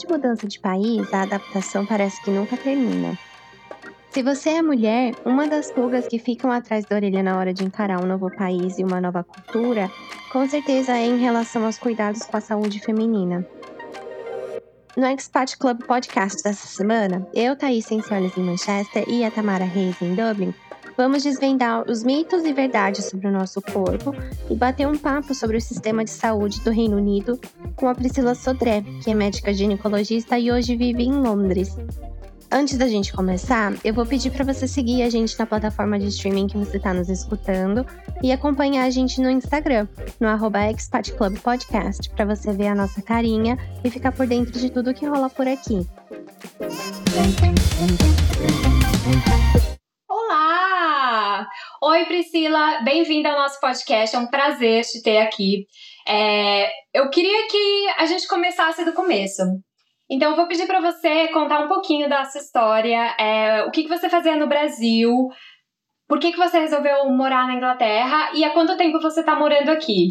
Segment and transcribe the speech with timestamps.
[0.00, 3.18] de mudança de país, a adaptação parece que nunca termina.
[4.10, 7.64] Se você é mulher, uma das pulgas que ficam atrás da orelha na hora de
[7.64, 9.88] encarar um novo país e uma nova cultura,
[10.32, 13.46] com certeza é em relação aos cuidados com a saúde feminina.
[14.96, 20.02] No Expat Club Podcast dessa semana, eu, Thaís Sensiones em Manchester e a Tamara Reis
[20.02, 20.52] em Dublin,
[21.00, 24.14] vamos desvendar os mitos e verdades sobre o nosso corpo
[24.50, 27.40] e bater um papo sobre o sistema de saúde do Reino Unido
[27.74, 31.74] com a Priscila Sodré, que é médica ginecologista e hoje vive em Londres.
[32.52, 36.08] Antes da gente começar, eu vou pedir para você seguir a gente na plataforma de
[36.08, 37.86] streaming que você está nos escutando
[38.22, 39.88] e acompanhar a gente no Instagram,
[40.20, 44.52] no arroba Expat Club Podcast, para você ver a nossa carinha e ficar por dentro
[44.52, 45.88] de tudo que rola por aqui.
[50.06, 50.69] Olá!
[51.82, 55.66] Oi, Priscila, bem-vinda ao nosso podcast, é um prazer te ter aqui.
[56.06, 59.42] É, eu queria que a gente começasse do começo.
[60.08, 63.82] Então, eu vou pedir para você contar um pouquinho da sua história, é, o que,
[63.82, 65.28] que você fazia no Brasil,
[66.06, 69.70] por que, que você resolveu morar na Inglaterra e há quanto tempo você está morando
[69.70, 70.10] aqui?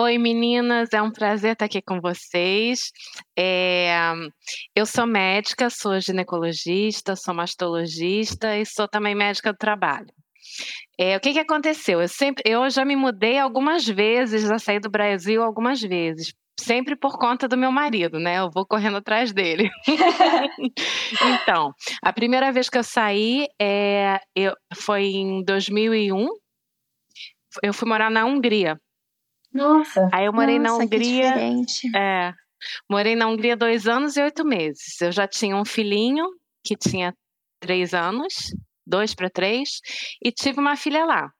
[0.00, 2.90] Oi, meninas, é um prazer estar aqui com vocês.
[3.38, 3.94] É,
[4.74, 10.08] eu sou médica, sou ginecologista, sou mastologista e sou também médica do trabalho.
[10.98, 12.00] É, o que, que aconteceu?
[12.00, 16.94] Eu sempre, eu já me mudei algumas vezes, já saí do Brasil algumas vezes sempre
[16.94, 18.38] por conta do meu marido, né?
[18.38, 19.68] Eu vou correndo atrás dele.
[21.42, 26.28] então, a primeira vez que eu saí é, eu, foi em 2001.
[27.62, 28.78] Eu fui morar na Hungria.
[29.52, 30.08] Nossa.
[30.12, 31.34] Aí eu morei Nossa, na Hungria.
[31.94, 32.32] É,
[32.90, 35.00] morei na Hungria dois anos e oito meses.
[35.00, 36.26] Eu já tinha um filhinho
[36.64, 37.14] que tinha
[37.60, 38.54] três anos,
[38.86, 39.80] dois para três,
[40.24, 41.30] e tive uma filha lá.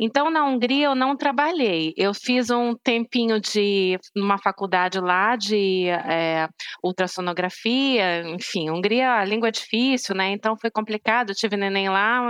[0.00, 1.92] Então, na Hungria, eu não trabalhei.
[1.96, 6.48] Eu fiz um tempinho de uma faculdade lá de é,
[6.82, 10.30] ultrassonografia, enfim, Hungria, a língua é difícil, né?
[10.30, 11.30] Então foi complicado.
[11.30, 12.22] Eu tive neném lá,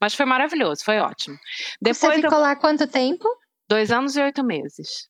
[0.00, 1.36] mas foi maravilhoso, foi ótimo.
[1.80, 2.42] Depois Você ficou eu...
[2.42, 3.28] lá quanto tempo?
[3.70, 5.08] Dois anos e oito meses.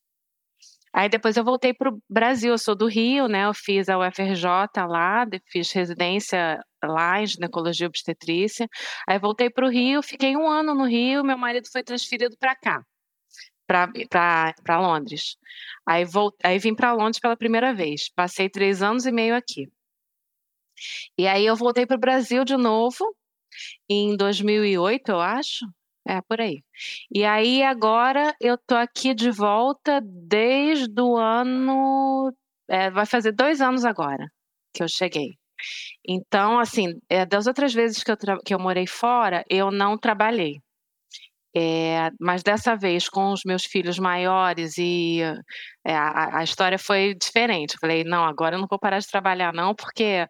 [0.93, 3.47] Aí depois eu voltei para o Brasil, eu sou do Rio, né?
[3.47, 4.45] Eu fiz a UFRJ
[4.87, 8.69] lá, fiz residência lá em ginecologia e obstetrícia.
[9.09, 12.55] Aí voltei para o Rio, fiquei um ano no Rio, meu marido foi transferido para
[12.55, 12.85] cá,
[13.67, 15.39] para Londres.
[15.87, 16.05] Aí,
[16.45, 19.71] aí vim para Londres pela primeira vez, passei três anos e meio aqui.
[21.17, 23.17] E aí eu voltei para o Brasil de novo,
[23.89, 25.65] em 2008, eu acho,
[26.11, 26.63] é, por aí.
[27.15, 32.35] E aí agora eu tô aqui de volta desde o ano.
[32.69, 34.27] É, vai fazer dois anos agora
[34.75, 35.39] que eu cheguei.
[36.07, 40.61] Então, assim, é, das outras vezes que eu, que eu morei fora, eu não trabalhei.
[41.57, 45.21] É, mas dessa vez com os meus filhos maiores e
[45.85, 47.75] é, a, a, história foi diferente.
[47.75, 50.29] Eu falei, não, agora eu não vou parar de trabalhar não, porque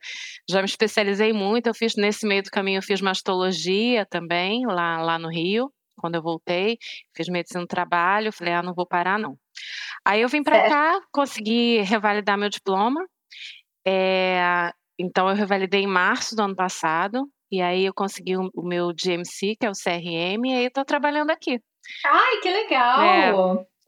[0.48, 1.66] já me especializei muito.
[1.66, 6.14] Eu fiz nesse meio do caminho, eu fiz mastologia também lá, lá no Rio, quando
[6.14, 6.78] eu voltei,
[7.14, 8.32] fiz medicina do trabalho.
[8.32, 9.36] Falei, ah, não vou parar não.
[10.04, 13.04] Aí eu vim para cá, consegui revalidar meu diploma.
[13.86, 17.28] É, então eu revalidei em março do ano passado.
[17.50, 20.84] E aí eu consegui o, meu GMC, que é o CRM, e aí eu tô
[20.84, 21.60] trabalhando aqui.
[22.06, 23.00] Ai, que legal!
[23.00, 23.32] É,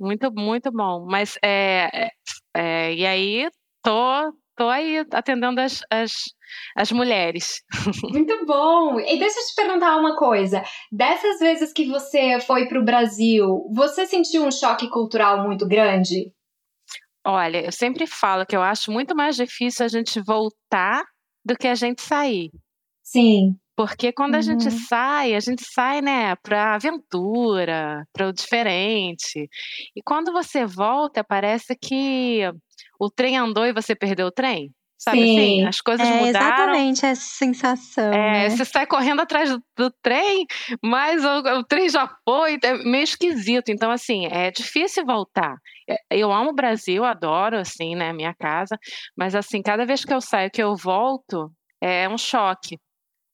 [0.00, 1.06] muito, muito bom.
[1.08, 2.10] Mas, é,
[2.56, 3.48] é, e aí
[3.82, 6.12] tô, tô aí atendendo as, as,
[6.76, 7.62] as mulheres.
[8.10, 8.98] Muito bom!
[8.98, 10.62] E deixa eu te perguntar uma coisa.
[10.90, 16.32] Dessas vezes que você foi para o Brasil, você sentiu um choque cultural muito grande?
[17.24, 21.04] Olha, eu sempre falo que eu acho muito mais difícil a gente voltar
[21.44, 22.50] do que a gente sair.
[23.12, 23.56] Sim.
[23.76, 24.78] Porque quando a gente uhum.
[24.88, 29.48] sai, a gente sai, né, para aventura, para o diferente.
[29.94, 32.42] E quando você volta, parece que
[32.98, 34.70] o trem andou e você perdeu o trem.
[34.98, 35.36] Sabe assim?
[35.36, 35.60] Sim.
[35.60, 35.66] assim?
[35.66, 36.46] As coisas é mudaram.
[36.46, 38.12] Exatamente essa sensação.
[38.12, 38.50] É, né?
[38.50, 40.46] Você sai correndo atrás do, do trem,
[40.82, 43.70] mas o, o, trem já foi, é meio esquisito.
[43.70, 45.56] Então, assim, é difícil voltar.
[45.90, 48.78] É, eu amo o Brasil, adoro, assim, né, minha casa,
[49.16, 51.50] mas, assim, cada vez que eu saio, que eu volto,
[51.80, 52.78] é um choque.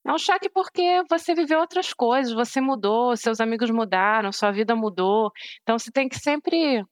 [0.08, 4.75] É um choque porque você viveu outras coisas, você mudou, seus amigos mudaram, sua vida
[4.75, 5.31] mudou.
[5.62, 6.82] Então você tem que sempre.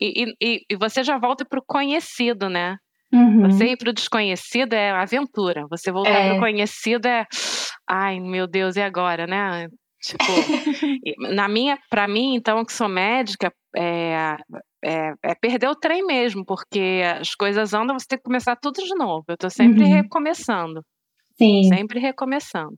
[0.00, 2.78] E, e, e você já volta para o conhecido, né?
[3.12, 3.42] Uhum.
[3.42, 5.66] Você ir para o desconhecido é aventura.
[5.68, 6.28] Você voltar é.
[6.28, 7.26] para o conhecido é.
[7.86, 9.68] Ai, meu Deus, e agora, né?
[10.02, 10.24] Tipo,
[11.34, 14.36] na minha, para mim, então, que sou médica, é,
[14.82, 18.82] é, é, perder o trem mesmo, porque as coisas andam, você tem que começar tudo
[18.82, 19.24] de novo.
[19.28, 19.90] Eu estou sempre uhum.
[19.90, 20.82] recomeçando.
[21.38, 21.64] Sim.
[21.64, 22.76] Sempre recomeçando.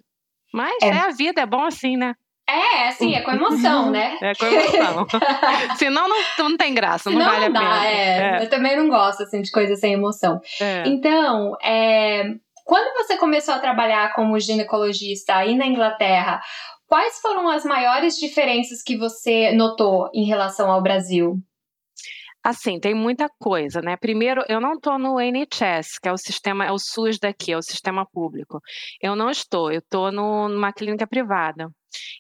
[0.53, 0.89] Mas é.
[0.89, 0.99] é.
[0.99, 2.15] a vida, é bom assim, né?
[2.49, 4.17] É, assim, é com emoção, né?
[4.23, 5.07] É com emoção.
[5.77, 7.87] Senão não, não tem graça, não, não vale dá, a pena.
[7.87, 8.39] É.
[8.39, 8.45] É.
[8.45, 10.41] Eu também não gosto, assim, de coisas sem emoção.
[10.59, 10.85] É.
[10.87, 12.25] Então, é,
[12.65, 16.41] quando você começou a trabalhar como ginecologista aí na Inglaterra,
[16.87, 21.37] quais foram as maiores diferenças que você notou em relação ao Brasil?
[22.49, 23.95] Assim, tem muita coisa, né?
[23.99, 27.59] Primeiro, eu não estou no NHS, que é o sistema, é o SUS daqui, é
[27.59, 28.59] o sistema público.
[29.03, 31.71] Eu não estou, eu estou numa clínica privada.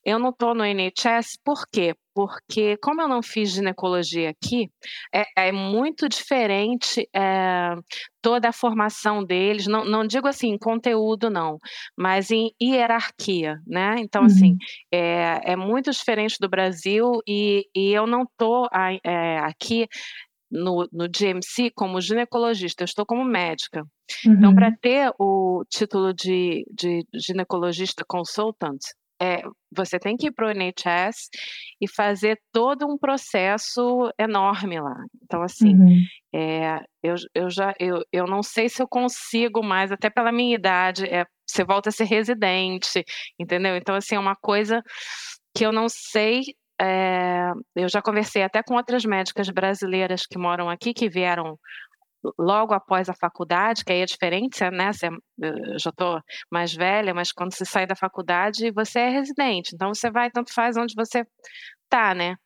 [0.05, 1.95] Eu não estou no NHS, por quê?
[2.15, 4.69] Porque, como eu não fiz ginecologia aqui,
[5.15, 7.77] é, é muito diferente é,
[8.21, 11.59] toda a formação deles, não, não digo assim em conteúdo, não,
[11.97, 13.97] mas em hierarquia, né?
[13.99, 14.57] Então, assim, uhum.
[14.61, 18.69] assim, é, é muito diferente do Brasil e, e eu não estou
[19.05, 19.87] é, aqui
[20.51, 23.85] no, no GMC como ginecologista, eu estou como médica.
[24.21, 24.39] Então, uhum.
[24.39, 28.79] Então, para ter o título de, de ginecologista consultant,
[29.21, 29.43] é,
[29.75, 31.29] você tem que ir para o NHS
[31.81, 34.97] e fazer todo um processo enorme lá.
[35.23, 36.03] Então, assim, uhum.
[36.33, 40.55] é, eu, eu já eu, eu não sei se eu consigo mais, até pela minha
[40.55, 43.05] idade, é, você volta a ser residente,
[43.39, 43.77] entendeu?
[43.77, 44.83] Então, assim, é uma coisa
[45.55, 46.43] que eu não sei.
[46.81, 51.59] É, eu já conversei até com outras médicas brasileiras que moram aqui, que vieram
[52.39, 54.93] logo após a faculdade, que aí é diferente, né?
[54.93, 56.21] Você, eu já estou
[56.51, 60.53] mais velha, mas quando você sai da faculdade, você é residente, então você vai, tanto
[60.53, 61.25] faz onde você
[61.89, 62.37] tá, né?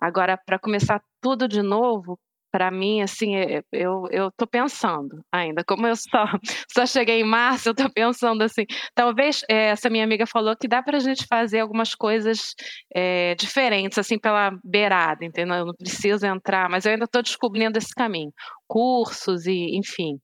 [0.00, 2.18] Agora, para começar tudo de novo,
[2.50, 6.24] para mim, assim, é, eu, eu pensando ainda, como eu só,
[6.72, 8.64] só cheguei em março, eu tô pensando assim,
[8.94, 12.54] talvez é, essa minha amiga falou que dá para a gente fazer algumas coisas
[12.94, 15.56] é, diferentes, assim, pela beirada, entendeu?
[15.56, 18.32] Eu não preciso entrar, mas eu ainda estou descobrindo esse caminho
[18.68, 20.18] cursos e enfim.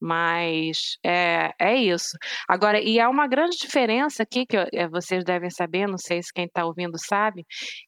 [0.00, 2.10] Mas é, é isso.
[2.48, 6.32] Agora, e há uma grande diferença aqui, que é, vocês devem saber, não sei se
[6.32, 7.44] quem está ouvindo sabe,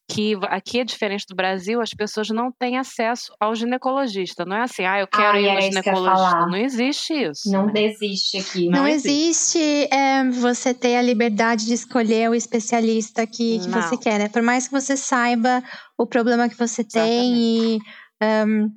[0.09, 4.43] que aqui é diferente do Brasil, as pessoas não têm acesso ao ginecologista.
[4.43, 6.45] Não é assim, ah, eu quero ah, ir no ginecologista.
[6.47, 7.51] Não existe isso.
[7.51, 7.83] Não né?
[7.83, 8.65] existe aqui.
[8.69, 13.69] Não, não existe, existe é, você ter a liberdade de escolher o especialista que, que
[13.69, 14.29] você quer, né?
[14.29, 15.63] Por mais que você saiba
[15.97, 16.89] o problema que você Exatamente.
[16.89, 17.79] tem e.
[18.21, 18.69] Um,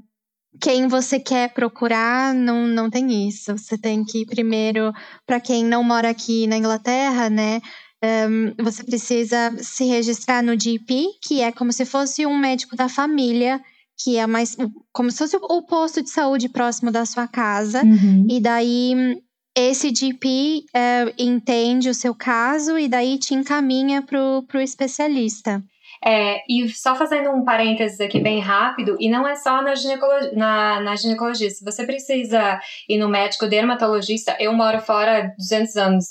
[0.61, 3.57] quem você quer procurar não, não tem isso.
[3.57, 4.93] Você tem que primeiro,
[5.27, 7.61] para quem não mora aqui na Inglaterra, né?
[8.05, 12.89] Um, você precisa se registrar no GP, que é como se fosse um médico da
[12.89, 13.61] família,
[13.97, 14.57] que é mais
[14.93, 17.83] como se fosse o posto de saúde próximo da sua casa.
[17.85, 18.27] Uhum.
[18.29, 19.17] E daí
[19.57, 25.63] esse GP uh, entende o seu caso e daí te encaminha para o especialista.
[26.05, 30.33] É, e só fazendo um parênteses aqui bem rápido, e não é só na, ginecologia,
[30.33, 31.49] na, na ginecologia.
[31.49, 36.07] Se você precisa ir no médico dermatologista, eu moro fora há 200 anos.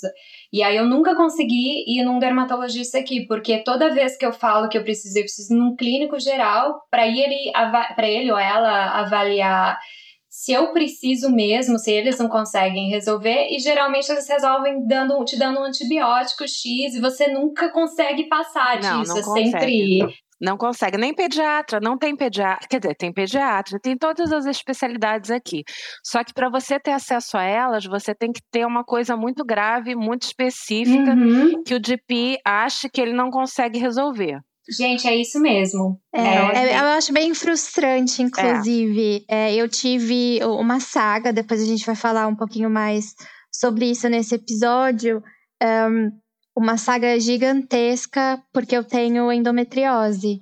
[0.52, 4.68] E aí eu nunca consegui ir num dermatologista aqui, porque toda vez que eu falo
[4.68, 7.50] que eu preciso, eu preciso num clínico geral para ele,
[7.96, 9.78] para ele ou ela avaliar
[10.42, 15.38] se eu preciso mesmo, se eles não conseguem resolver, e geralmente eles resolvem dando, te
[15.38, 19.14] dando um antibiótico X e você nunca consegue passar não, disso.
[19.14, 20.00] Não é consegue.
[20.00, 20.14] sempre.
[20.40, 25.30] Não consegue, nem pediatra, não tem pediatra, quer dizer, tem pediatra, tem todas as especialidades
[25.30, 25.62] aqui.
[26.04, 29.44] Só que para você ter acesso a elas, você tem que ter uma coisa muito
[29.44, 31.62] grave, muito específica, uhum.
[31.62, 34.40] que o DP acha que ele não consegue resolver.
[34.68, 36.00] Gente, é isso mesmo.
[36.14, 39.24] É, é, é eu acho bem frustrante, inclusive.
[39.28, 39.50] É.
[39.50, 39.54] é.
[39.54, 43.14] eu tive uma saga, depois a gente vai falar um pouquinho mais
[43.52, 45.22] sobre isso nesse episódio.
[45.62, 46.10] Um,
[46.56, 50.40] uma saga gigantesca, porque eu tenho endometriose.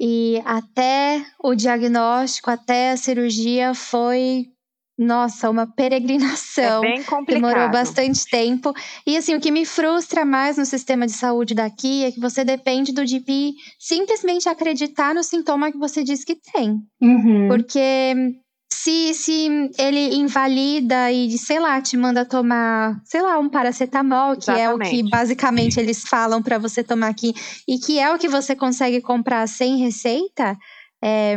[0.00, 4.46] E até o diagnóstico, até a cirurgia, foi
[5.02, 6.84] nossa, uma peregrinação.
[6.84, 7.42] É bem complicado.
[7.42, 8.72] Demorou bastante tempo.
[9.06, 12.44] E assim, o que me frustra mais no sistema de saúde daqui é que você
[12.44, 16.80] depende do GP simplesmente acreditar no sintoma que você diz que tem.
[17.00, 17.48] Uhum.
[17.48, 18.14] Porque
[18.72, 24.50] se, se ele invalida e, sei lá, te manda tomar, sei lá, um paracetamol, que
[24.50, 24.62] Exatamente.
[24.62, 27.32] é o que basicamente eles falam para você tomar aqui,
[27.68, 30.56] e que é o que você consegue comprar sem receita,
[31.02, 31.36] é,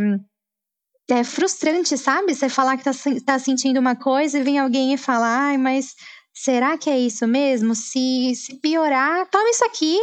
[1.09, 2.33] é frustrante, sabe?
[2.33, 2.91] Você falar que tá,
[3.25, 5.95] tá sentindo uma coisa e vem alguém e falar, ai, mas
[6.33, 7.75] será que é isso mesmo?
[7.75, 9.97] Se, se piorar, toma isso aqui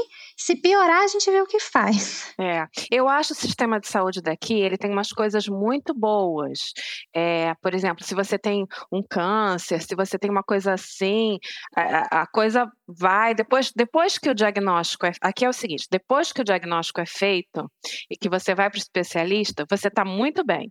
[0.44, 2.34] se piorar, a gente vê o que faz.
[2.40, 6.72] É, eu acho o sistema de saúde daqui, ele tem umas coisas muito boas.
[7.14, 11.38] É, por exemplo, se você tem um câncer, se você tem uma coisa assim,
[11.76, 16.32] a, a coisa vai, depois, depois que o diagnóstico é, aqui é o seguinte, depois
[16.32, 17.70] que o diagnóstico é feito
[18.10, 20.70] e que você vai para o especialista, você está muito bem.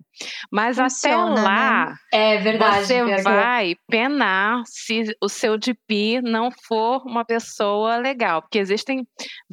[0.51, 1.95] Mas Funciona, até lá, né?
[2.13, 8.59] é verdade, você vai penar se o seu DP não for uma pessoa legal, porque
[8.59, 9.05] existem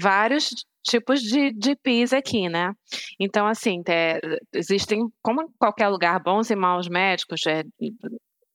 [0.09, 0.49] vários
[0.83, 2.73] tipos de, de PIS aqui, né?
[3.21, 4.19] Então, assim, é,
[4.55, 7.62] existem, como em qualquer lugar, bons e maus médicos, é,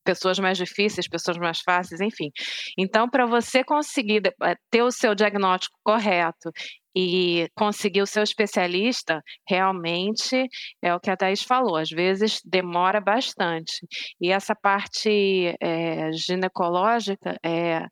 [0.03, 2.31] pessoas mais difíceis, pessoas mais fáceis, enfim.
[2.75, 6.51] Então, para você conseguir eh, ter o seu diagnóstico correto
[6.95, 10.47] e conseguir o seu especialista, realmente
[10.81, 13.73] é o que a Thais falou, às vezes demora bastante.
[14.19, 17.85] E essa parte é, ginecológica é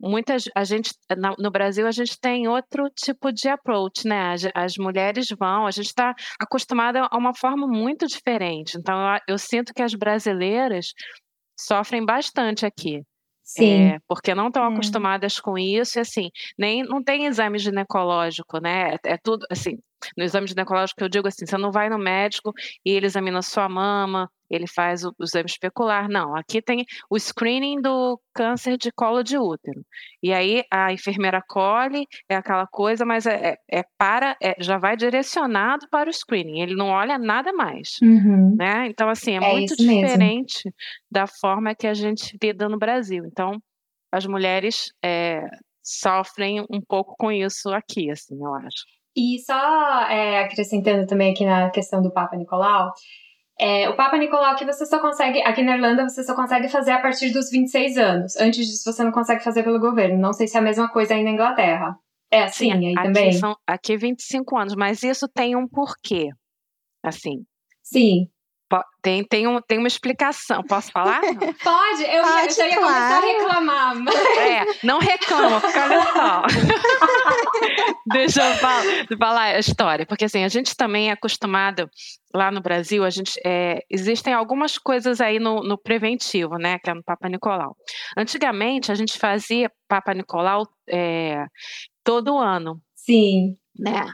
[0.00, 0.92] muitas a gente
[1.38, 4.32] no Brasil a gente tem outro tipo de approach, né?
[4.32, 8.76] As, as mulheres vão, a gente está acostumada a uma forma muito diferente.
[8.76, 10.92] Então eu, eu, sinto que as brasileiras
[11.58, 13.02] sofrem bastante aqui.
[13.42, 13.92] Sim.
[13.92, 14.72] É, porque não estão é.
[14.72, 18.94] acostumadas com isso, e assim, nem não tem exame ginecológico, né?
[18.94, 19.78] É, é, tudo assim,
[20.16, 22.52] no exame ginecológico eu digo assim, você não vai no médico
[22.84, 26.08] e ele examina sua mama, ele faz o, o exame especular.
[26.08, 29.84] Não, aqui tem o screening do câncer de colo de útero.
[30.22, 34.78] E aí a enfermeira colhe, é aquela coisa, mas é, é, é para, é, já
[34.78, 36.60] vai direcionado para o screening.
[36.60, 38.54] Ele não olha nada mais, uhum.
[38.56, 38.86] né?
[38.88, 40.76] Então assim é, é muito diferente mesmo.
[41.10, 43.24] da forma que a gente lida no Brasil.
[43.26, 43.60] Então
[44.12, 45.44] as mulheres é,
[45.82, 48.84] sofrem um pouco com isso aqui, assim, eu acho.
[49.16, 52.92] E só é, acrescentando também aqui na questão do Papa Nicolau,
[53.58, 56.90] é, o Papa Nicolau que você só consegue, aqui na Irlanda você só consegue fazer
[56.90, 58.36] a partir dos 26 anos.
[58.36, 60.18] Antes disso você não consegue fazer pelo governo.
[60.18, 61.96] Não sei se é a mesma coisa aí na Inglaterra.
[62.30, 63.32] É assim Sim, aí aqui também?
[63.34, 66.30] São, aqui 25 anos, mas isso tem um porquê.
[67.02, 67.44] Assim.
[67.82, 68.28] Sim.
[69.02, 70.62] Tem, tem, um, tem uma explicação.
[70.62, 71.20] Posso falar?
[71.62, 72.94] Pode, eu, Pode, ia, já ia claro.
[72.94, 73.96] começar a reclamar.
[74.38, 76.42] É, não reclama, porque olha só.
[78.10, 78.84] Deixa eu falar,
[79.18, 81.88] falar, a história, porque assim, a gente também é acostumado
[82.34, 86.78] lá no Brasil, a gente é, existem algumas coisas aí no, no, preventivo, né?
[86.78, 87.76] Que é no Papa Nicolau.
[88.16, 91.44] Antigamente a gente fazia Papa Nicolau é,
[92.02, 92.80] todo ano.
[92.94, 93.56] Sim.
[93.78, 94.06] Né?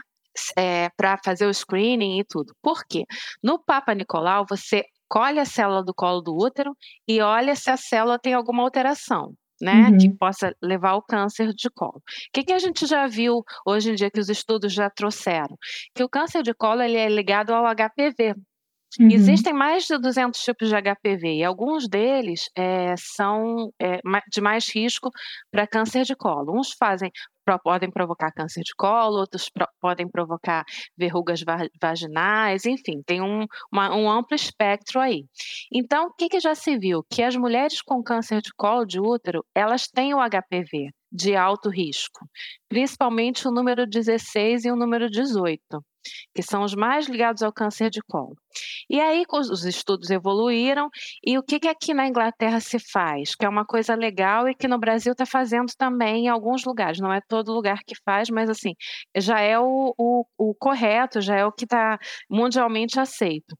[0.57, 2.53] É, para fazer o screening e tudo.
[2.61, 3.05] Por quê?
[3.43, 6.75] No Papa Nicolau, você colhe a célula do colo do útero
[7.07, 9.33] e olha se a célula tem alguma alteração.
[9.63, 9.97] Né, uhum.
[9.99, 11.97] que possa levar ao câncer de colo.
[11.97, 12.01] O
[12.33, 15.55] que, que, a gente já viu hoje em dia que os estudos já trouxeram?
[15.93, 18.33] Que o câncer de colo ele é ligado ao HPV,
[18.99, 19.09] Uhum.
[19.09, 24.69] Existem mais de 200 tipos de HPV e alguns deles é, são é, de mais
[24.73, 25.09] risco
[25.51, 26.59] para câncer de colo.
[26.59, 27.11] Uns fazem
[27.63, 30.63] podem provocar câncer de colo, outros pro, podem provocar
[30.97, 35.25] verrugas va vaginais, enfim, tem um, uma, um, amplo espectro aí.
[35.73, 37.03] Então, o que, que já se viu?
[37.09, 41.69] Que as mulheres com câncer de colo de útero, elas têm o HPV de alto
[41.69, 42.25] risco,
[42.69, 45.83] principalmente o número 16 e o número 18
[46.33, 48.35] que são os mais ligados ao câncer de colo.
[48.89, 50.89] E aí os estudos evoluíram,
[51.25, 53.35] e o que, que aqui na Inglaterra se faz?
[53.35, 56.99] Que é uma coisa legal e que no Brasil está fazendo também em alguns lugares,
[56.99, 58.73] não é todo lugar que faz, mas assim,
[59.15, 61.97] já é o, o, o correto, já é o que está
[62.29, 63.55] mundialmente aceito.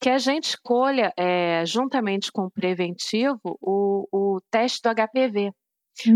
[0.00, 5.52] Que a gente escolha, é, juntamente com o preventivo, o, o teste do HPV.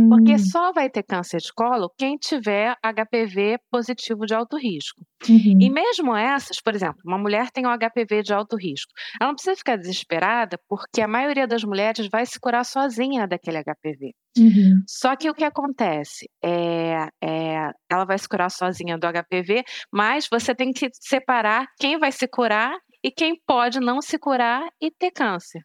[0.09, 0.39] Porque hum.
[0.39, 5.05] só vai ter câncer de colo quem tiver HPV positivo de alto risco.
[5.29, 5.59] Uhum.
[5.61, 9.35] E mesmo essas, por exemplo, uma mulher tem um HPV de alto risco, ela não
[9.35, 14.13] precisa ficar desesperada, porque a maioria das mulheres vai se curar sozinha daquele HPV.
[14.37, 14.83] Uhum.
[14.87, 20.27] Só que o que acontece é, é, ela vai se curar sozinha do HPV, mas
[20.31, 24.91] você tem que separar quem vai se curar e quem pode não se curar e
[24.91, 25.61] ter câncer.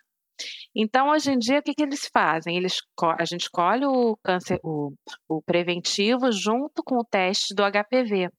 [0.76, 2.58] Então, hoje em dia, o que, que eles fazem?
[2.58, 2.78] Eles,
[3.20, 4.94] a gente escolhe o câncer, o,
[5.28, 8.30] o preventivo junto com o teste do HPV.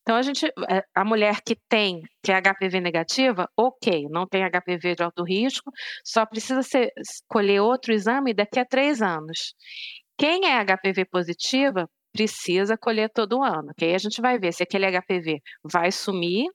[0.00, 4.42] Então, a gente, é, a mulher que tem, que é HPV negativa, ok, não tem
[4.42, 5.70] HPV de alto risco,
[6.04, 9.54] só precisa ser, escolher outro exame daqui a três anos.
[10.16, 14.86] Quem é HPV positiva, precisa colher todo ano, aí a gente vai ver se aquele
[14.90, 16.48] HPV vai sumir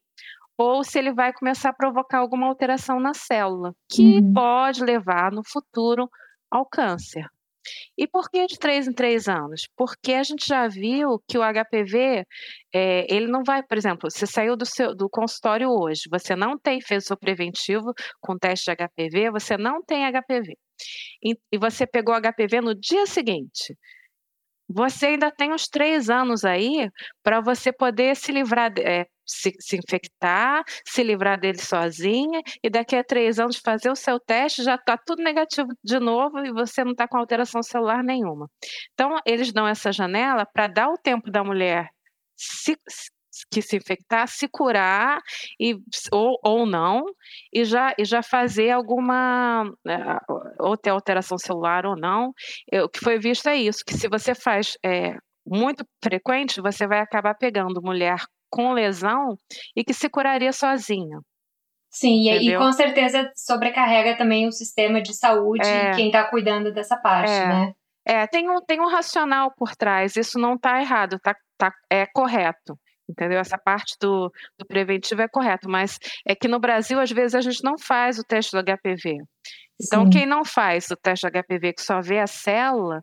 [0.58, 4.34] ou se ele vai começar a provocar alguma alteração na célula, que uhum.
[4.34, 6.10] pode levar no futuro
[6.50, 7.26] ao câncer.
[7.98, 9.68] E por que de três em três anos?
[9.76, 12.26] Porque a gente já viu que o HPV,
[12.74, 16.58] é, ele não vai, por exemplo, você saiu do, seu, do consultório hoje, você não
[16.58, 20.58] tem, fez o seu preventivo com teste de HPV, você não tem HPV.
[21.24, 23.76] E, e você pegou HPV no dia seguinte
[24.67, 26.89] você ainda tem uns três anos aí
[27.22, 32.96] para você poder se livrar, é, se, se, infectar, se livrar dele sozinha, e daqui
[32.96, 36.84] a três anos fazer o seu teste, já está tudo negativo de novo e você
[36.84, 38.50] não está com alteração celular nenhuma.
[38.93, 41.89] Então, eles dão essa janela para dar o tempo da mulher
[42.36, 42.77] se,
[43.52, 45.22] que se infectar, se curar
[45.60, 45.75] e,
[46.12, 47.06] ou, ou não,
[47.52, 50.18] e já, e já fazer alguma, é,
[50.60, 52.34] ou ter alteração celular ou não.
[52.84, 57.00] O que foi visto é isso, que se você faz é, muito frequente, você vai
[57.00, 58.18] acabar pegando mulher
[58.50, 59.36] com lesão
[59.75, 61.20] e que se curaria sozinha.
[61.90, 62.60] Sim, Entendeu?
[62.60, 66.98] e com certeza sobrecarrega também o sistema de saúde é, e quem está cuidando dessa
[66.98, 67.74] parte, é, né?
[68.06, 72.06] É, tem um, tem um racional por trás, isso não está errado, tá, tá, é
[72.08, 72.78] correto.
[73.10, 73.40] Entendeu?
[73.40, 77.42] Essa parte do, do preventivo é correto, mas é que no Brasil, às vezes, a
[77.42, 79.18] gente não faz o teste do HPV.
[79.82, 80.10] Então, Sim.
[80.10, 83.02] quem não faz o teste do HPV, que só vê a célula,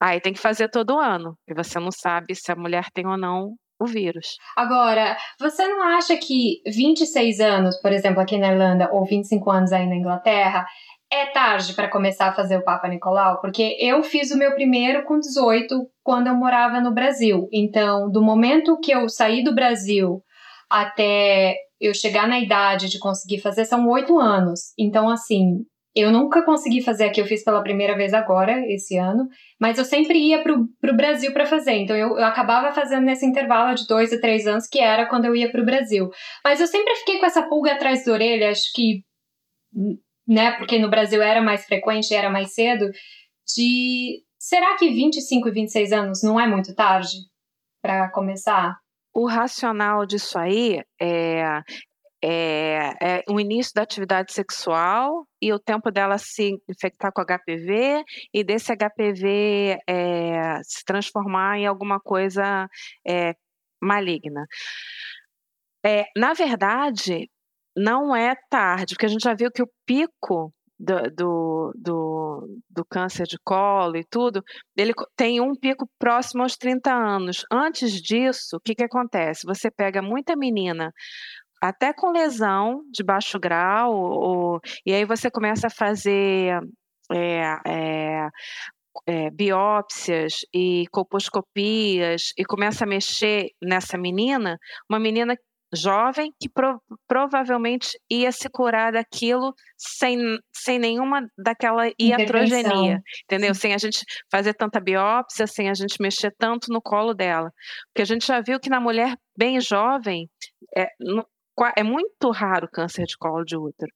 [0.00, 3.16] aí tem que fazer todo ano, e você não sabe se a mulher tem ou
[3.16, 4.36] não o vírus.
[4.56, 9.72] Agora, você não acha que 26 anos, por exemplo, aqui na Irlanda, ou 25 anos
[9.72, 10.66] aí na Inglaterra,
[11.10, 13.40] é tarde para começar a fazer o Papa Nicolau?
[13.40, 17.48] Porque eu fiz o meu primeiro com 18 quando eu morava no Brasil.
[17.52, 20.22] Então, do momento que eu saí do Brasil
[20.70, 24.72] até eu chegar na idade de conseguir fazer, são oito anos.
[24.78, 29.26] Então, assim, eu nunca consegui fazer aqui, eu fiz pela primeira vez agora, esse ano,
[29.60, 31.72] mas eu sempre ia para o Brasil para fazer.
[31.72, 35.24] Então eu, eu, acabava fazendo nesse intervalo de dois a três anos, que era quando
[35.24, 36.08] eu ia para o Brasil.
[36.44, 39.02] Mas eu sempre fiquei com essa pulga atrás da orelha, acho que,
[40.28, 42.90] né, porque no Brasil era mais frequente, era mais cedo,
[43.56, 47.16] de será que 25 e 26 anos não é muito tarde
[47.82, 48.76] para começar?
[49.14, 51.62] O racional disso aí é,
[52.22, 58.04] é, é, o início da atividade sexual e o tempo dela se infectar com HPV
[58.34, 62.68] e desse HPV é, se transformar em alguma coisa
[63.06, 63.34] é,
[63.80, 64.46] maligna.
[65.84, 67.30] É, na verdade,
[67.78, 72.84] não é tarde, porque a gente já viu que o pico do, do, do, do,
[72.84, 74.42] câncer de colo e tudo,
[74.76, 77.44] ele tem um pico próximo aos 30 anos.
[77.50, 79.44] Antes disso, o que, que acontece?
[79.44, 80.92] Você pega muita menina
[81.60, 86.60] até com lesão de baixo grau, ou, e aí você começa a fazer
[87.12, 88.28] é, é,
[89.06, 95.36] é, biópsias e colposcopias e começa a mexer nessa menina, uma menina
[95.74, 100.18] jovem que pro, provavelmente ia se curar daquilo sem,
[100.52, 103.54] sem nenhuma daquela iatrogenia, entendeu?
[103.54, 103.60] Sim.
[103.60, 107.52] Sem a gente fazer tanta biópsia, sem a gente mexer tanto no colo dela.
[107.88, 110.28] Porque a gente já viu que na mulher bem jovem,
[110.76, 110.88] é,
[111.76, 113.90] é muito raro o câncer de colo de útero.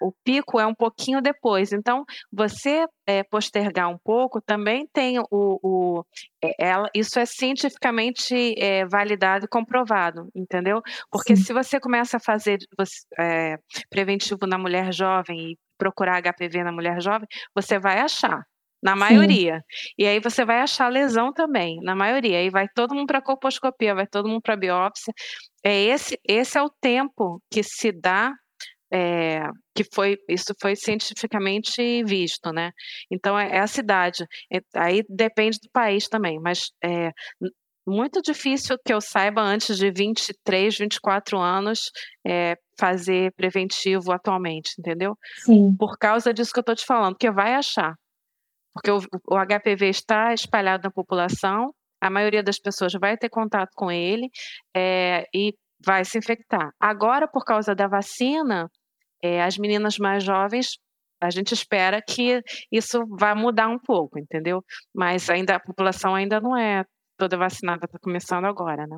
[0.00, 1.72] O pico é um pouquinho depois.
[1.72, 5.24] Então, você é, postergar um pouco também tem o.
[5.30, 6.04] o
[6.42, 10.80] é, ela, isso é cientificamente é, validado e comprovado, entendeu?
[11.10, 11.42] Porque Sim.
[11.44, 13.56] se você começa a fazer você, é,
[13.88, 18.42] preventivo na mulher jovem e procurar HPV na mulher jovem, você vai achar.
[18.82, 19.58] Na maioria.
[19.58, 19.88] Sim.
[19.98, 22.38] E aí você vai achar lesão também, na maioria.
[22.38, 25.12] Aí vai todo mundo para colposcopia, vai todo mundo para biópsia.
[25.64, 28.32] É esse, esse é o tempo que se dá,
[28.92, 29.42] é,
[29.74, 32.70] que foi isso foi cientificamente visto, né?
[33.10, 34.24] Então é, é a cidade.
[34.52, 37.10] É, aí depende do país também, mas é
[37.86, 41.90] muito difícil que eu saiba antes de 23, 24 anos
[42.26, 45.16] é, fazer preventivo atualmente, entendeu?
[45.44, 45.74] Sim.
[45.78, 47.94] Por causa disso que eu estou te falando, porque vai achar.
[48.72, 53.70] Porque o, o HPV está espalhado na população, a maioria das pessoas vai ter contato
[53.74, 54.28] com ele
[54.74, 55.54] é, e
[55.84, 56.70] vai se infectar.
[56.80, 58.70] Agora, por causa da vacina,
[59.22, 60.78] é, as meninas mais jovens,
[61.22, 64.64] a gente espera que isso vá mudar um pouco, entendeu?
[64.94, 66.84] Mas ainda a população ainda não é
[67.18, 68.96] toda vacinada, está começando agora, né?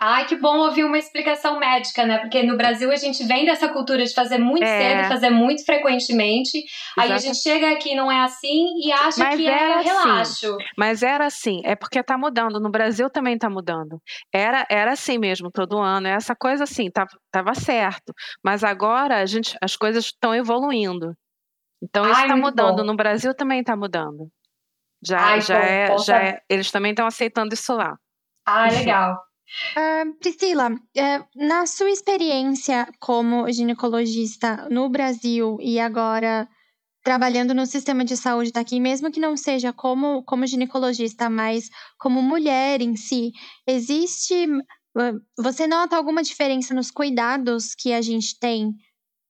[0.00, 2.18] Ai, que bom ouvir uma explicação médica, né?
[2.18, 4.78] Porque no Brasil a gente vem dessa cultura de fazer muito é.
[4.78, 6.58] cedo, fazer muito frequentemente.
[6.58, 7.00] Exato.
[7.00, 9.88] Aí a gente chega aqui não é assim e acha Mas que é assim.
[9.88, 10.56] relaxo.
[10.76, 12.60] Mas era assim, é porque tá mudando.
[12.60, 14.00] No Brasil também tá mudando.
[14.32, 16.06] Era, era assim mesmo todo ano.
[16.06, 18.12] Essa coisa assim, tava, tava certo.
[18.40, 21.12] Mas agora a gente, as coisas estão evoluindo.
[21.82, 22.76] Então isso está mudando.
[22.76, 22.84] Bom.
[22.84, 24.28] No Brasil também está mudando.
[25.04, 27.96] Já, Ai, já, bom, é, já é, eles também estão aceitando isso lá.
[28.46, 29.27] Ah, legal.
[29.76, 36.48] Uh, Priscila, uh, na sua experiência como ginecologista no Brasil e agora
[37.02, 42.20] trabalhando no sistema de saúde daqui, mesmo que não seja como, como ginecologista, mas como
[42.20, 43.32] mulher em si,
[43.66, 44.46] existe.
[44.96, 48.74] Uh, você nota alguma diferença nos cuidados que a gente tem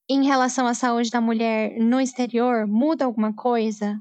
[0.08, 2.66] em relação à saúde da mulher no exterior?
[2.66, 4.00] Muda alguma coisa?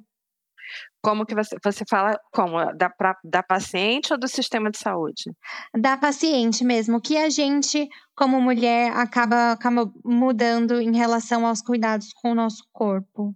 [1.08, 2.58] Como que você, você fala como?
[2.74, 5.32] Da, pra, da paciente ou do sistema de saúde?
[5.74, 6.98] Da paciente mesmo.
[6.98, 12.36] O que a gente, como mulher, acaba, acaba mudando em relação aos cuidados com o
[12.36, 13.34] nosso corpo?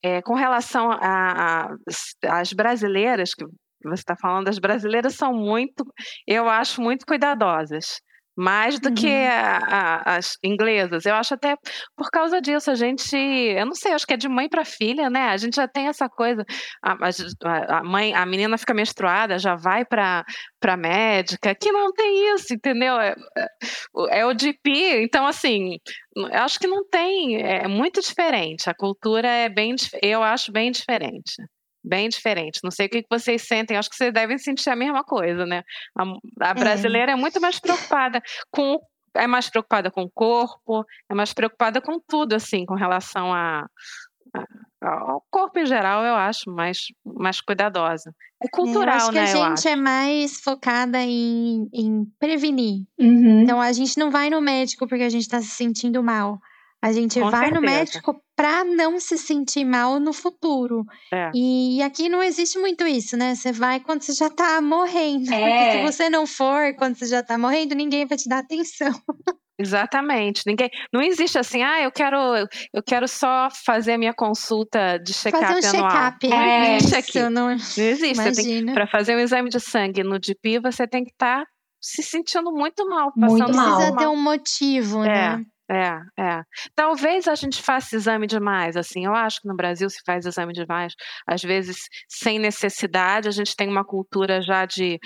[0.00, 0.90] É, com relação
[2.22, 3.44] às brasileiras, que
[3.82, 5.84] você está falando, as brasileiras são muito,
[6.24, 8.00] eu acho, muito cuidadosas.
[8.36, 8.94] Mais do uhum.
[8.94, 11.04] que a, a, as inglesas.
[11.06, 11.56] Eu acho até
[11.96, 15.10] por causa disso, a gente, eu não sei, acho que é de mãe para filha,
[15.10, 15.28] né?
[15.28, 16.44] A gente já tem essa coisa,
[16.82, 16.96] a,
[17.78, 20.24] a mãe, a menina fica menstruada, já vai para
[20.60, 22.98] para médica, que não tem isso, entendeu?
[23.00, 25.78] É, é, é o DP, então assim,
[26.16, 28.70] eu acho que não tem, é muito diferente.
[28.70, 31.34] A cultura é bem, eu acho bem diferente
[31.84, 32.60] bem diferente.
[32.62, 35.62] Não sei o que vocês sentem, acho que vocês devem sentir a mesma coisa, né?
[35.98, 36.54] A, a é.
[36.54, 37.14] brasileira é.
[37.14, 38.78] é muito mais preocupada com
[39.14, 43.66] é mais preocupada com o corpo, é mais preocupada com tudo, assim, com relação a,
[44.34, 48.14] a, ao corpo em geral, eu acho, mais, mais cuidadosa.
[48.42, 48.94] É cultural, né?
[48.94, 52.84] Eu acho que né, a gente é mais focada em, em prevenir.
[52.98, 53.42] Uhum.
[53.42, 56.40] Então, a gente não vai no médico porque a gente está se sentindo mal.
[56.82, 57.60] A gente Com vai certeza.
[57.60, 60.84] no médico para não se sentir mal no futuro.
[61.14, 61.30] É.
[61.32, 63.36] E aqui não existe muito isso, né?
[63.36, 65.32] Você vai quando você já tá morrendo.
[65.32, 65.38] É.
[65.38, 68.92] Porque se você não for quando você já tá morrendo, ninguém vai te dar atenção.
[69.56, 70.42] Exatamente.
[70.44, 72.16] Ninguém, não existe assim, ah, eu quero,
[72.74, 75.90] eu quero só fazer a minha consulta de check-up fazer um anual.
[75.90, 77.20] Check-up, é, isso, aqui.
[77.20, 78.72] Não, não existe.
[78.74, 81.46] Para fazer um exame de sangue no DP, você tem que estar tá
[81.80, 83.76] se sentindo muito mal, passando muito mal.
[83.76, 85.36] Precisa ter um motivo, é.
[85.36, 85.44] né?
[85.70, 86.42] É, é.
[86.74, 89.06] Talvez a gente faça exame demais, assim.
[89.06, 90.92] Eu acho que no Brasil se faz exame demais,
[91.26, 91.76] às vezes
[92.08, 93.28] sem necessidade.
[93.28, 94.98] A gente tem uma cultura já de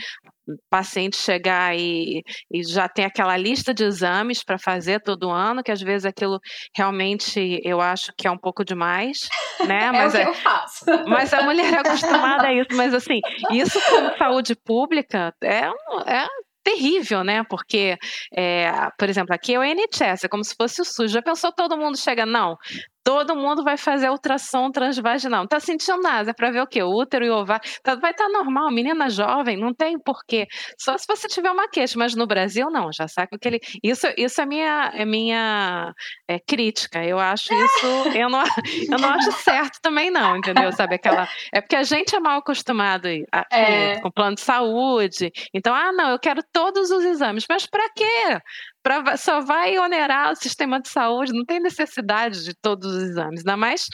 [0.71, 5.73] paciente chegar e, e já tem aquela lista de exames para fazer todo ano, que
[5.73, 6.39] às vezes aquilo
[6.77, 9.29] realmente eu acho que é um pouco demais,
[9.67, 9.91] né?
[9.91, 10.85] Mas é o que é, eu faço.
[11.09, 12.69] Mas a mulher é acostumada a isso.
[12.73, 15.67] Mas assim, isso como saúde pública é,
[16.07, 16.27] é
[16.67, 17.45] terrível, né?
[17.49, 17.97] Porque,
[18.37, 21.13] é, por exemplo, aqui é o NHS, é como se fosse o SUS.
[21.13, 22.27] Já pensou todo mundo chega?
[22.27, 22.57] Não,
[23.07, 25.43] todo mundo vai fazer ultrassom transvaginal.
[25.43, 26.83] Não tá sentindo nada, é para ver o quê?
[26.83, 27.63] O útero e o ovário.
[27.81, 30.49] Tá, vai estar tá normal, menina jovem, não tem porquê.
[30.77, 33.61] Só se você tiver uma queixa, mas no Brasil não, já sabe que ele.
[33.81, 35.95] Isso, isso é minha, é minha
[36.27, 37.05] é, crítica.
[37.05, 37.87] Eu acho isso,
[38.19, 38.43] eu não,
[38.91, 40.73] eu não acho certo também, não, entendeu?
[40.73, 41.29] Sabe aquela.
[41.55, 44.01] É porque a gente é mal acostumado a, é.
[44.01, 45.31] com plano de saúde.
[45.55, 47.45] Então, ah, não, eu quero todos os exames.
[47.49, 48.41] Mas para quê?
[48.87, 53.41] Pra, só vai onerar o sistema de saúde, não tem necessidade de todos os exames,
[53.41, 53.87] ainda mais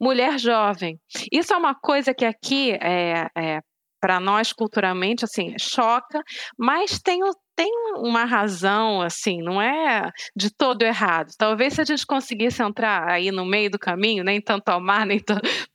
[0.00, 1.00] mulher jovem.
[1.32, 3.60] Isso é uma coisa que aqui é, é
[4.00, 6.22] para nós culturalmente assim choca,
[6.56, 7.18] mas tem
[7.56, 11.32] tem uma razão, assim, não é de todo errado.
[11.38, 15.06] Talvez se a gente conseguisse entrar aí no meio do caminho, nem tanto ao mar,
[15.06, 15.18] nem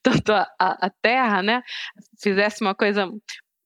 [0.02, 1.62] tanto a, a terra, né?
[2.22, 3.10] Fizesse uma coisa,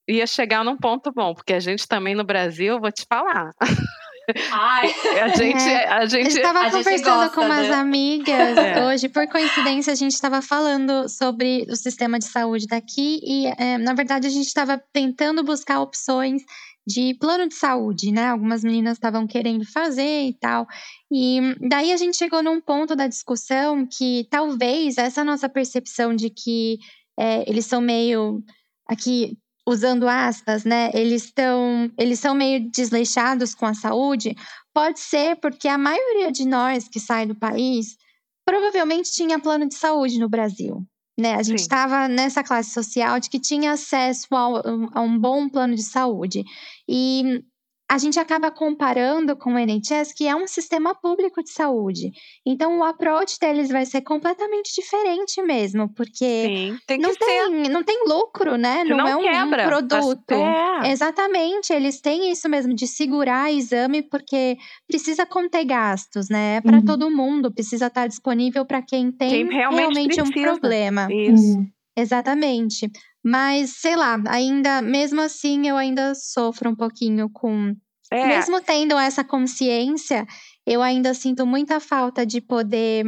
[0.07, 3.51] ia chegar num ponto bom, porque a gente também no Brasil, vou te falar.
[4.51, 4.93] Ai.
[5.21, 5.88] A gente, é.
[5.88, 7.73] a gente, eu estava conversando gosta, com umas né?
[7.75, 8.85] amigas é.
[8.85, 13.77] hoje, por coincidência, a gente estava falando sobre o sistema de saúde daqui e, é,
[13.77, 16.41] na verdade, a gente estava tentando buscar opções
[16.88, 18.27] de plano de saúde, né?
[18.27, 20.67] Algumas meninas estavam querendo fazer e tal.
[21.11, 26.29] E daí a gente chegou num ponto da discussão que talvez essa nossa percepção de
[26.29, 26.77] que
[27.19, 28.43] é, eles são meio
[28.88, 34.36] aqui usando aspas, né, eles estão, eles são meio desleixados com a saúde,
[34.73, 37.97] pode ser porque a maioria de nós que sai do país
[38.45, 40.86] provavelmente tinha plano de saúde no Brasil.
[41.17, 41.34] Né?
[41.36, 45.73] A gente estava nessa classe social de que tinha acesso a, a um bom plano
[45.73, 46.43] de saúde.
[46.88, 47.41] E
[47.89, 52.12] a gente acaba comparando com o NHS, que é um sistema público de saúde.
[52.45, 57.84] Então, o approach deles vai ser completamente diferente mesmo, porque Sim, tem não, tem, não
[57.84, 58.84] tem lucro, né?
[58.84, 60.34] Não, não, é um, quebra, um produto.
[60.34, 60.91] É.
[60.91, 66.56] Exatamente, eles têm isso mesmo de segurar exame, porque precisa conter gastos, né?
[66.56, 66.86] É para uhum.
[66.86, 71.08] todo mundo, precisa estar disponível para quem tem quem realmente, realmente um problema.
[71.12, 71.58] Isso.
[71.58, 71.67] Uhum.
[71.98, 72.91] Exatamente.
[73.27, 77.75] Mas, sei lá, ainda, mesmo assim, eu ainda sofro um pouquinho com.
[78.11, 78.27] É.
[78.27, 80.27] Mesmo tendo essa consciência,
[80.63, 83.03] eu ainda sinto muita falta de poder.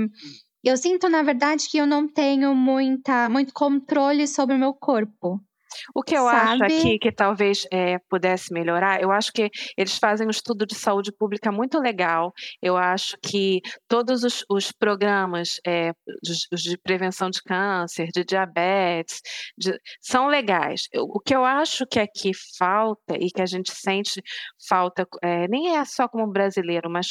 [0.64, 5.40] Eu sinto, na verdade, que eu não tenho muita, muito controle sobre o meu corpo.
[5.94, 6.64] O que eu Sabe?
[6.64, 10.76] acho aqui que talvez é, pudesse melhorar, eu acho que eles fazem um estudo de
[10.76, 12.34] saúde pública muito legal.
[12.62, 15.92] Eu acho que todos os, os programas é,
[16.24, 19.22] de, de, prevenção de câncer, de diabetes,
[19.58, 20.88] de, são legais.
[20.96, 24.22] o que eu acho que aqui falta e que a gente sente
[24.68, 27.08] falta, é, nem é só como brasileiro, mas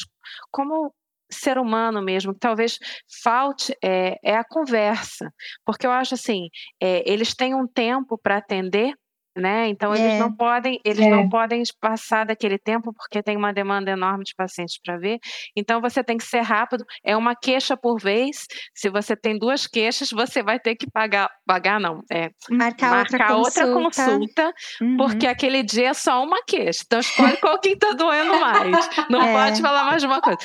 [0.50, 0.92] como
[1.30, 2.78] ser humano mesmo, que talvez
[3.22, 5.30] falte é, é a conversa.
[5.64, 6.48] Porque eu acho assim,
[6.80, 8.92] é, eles têm um tempo para atender
[9.36, 9.68] né?
[9.68, 10.18] Então eles É.
[10.18, 11.10] não podem, eles É.
[11.10, 15.18] não podem passar daquele tempo porque tem uma demanda enorme de pacientes para ver.
[15.56, 16.84] Então você tem que ser rápido.
[17.04, 18.46] É uma queixa por vez.
[18.74, 23.36] Se você tem duas queixas, você vai ter que pagar, pagar não, é Marcar, marcar
[23.36, 24.96] outra consulta, Uhum.
[24.96, 26.82] porque aquele dia é só uma queixa.
[26.86, 28.88] Então escolhe qual que tá doendo mais.
[29.10, 29.32] Não É.
[29.32, 30.38] pode falar mais de uma coisa.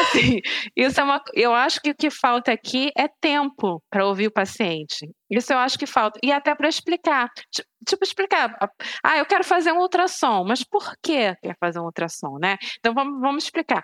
[0.00, 0.40] Assim,
[0.76, 1.22] isso é uma.
[1.34, 5.08] Eu acho que o que falta aqui é tempo para ouvir o paciente.
[5.30, 6.18] Isso eu acho que falta.
[6.22, 7.28] E até para explicar.
[7.50, 8.54] Ti- Tipo, explicar.
[9.02, 12.56] Ah, eu quero fazer um ultrassom, mas por que quer fazer um ultrassom, né?
[12.78, 13.82] Então vamos, vamos explicar.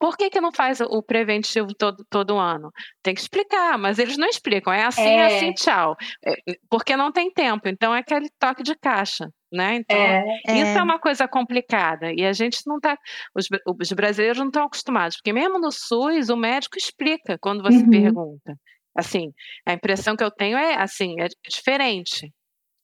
[0.00, 2.70] Por que, que não faz o preventivo todo, todo ano?
[3.02, 4.72] Tem que explicar, mas eles não explicam.
[4.72, 5.26] É assim, É.
[5.26, 5.94] assim, tchau.
[6.24, 6.34] É,
[6.70, 7.68] porque não tem tempo.
[7.68, 9.74] Então é aquele toque de caixa, né?
[9.74, 10.82] Então, É, isso é É.
[10.82, 12.96] uma coisa complicada e a gente não está,
[13.34, 13.46] os,
[13.78, 17.90] os brasileiros não estão acostumados, porque mesmo no SUS o médico explica quando você Uhum.
[17.90, 18.54] pergunta.
[19.00, 19.32] Assim,
[19.66, 22.30] a impressão que eu tenho é assim, é diferente.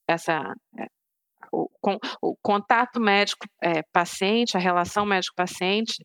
[0.09, 0.87] Essa é,
[1.53, 6.05] o, con- o contato médico-paciente, a relação médico-paciente,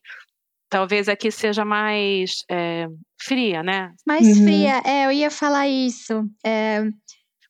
[0.70, 2.88] talvez aqui seja mais é,
[3.22, 3.94] fria, né?
[4.06, 4.44] Mais Uhum.
[4.44, 6.24] fria, é, eu ia falar isso.
[6.46, 6.82] É,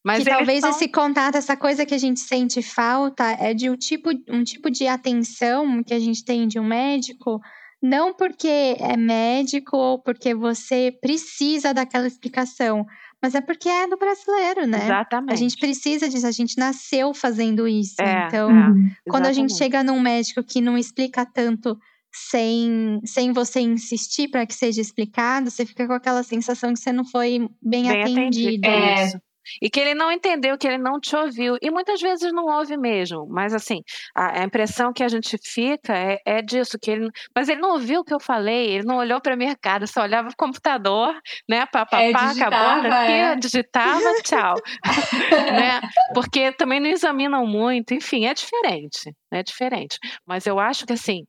[0.03, 3.53] Mas que eles talvez são- esse contato, essa coisa que a gente sente falta é
[3.53, 7.39] de um tipo, um tipo de atenção que a gente tem de um médico,
[7.81, 12.85] não porque é médico ou porque você precisa daquela explicação,
[13.21, 14.83] mas é porque é do brasileiro, né?
[14.83, 15.33] Exatamente.
[15.33, 17.95] A gente precisa disso, a gente nasceu fazendo isso.
[18.01, 18.73] É, então, é.
[19.09, 21.77] Quando a gente chega num médico que não explica tanto
[22.13, 26.91] sem, sem você insistir para que seja explicado, você fica com aquela sensação que você
[26.91, 28.67] não foi bem, Bem atendido.
[28.67, 29.05] É.
[29.05, 29.21] Isso.
[29.61, 31.57] E que ele não entendeu, que ele não te ouviu.
[31.61, 33.27] E muitas vezes não ouve mesmo.
[33.29, 33.81] Mas assim,
[34.15, 37.09] a, a impressão que a gente fica é, é disso, que ele.
[37.35, 39.87] Mas ele não ouviu o que eu falei, ele não olhou para a minha cara,
[39.87, 41.13] só olhava pro computador,
[41.49, 41.65] né?
[41.65, 43.35] Papapá, É, acabou aqui, é.
[43.35, 44.55] digitava, tchau.
[45.51, 45.81] né?
[46.13, 49.13] Porque também não examinam muito, enfim, é diferente.
[49.31, 49.97] É diferente.
[50.25, 51.25] Mas eu acho que assim,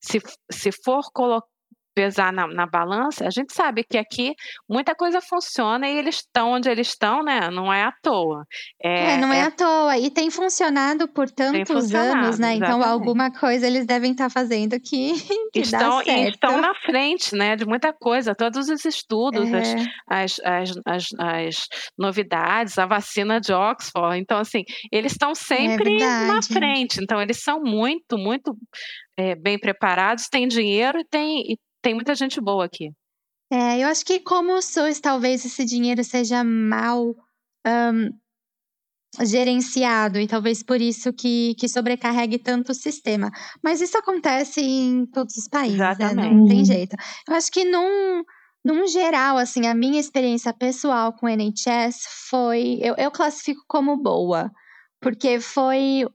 [0.00, 0.20] se,
[0.50, 1.51] se for colocar
[1.94, 4.34] pesar na, na balança, a gente sabe que aqui
[4.68, 7.50] muita coisa funciona e eles estão onde eles estão, né?
[7.50, 8.44] Não é à toa.
[8.82, 9.98] É, não é, à toa.
[9.98, 12.54] E tem funcionado por tantos funcionado, anos, né?
[12.54, 12.90] Então, exatamente.
[12.90, 15.12] alguma coisa eles devem estar fazendo que,
[15.52, 17.56] que estão, estão na frente, né?
[17.56, 21.56] De muita coisa, todos os estudos, as, É, as, as, as, as
[21.98, 24.18] novidades, a vacina de Oxford.
[24.18, 26.46] Então, assim, eles estão sempre na É verdade.
[26.48, 27.02] frente.
[27.02, 28.56] Então, eles são muito, muito
[29.16, 32.90] é, bem preparados, têm dinheiro e tem, e tem muita gente boa aqui.
[33.50, 37.14] É, eu acho que como o SUS, talvez esse dinheiro seja mal
[37.66, 38.08] ahn,
[39.20, 43.30] gerenciado e talvez por isso que, que sobrecarregue tanto o sistema.
[43.62, 45.86] Mas isso acontece em todos os países, né?
[45.88, 46.48] Não Exatamente.
[46.48, 46.64] tem Uhum.
[46.64, 46.96] jeito.
[47.28, 48.22] Eu acho que num,
[48.64, 53.98] num geral, assim, a minha experiência pessoal com o NHS foi, eu, eu classifico como
[54.02, 54.50] boa,
[54.98, 56.06] porque foi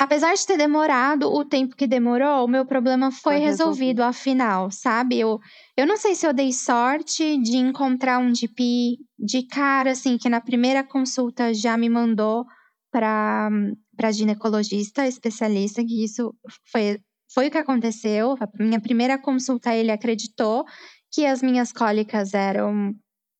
[0.00, 4.70] Apesar de ter demorado o tempo que demorou, o meu problema foi, Foi resolvido afinal,
[4.70, 5.18] sabe?
[5.18, 5.40] Eu,
[5.76, 10.28] eu não sei se eu dei sorte de encontrar um GP de cara, assim, que
[10.28, 12.44] na primeira consulta já me mandou
[12.92, 13.50] para
[13.96, 16.32] para ginecologista especialista, que isso
[16.70, 17.00] foi,
[17.34, 18.36] foi o que aconteceu.
[18.40, 20.64] A minha primeira consulta, ele acreditou
[21.12, 22.94] que as minhas cólicas eram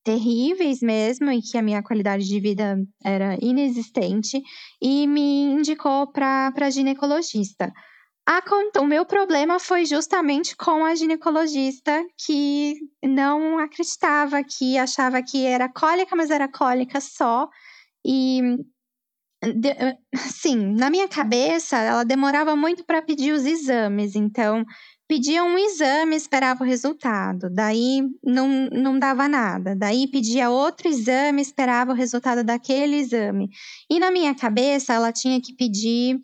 [0.09, 4.43] terríveis mesmo e que a minha qualidade de vida era inexistente
[4.81, 7.71] e me indicou para ginecologista.
[8.27, 8.43] A,
[8.81, 15.69] o meu problema foi justamente com a ginecologista que não acreditava, que achava que era
[15.69, 17.47] cólica, mas era cólica só.
[18.03, 18.41] E,
[19.43, 19.77] de-
[20.17, 24.17] sim, na minha cabeça, ela demorava muito para pedir os exames.
[24.17, 24.65] Então,
[25.09, 27.49] pedia um exame, esperava o resultado.
[27.51, 29.75] Daí, não, não dava nada.
[29.75, 33.49] Daí, pedia outro exame, esperava o resultado daquele exame.
[33.91, 36.21] E na minha cabeça, ela tinha que pedir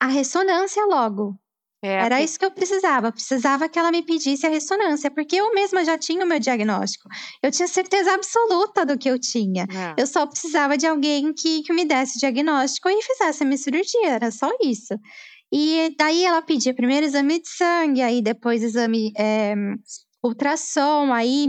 [0.00, 1.38] a ressonância logo.
[1.82, 3.12] É, Era isso que eu precisava.
[3.12, 7.06] Precisava que ela me pedisse a ressonância, porque eu mesma já tinha o meu diagnóstico.
[7.42, 9.66] Eu tinha certeza absoluta do que eu tinha.
[9.70, 9.94] é.
[9.98, 13.58] Eu só precisava de alguém que, que me desse o diagnóstico e fizesse a minha
[13.58, 14.94] cirurgia, era só isso.
[15.56, 19.54] E daí ela pedia primeiro exame de sangue, aí depois exame é,
[20.20, 21.46] ultrassom, aí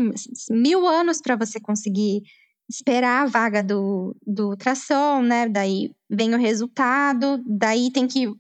[0.52, 2.22] mil anos para você conseguir
[2.70, 5.50] esperar a vaga do, do ultrassom, né?
[5.50, 8.32] Daí vem o resultado, daí tem que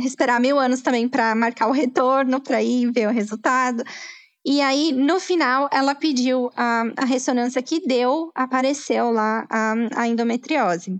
[0.00, 3.84] esperar mil anos também para marcar o retorno, para ir ver o resultado.
[4.46, 10.08] E aí, no final, ela pediu a, a ressonância que deu, apareceu lá a, a
[10.08, 10.98] endometriose.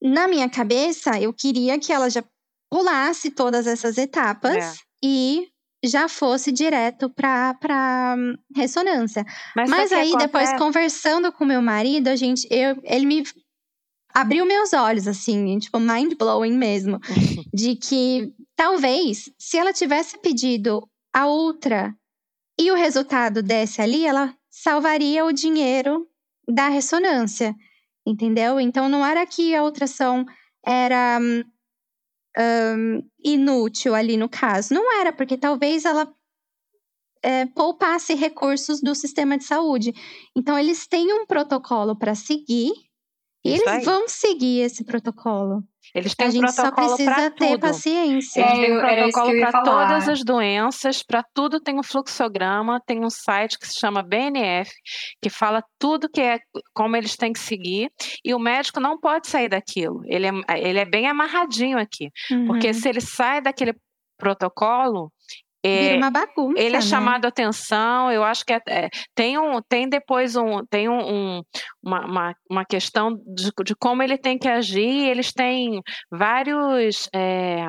[0.00, 2.24] Na minha cabeça, eu queria que ela já
[2.72, 4.72] pulasse todas essas etapas É.
[5.04, 5.46] e
[5.84, 8.16] já fosse direto para
[8.56, 9.26] ressonância.
[9.54, 10.56] Mas, Mas aí, depois, acontece?
[10.56, 13.24] conversando com meu marido, a gente, eu, ele me
[14.14, 16.98] abriu meus olhos, assim, tipo, mind blowing mesmo.
[17.52, 21.94] de que talvez, se ela tivesse pedido a outra
[22.58, 26.06] e o resultado desse ali, ela salvaria o dinheiro
[26.48, 27.54] da ressonância,
[28.06, 28.58] entendeu?
[28.58, 30.24] Então não era que a ultrassom
[30.64, 31.18] era
[32.38, 34.74] um, inútil ali no caso.
[34.74, 36.12] Não era, porque talvez ela
[37.22, 39.94] é, poupasse recursos do sistema de saúde.
[40.36, 42.72] Então, eles têm um protocolo para seguir
[43.44, 45.62] e eles vão seguir esse protocolo.
[45.94, 47.60] Eles têm a gente protocolo só precisa ter tudo.
[47.60, 48.40] paciência.
[48.40, 51.82] Eles têm É, um que eu protocolo para todas as doenças, para tudo tem um
[51.82, 54.70] fluxograma, tem um site que se chama BNF,
[55.20, 56.38] que fala tudo que é
[56.72, 57.90] como eles têm que seguir,
[58.24, 60.00] e o médico não pode sair daquilo.
[60.06, 62.10] Ele é, ele é bem amarradinho aqui,
[62.46, 62.74] porque Uhum.
[62.74, 63.74] se ele sai daquele
[64.16, 65.12] protocolo,
[65.64, 66.58] Vira é, uma bagunça.
[66.58, 66.80] ele é né?
[66.80, 70.98] chamado atenção, eu acho que é- é, tem, um, tem depois um, tem um,
[71.38, 71.42] um-
[71.82, 77.08] uma, uma, uma questão de, de como ele tem que agir, eles têm vários.
[77.14, 77.64] é,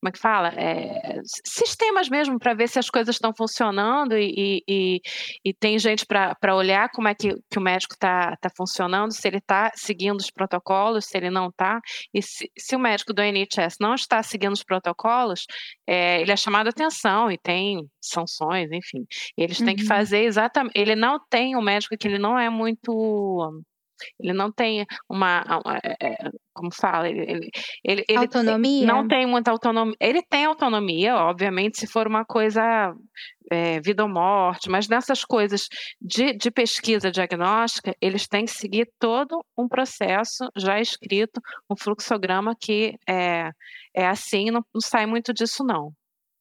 [0.00, 0.48] como é que fala?
[0.56, 5.00] É, sistemas mesmo para ver se as coisas estão funcionando e, e,
[5.44, 9.26] e- tem gente para olhar como é que, que o médico está tá funcionando, se
[9.26, 11.80] ele está seguindo os protocolos, se ele não está.
[12.12, 15.44] E se, se o médico do NHS não está seguindo os protocolos,
[15.86, 19.04] é, ele é chamado a atenção e tem sanções, enfim.
[19.36, 19.88] Eles têm que Uhum.
[19.88, 20.72] fazer exatamente.
[20.76, 23.62] Ele não tem um médico que ele não é muito.
[24.20, 25.44] Ele não tem uma.
[25.82, 27.08] é, é, Como fala?
[27.08, 27.50] Ele,
[27.84, 28.86] ele, ele, Autonomia?
[28.86, 29.94] não tem muita autonomia.
[30.00, 32.94] Ele tem autonomia, obviamente, se for uma coisa
[33.50, 35.68] é, vida ou morte, mas nessas coisas
[36.00, 42.54] de, de pesquisa diagnóstica, eles têm que seguir todo um processo já escrito, um fluxograma
[42.58, 43.50] que é,
[43.94, 45.92] é assim, não, não sai muito disso, não.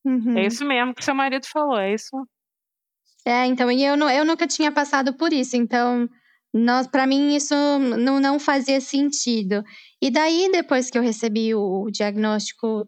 [0.04, 0.38] Uhum.
[0.38, 2.10] É isso mesmo que seu marido falou, é isso.
[3.26, 6.08] É, então, e eu, nu- eu nunca tinha passado por isso, então,
[6.58, 7.54] nós, para mim, isso
[8.00, 9.62] não, não fazia sentido.
[10.02, 12.88] E daí, depois que eu recebi o diagnóstico,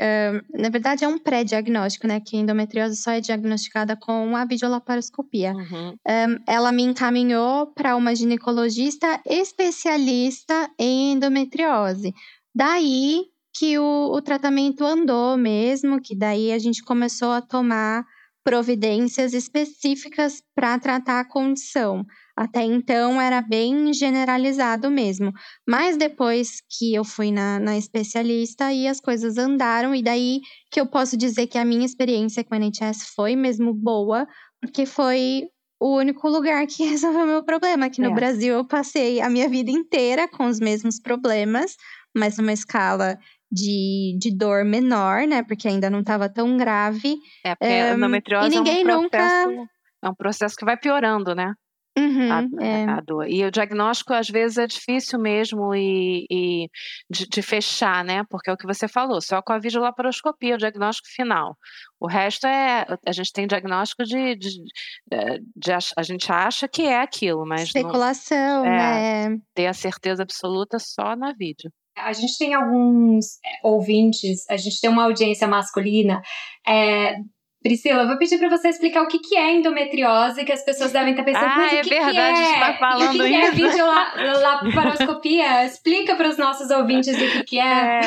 [0.00, 2.20] ahn, na verdade, é um pré-diagnóstico, né?
[2.20, 5.54] Que a endometriose só é diagnosticada com a videolaparoscopia.
[5.54, 5.96] Uhum.
[6.06, 12.14] Ahn, ela me encaminhou para uma ginecologista especialista em endometriose.
[12.54, 13.24] Daí
[13.58, 18.04] que o, o tratamento andou mesmo, que daí a gente começou a tomar
[18.44, 22.02] providências específicas para tratar a condição.
[22.40, 25.32] Até então era bem generalizado mesmo.
[25.68, 30.80] Mas depois que eu fui na, na especialista, aí as coisas andaram, e daí que
[30.80, 34.24] eu posso dizer que a minha experiência com a NHS foi mesmo boa,
[34.60, 35.42] porque foi
[35.80, 37.86] o único lugar que resolveu o meu problema.
[37.86, 38.14] Aqui no É.
[38.14, 41.74] Brasil eu passei a minha vida inteira com os mesmos problemas,
[42.16, 43.18] mas numa escala
[43.50, 45.42] de, de dor menor, né?
[45.42, 47.16] Porque ainda não estava tão grave.
[47.44, 49.68] É, porque É, a endometriose e ninguém é um nunca- processo,
[50.04, 51.52] é um processo que vai piorando, né?
[51.98, 52.84] Uhum, a, é.
[52.84, 53.28] a dor.
[53.28, 56.68] E o diagnóstico, às vezes, é difícil mesmo e, e
[57.10, 58.22] de, de fechar, né?
[58.30, 61.56] Porque é o que você falou, só com a videolaparoscopia, o diagnóstico final.
[62.00, 62.86] O resto é.
[63.06, 64.36] A gente tem diagnóstico de.
[64.36, 69.28] de, de- de ach- a gente acha que é aquilo, mas não Especulação, é.
[69.30, 69.36] né?
[69.54, 71.70] ter a certeza absoluta só na vídeo.
[71.96, 76.22] A gente tem alguns é, ouvintes, a gente tem uma audiência masculina.
[76.66, 77.16] É,
[77.60, 80.92] Priscila, eu vou pedir para você explicar o que, que é endometriose, que as pessoas
[80.92, 82.60] devem estar pensando, Ah, mas é o que, que verdade, a gente é?
[82.60, 83.56] tá E o falando que, que é isso.
[83.56, 85.64] videolaparoscopia?
[85.64, 88.00] Explica para os nossos ouvintes o que, que é.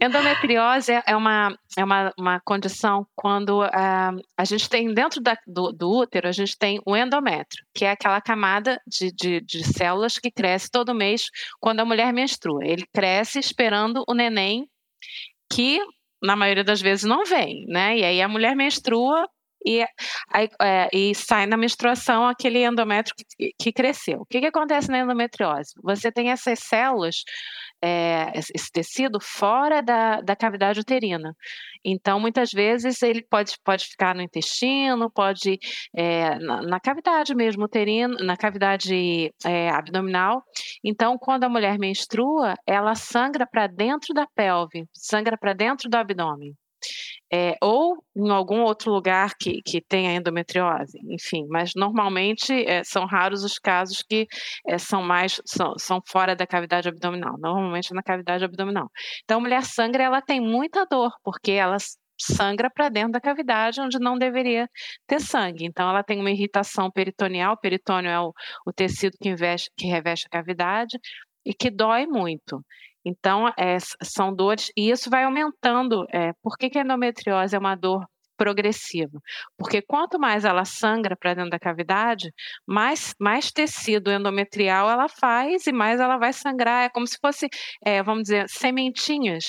[0.00, 5.72] Endometriose é uma, é uma, uma condição quando ah, a gente tem dentro da- do,
[5.72, 10.18] do útero, a gente tem o endométrio, que é aquela camada de, de, de células
[10.18, 11.26] que cresce todo mês
[11.60, 12.64] quando a mulher menstrua.
[12.64, 14.66] Ele cresce esperando o neném
[15.52, 15.80] que,
[16.22, 17.98] na maioria das vezes, não vem, né?
[17.98, 19.26] E aí a mulher menstrua
[19.66, 19.84] e,
[20.30, 24.20] aí, é, e sai na menstruação aquele endométrio que, que cresceu.
[24.20, 25.72] O que, que acontece na endometriose?
[25.82, 27.22] Você tem essas células,
[27.82, 31.34] é, esse tecido, fora da, da cavidade uterina.
[31.84, 35.58] Então, muitas vezes, ele pode, pode ficar no intestino, pode
[35.96, 40.42] é, na, na cavidade mesmo uterina, na cavidade é, abdominal.
[40.84, 45.96] Então, quando a mulher menstrua, ela sangra para dentro da pelve, sangra para dentro do
[45.96, 46.54] abdômen.
[47.32, 53.06] É, ou em algum outro lugar que, que tenha endometriose, enfim, mas normalmente é, são
[53.06, 54.26] raros os casos que
[54.66, 58.90] é, são mais são, são fora da cavidade abdominal, normalmente é na cavidade abdominal.
[59.24, 61.76] Então, a mulher sangra, ela tem muita dor, porque ela
[62.20, 64.68] sangra para dentro da cavidade onde não deveria
[65.06, 65.64] ter sangue.
[65.64, 68.32] Então, ela tem uma irritação peritoneal, peritônio é o,
[68.66, 70.98] o tecido que, investe, que reveste a cavidade
[71.44, 72.64] e que dói muito.
[73.04, 76.06] Então, é, são dores, e isso vai aumentando.
[76.12, 78.04] É, por que, que a endometriose é uma dor
[78.36, 79.20] progressiva,
[79.56, 82.32] porque quanto mais ela sangra para dentro da cavidade,
[82.66, 86.84] mais, mais tecido endometrial ela faz e mais ela vai sangrar.
[86.84, 87.46] É como se fosse,
[87.84, 89.44] é, vamos dizer, sementinhas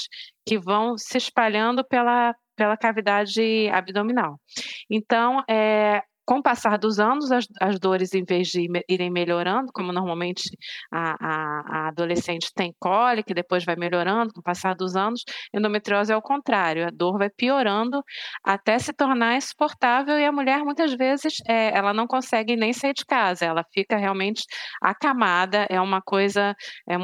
[0.46, 4.40] que vão se espalhando pela, pela cavidade abdominal.
[4.90, 9.72] Então, é, com o passar dos anos, as, as dores, em vez de irem melhorando,
[9.74, 10.44] como normalmente
[10.92, 15.24] a, a, a, adolescente tem cólica e depois vai melhorando com o passar dos anos,
[15.54, 18.04] endometriose é o contrário, a dor vai piorando
[18.44, 22.94] até se tornar insuportável e a mulher, muitas vezes, é, ela não consegue nem sair
[22.94, 24.44] de casa, ela fica realmente
[24.82, 26.56] acamada, é uma coisa,
[26.90, 26.96] é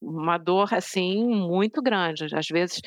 [0.00, 2.80] uma dor, assim, muito grande, às vezes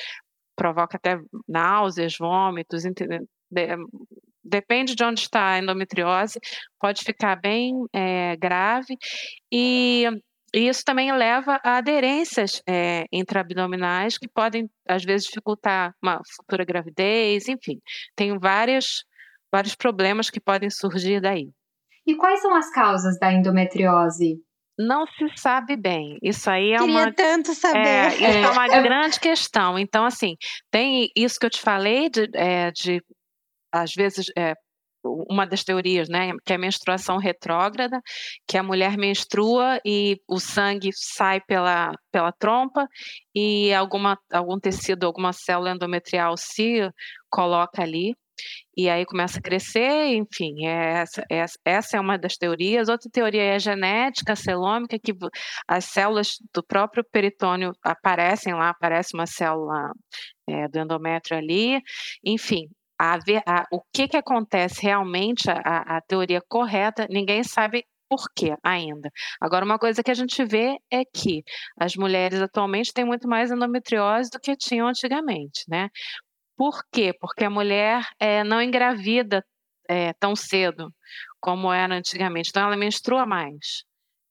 [0.56, 2.86] provoca até náuseas, vômitos,
[4.44, 6.40] depende de onde está a endometriose,
[6.80, 8.98] pode ficar bem é, grave
[9.52, 10.08] e
[10.54, 17.48] isso também leva a aderências é, intraabdominais que podem, às vezes, dificultar uma futura gravidez,
[17.48, 17.80] enfim,
[18.16, 19.06] tem vários,
[19.52, 21.50] vários problemas que podem surgir daí.
[22.06, 24.42] E quais são as causas da endometriose?
[24.78, 26.18] Não se sabe bem.
[26.22, 27.14] Isso aí é Queria uma.
[27.14, 27.88] tanto saber.
[27.88, 29.78] É, isso é, é uma grande questão.
[29.78, 30.36] Então, assim,
[30.72, 33.02] tem isso que eu te falei de, é, de
[33.72, 34.54] às vezes, é,
[35.04, 38.00] uma das teorias, né, que é a menstruação retrógrada,
[38.48, 42.88] que a mulher menstrua e o sangue sai pela, pela trompa
[43.34, 46.90] e alguma, algum tecido, alguma célula endometrial se
[47.30, 48.14] coloca ali
[48.76, 52.88] e aí começa a crescer, enfim, é essa, é, essa é uma das teorias.
[52.90, 55.14] Outra teoria é a genética celômica, que
[55.68, 59.92] as células do próprio peritônio aparecem lá, aparece uma célula
[60.48, 61.82] é, do endométrio ali,
[62.26, 62.68] enfim,
[63.02, 68.56] a a, o que, que acontece realmente, a, a teoria correta, ninguém sabe por quê
[68.64, 69.10] ainda.
[69.40, 71.44] Agora, uma coisa que a gente vê é que
[71.80, 75.90] as mulheres atualmente têm muito mais endometriose do que tinham antigamente, né?
[76.58, 77.14] Por quê?
[77.20, 79.44] Porque a mulher é, não engravida
[79.90, 80.94] é, tão cedo
[81.40, 83.84] como era antigamente, então ela menstrua mais.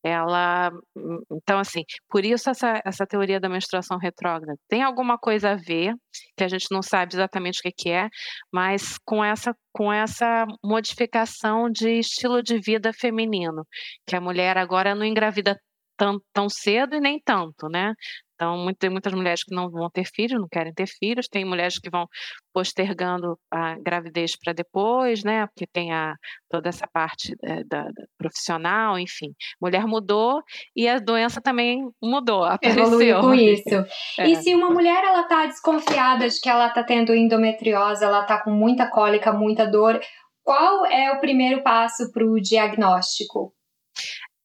[0.03, 5.51] Ela, hum, então assim, por isso essa, essa teoria da menstruação retrógrada tem alguma coisa
[5.53, 5.95] a ver,
[6.37, 8.09] que a gente não sabe exatamente o que, que é,
[8.53, 13.67] mas com essa, com essa modificação de estilo de vida feminino,
[14.07, 15.59] que a mulher agora não engravida
[15.99, 17.93] tão, tão cedo e nem tanto, né?
[18.41, 21.79] Então, tem muitas mulheres que não vão ter filhos, não querem ter filhos, tem mulheres
[21.79, 22.07] que vão
[22.55, 25.47] postergando a gravidez para depois, né?
[25.49, 26.15] Porque tem a,
[26.49, 29.35] toda essa parte é, da, da, profissional, enfim.
[29.61, 30.41] Mulher mudou
[30.75, 32.85] e a doença também mudou, apareceu.
[32.85, 33.61] Evoluiu com isso.
[34.19, 34.29] É.
[34.29, 38.43] E se uma mulher ela está desconfiada de que ela está tendo endometriose, ela está
[38.43, 40.01] com muita cólica, muita dor,
[40.43, 43.53] qual é o primeiro passo para o diagnóstico?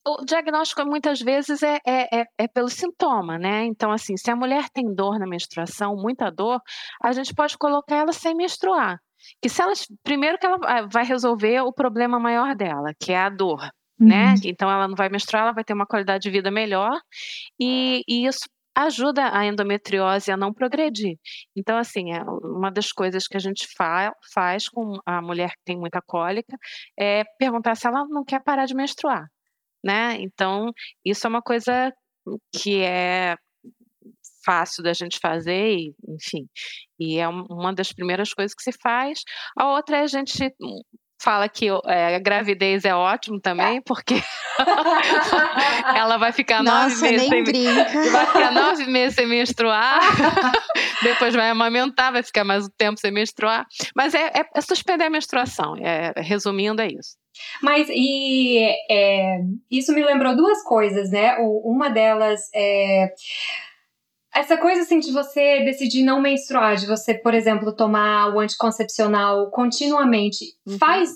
[0.08, 3.66] O diagnóstico muitas vezes é, é, é, é, pelo sintoma, né?
[3.66, 6.62] Então, assim, se a mulher tem dor na menstruação, muita dor,
[7.02, 9.00] a gente pode colocar ela sem menstruar.
[9.42, 13.30] Que se ela, primeiro que ela vai resolver o problema maior dela, que é a
[13.30, 13.60] dor,
[14.00, 14.28] né?
[14.28, 14.34] uhum.
[14.34, 14.36] né?
[14.44, 17.00] Então ela não vai menstruar, ela vai ter uma qualidade de vida melhor
[17.60, 21.18] e, e isso ajuda a endometriose a não progredir.
[21.56, 25.64] Então, assim, é uma das coisas que a gente fa faz com a mulher que
[25.64, 26.58] tem muita cólica
[27.00, 29.28] é perguntar se ela não quer parar de menstruar
[29.86, 30.18] né?
[30.20, 30.72] Então,
[31.06, 31.94] isso é uma coisa
[32.52, 33.36] que é
[34.44, 36.48] fácil da gente fazer, e, enfim,
[37.00, 39.22] e é uma das primeiras coisas que se faz.
[39.58, 40.54] A outra é a gente
[41.22, 44.16] fala que é, a gravidez é ótimo também, porque
[45.96, 50.00] ela vai ficar Nossa, nove meses sem, vai ficar nove meses sem menstruar,
[51.02, 53.66] depois vai amamentar, vai ficar mais um tempo sem menstruar,
[53.96, 55.76] mas é, é, é suspender a menstruação.
[55.78, 57.16] É, resumindo, é isso.
[57.62, 58.60] Mas e
[58.90, 61.36] é, isso me lembrou duas coisas, né?
[61.40, 63.14] Uma delas é
[64.36, 69.50] essa coisa assim de você decidir não menstruar, de você, por exemplo, tomar o anticoncepcional
[69.50, 70.78] continuamente, uhum.
[70.78, 71.10] faz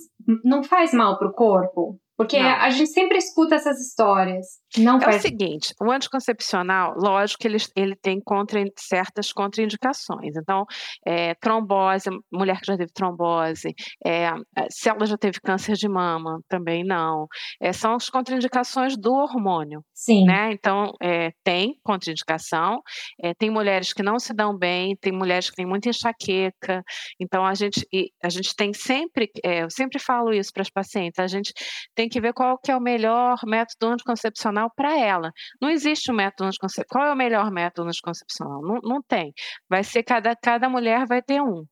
[0.44, 2.00] não faz mal pro corpo?
[2.20, 2.50] Porque não.
[2.50, 4.46] a gente sempre escuta essas histórias.
[4.78, 5.16] Não é faz...
[5.16, 10.36] o seguinte, o anticoncepcional, lógico que ele, ele tem contra, certas contraindicações.
[10.36, 10.66] Então,
[11.08, 13.74] é, trombose, mulher que já teve trombose,
[14.06, 14.32] é,
[14.70, 17.26] se ela já teve câncer de mama, também não.
[17.62, 19.82] É, são as contraindicações do hormônio.
[19.94, 20.26] Sim.
[20.26, 20.52] Né?
[20.52, 22.82] Então, é, tem contraindicação.
[23.24, 26.84] É, tem mulheres que não se dão bem, tem mulheres que têm muita enxaqueca.
[27.18, 27.88] Então, a gente,
[28.22, 31.54] a gente tem sempre, é, eu sempre falo isso para as pacientes, a gente
[31.96, 35.32] tem que ver qual que é o melhor método anticoncepcional para ela.
[35.62, 36.88] Não existe um método anticoncepcional.
[36.90, 38.62] Qual é o melhor método anticoncepcional?
[38.62, 39.34] Não, não tem.
[39.70, 41.66] Vai ser cada, cada mulher vai ter um.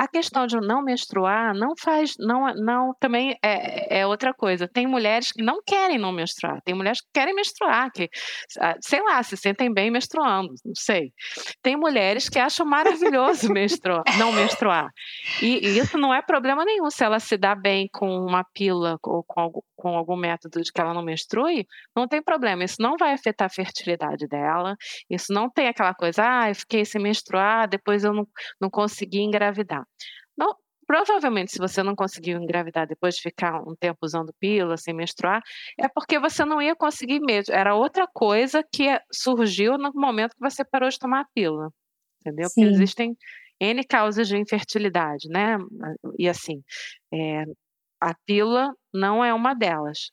[0.00, 4.66] A questão de não menstruar não faz, não, não também é, é outra coisa.
[4.66, 8.08] Tem mulheres que não querem não menstruar, tem mulheres que querem menstruar, que,
[8.58, 11.12] ah, sei lá, se sentem bem menstruando, não sei.
[11.62, 14.88] Tem mulheres que acham maravilhoso menstruar, não menstruar.
[15.42, 18.96] E, e, isso não é problema nenhum se ela se dá bem com uma pílula
[19.02, 22.64] ou com algum, com algum método de que ela não menstrue, não tem problema.
[22.64, 24.76] Isso não vai afetar a fertilidade dela,
[25.10, 28.26] isso não tem aquela coisa, ah, eu fiquei sem menstruar, depois eu não,
[28.58, 29.89] não consegui engravidar.
[30.36, 30.54] Não,
[30.86, 35.42] provavelmente, se você não conseguiu engravidar depois de ficar um tempo usando pílula, sem menstruar,
[35.78, 37.54] é porque você não ia conseguir mesmo.
[37.54, 41.70] Era outra coisa que surgiu no momento que você parou de tomar a pílula.
[42.20, 42.48] Entendeu?
[42.48, 42.62] Sim.
[42.62, 43.16] Porque existem
[43.60, 45.58] N causas de infertilidade, né?
[46.18, 46.62] E assim,
[47.12, 47.44] é,
[48.00, 50.10] a pílula não é uma delas.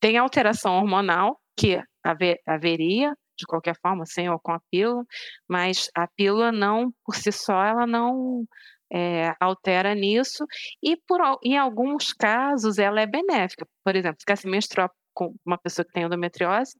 [0.00, 5.04] Tem alteração hormonal, que haver, haveria, de qualquer forma, sem ou com a pílula,
[5.48, 8.44] mas a pílula não, por si só, ela não
[8.92, 10.44] é, altera nisso,
[10.82, 13.66] e por, em alguns casos ela é benéfica.
[13.84, 16.72] Por exemplo, ficar se menstruar com uma pessoa que tem endometriose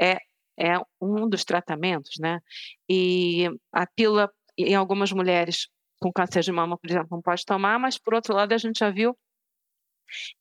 [0.00, 0.16] é,
[0.58, 2.40] é um dos tratamentos, né?
[2.88, 5.68] E a pílula, em algumas mulheres
[6.00, 8.78] com câncer de mama, por exemplo, não pode tomar, mas por outro lado a gente
[8.80, 9.16] já viu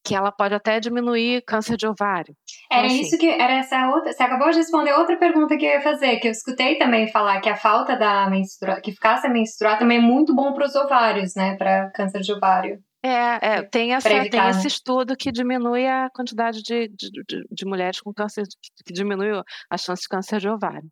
[0.03, 2.35] que ela pode até diminuir câncer de ovário.
[2.65, 4.11] Então, era então, isso que era essa outra.
[4.11, 7.39] Você acabou de responder outra pergunta que eu ia fazer, que eu escutei também falar
[7.41, 10.75] que a falta da menstrua, que ficar sem menstruar também é muito bom para os
[10.75, 12.79] ovários, né, para câncer de ovário.
[13.03, 14.67] É, é tem, essa, evitar, tem esse né?
[14.67, 18.43] estudo que diminui a quantidade de, de, de, de mulheres com câncer,
[18.85, 20.87] que diminui a chance de câncer de ovário.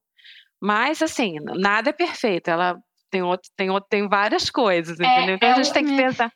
[0.61, 2.49] Mas, assim, nada é perfeito.
[2.49, 2.75] Ela
[3.10, 5.36] tem, outro, tem, outro, tem várias coisas, é, entendeu?
[5.36, 6.32] Então é a gente um, tem que pensar.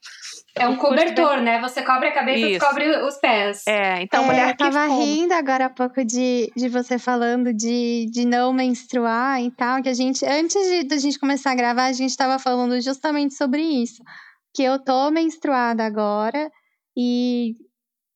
[0.56, 1.60] É um cobertor, né?
[1.62, 3.64] Você cobre a cabeça e cobre os pés.
[3.68, 8.08] É, então é, mulher Eu tava rindo agora há pouco de, de você falando de,
[8.12, 11.56] de não menstruar e tal, que a gente, antes de, de a gente começar a
[11.56, 14.04] gravar, a gente tava falando justamente sobre isso.
[14.56, 16.52] Que eu tô menstruada agora
[16.96, 17.56] e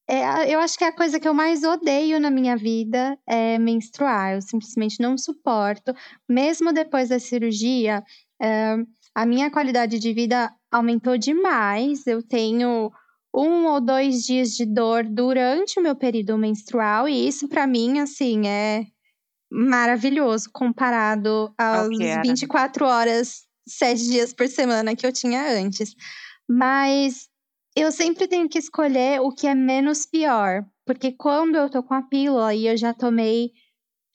[0.10, 3.60] é, eu acho que é a coisa que eu mais odeio na minha vida é
[3.60, 4.36] menstruar.
[4.36, 5.94] Eu simplesmente não suporto.
[6.30, 8.02] Mesmo depois da cirurgia,
[8.40, 12.06] a minha qualidade de vida aumentou demais.
[12.06, 12.92] Eu tenho
[13.34, 18.00] um ou dois dias de dor durante o meu período menstrual, e isso para mim,
[18.00, 18.86] assim, é
[19.52, 25.94] maravilhoso comparado aos 24 horas, sete dias por semana que eu tinha antes.
[26.50, 27.28] Mas
[27.76, 31.94] eu sempre tenho que escolher o que é menos pior, porque quando eu tô com
[31.94, 33.52] a pílula e eu já tomei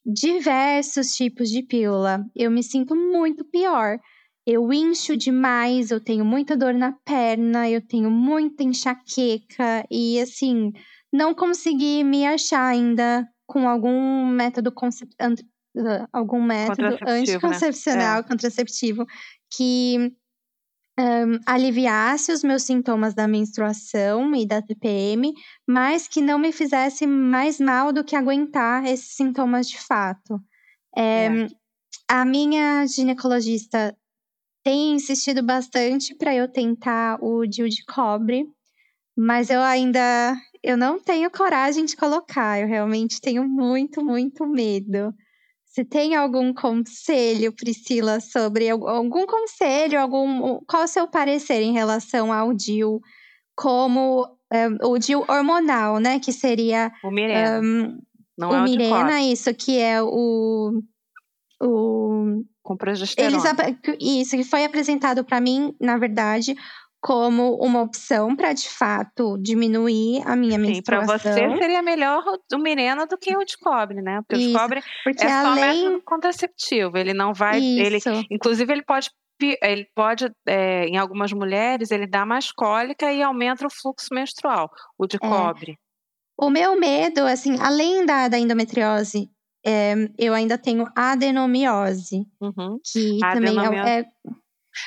[0.05, 3.99] diversos tipos de pílula, eu me sinto muito pior
[4.47, 10.73] eu incho demais, eu tenho muita dor na perna, eu tenho muita enxaqueca e assim,
[11.13, 14.73] não consegui me achar ainda com algum método
[16.13, 16.99] algum método né?
[17.07, 18.29] anticoncepcional, né?
[18.29, 19.07] contraceptivo
[19.55, 20.13] que
[20.99, 25.33] um, aliviasse os meus sintomas da menstruação e da TPM,
[25.67, 30.41] mas que não me fizesse mais mal do que aguentar esses sintomas de fato.
[30.97, 31.47] É, é.
[32.09, 33.97] A minha ginecologista
[34.65, 38.47] tem insistido bastante para eu tentar o DIU de cobre,
[39.17, 42.61] mas eu ainda eu não tenho coragem de colocar.
[42.61, 45.13] Eu realmente tenho muito, muito medo.
[45.73, 52.31] Você tem algum conselho, Priscila, sobre algum conselho, algum qual o seu parecer em relação
[52.31, 53.01] ao DIU
[53.57, 57.61] como um, o DIU hormonal, né, que seria o Mirena.
[57.61, 57.99] Um,
[58.37, 60.83] não o é o Mirena, isso que é o
[61.63, 63.35] o com progesterona.
[63.35, 66.55] Eles, isso, que foi apresentado para mim, na verdade,
[67.03, 71.19] como uma opção para de fato diminuir a minha Sim, menstruação.
[71.19, 72.23] Para você seria melhor
[72.55, 74.23] o Mirena do que o de cobre, né?
[74.23, 75.85] Porque Isso, o de cobre porque é só além...
[75.85, 78.09] método contraceptivo, ele não vai, Isso.
[78.09, 79.11] ele, inclusive ele pode
[79.61, 84.71] ele pode, é, em algumas mulheres, ele dá mais cólica e aumenta o fluxo menstrual,
[84.97, 85.19] o de é.
[85.19, 85.77] cobre.
[86.39, 89.29] O meu medo, assim, além da, da endometriose
[89.65, 92.79] é, eu ainda tenho adenomiose, uhum.
[92.85, 94.05] que também é, é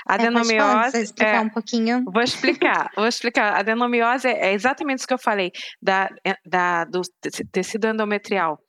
[0.05, 0.97] Adenomiose.
[0.97, 2.03] É, explicar é, um pouquinho?
[2.05, 3.53] Vou explicar, vou explicar.
[3.53, 7.01] A adenomiose é exatamente isso que eu falei, da, é, da, do
[7.51, 8.59] tecido endometrial,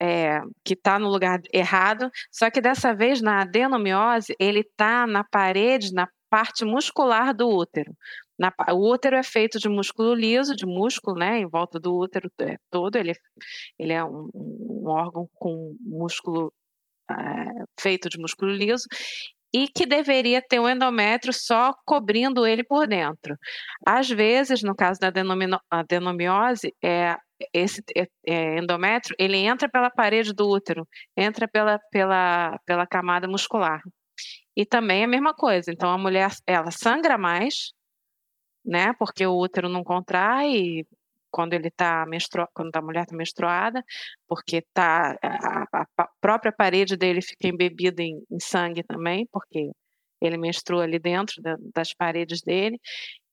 [0.00, 5.24] é, que está no lugar errado, só que dessa vez na adenomiose, ele está na
[5.24, 7.94] parede, na parte muscular do útero.
[8.38, 12.30] Na, o útero é feito de músculo liso, de músculo, né, em volta do útero
[12.40, 12.96] é, todo.
[12.96, 13.12] Ele,
[13.78, 16.52] ele é um, um órgão com músculo
[17.10, 18.86] é, feito de músculo liso
[19.54, 23.36] e que deveria ter um endométrio só cobrindo ele por dentro.
[23.86, 25.12] Às vezes, no caso da
[25.70, 27.16] adenomiose, é,
[27.52, 33.28] esse é, é, endométrio ele entra pela parede do útero, entra pela, pela, pela camada
[33.28, 33.80] muscular.
[34.56, 35.70] E também é a mesma coisa.
[35.70, 37.72] Então, a mulher ela sangra mais,
[38.64, 38.92] né?
[38.98, 40.84] Porque o útero não contrai
[41.32, 42.46] quando ele está menstru...
[42.54, 43.82] quando a mulher está menstruada,
[44.28, 49.70] porque tá a, a, própria parede dele fica embebida em, em, sangue também, porque
[50.20, 52.78] ele menstrua ali dentro da, das paredes dele.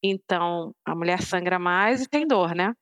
[0.01, 2.73] Então a mulher sangra mais e tem dor, né?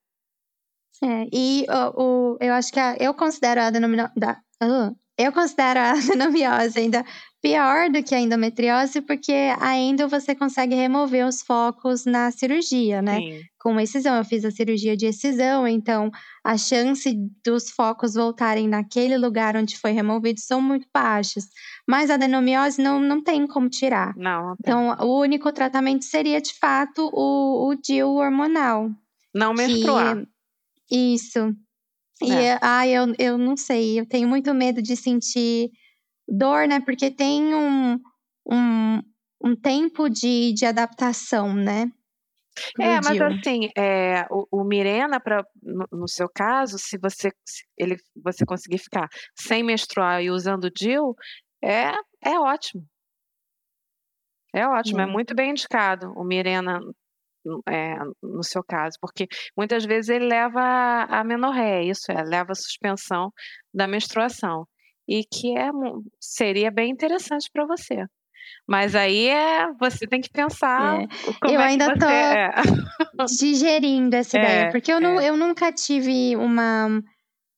[1.04, 5.92] É, e o, o eu acho que a, eu considero a denominação eu considero a
[5.98, 7.04] adenomiose ainda
[7.48, 13.20] pior do que a endometriose, porque ainda você consegue remover os focos na cirurgia, né?
[13.20, 13.42] Sim.
[13.60, 14.16] Com excisão.
[14.16, 16.12] Eu fiz a cirurgia de excisão, então
[16.44, 21.46] a chance dos focos voltarem naquele lugar onde foi removido são muito baixas.
[21.88, 24.16] Mas a adenomiose não, não tem como tirar.
[24.16, 28.92] Não, não Então, o único tratamento seria, de fato, o, o DIU hormonal.
[29.34, 30.26] Não menstruar.
[30.88, 31.56] Que, isso.
[32.22, 32.58] E, é.
[32.62, 35.70] ah, eu, eu não sei, eu tenho muito medo de sentir
[36.28, 36.80] dor, né?
[36.80, 38.00] Porque tem um,
[38.46, 39.02] um,
[39.44, 41.92] um tempo de, de adaptação, né?
[42.80, 47.64] É, mas assim, é, o, o Mirena, pra, no, no, seu caso, se você, se
[47.78, 51.16] ele, você conseguir ficar sem menstruar e usando o DIL,
[51.64, 51.92] é,
[52.24, 52.84] é ótimo.
[54.54, 55.04] É ótimo, é.
[55.04, 56.80] é muito bem indicado o Mirena
[57.70, 60.60] é, no seu caso, porque muitas vezes ele leva
[61.04, 63.32] a menorréia, isso é, leva a suspensão
[63.74, 64.68] da menstruação,
[65.08, 65.70] e que é,
[66.20, 68.06] seria bem interessante para você.
[68.68, 71.02] Mas aí é, você tem que pensar.
[71.02, 71.08] É.
[71.54, 72.54] eu é ainda estou é.
[73.38, 75.30] digerindo essa ideia, é, porque eu, não, é.
[75.30, 76.88] eu nunca tive uma,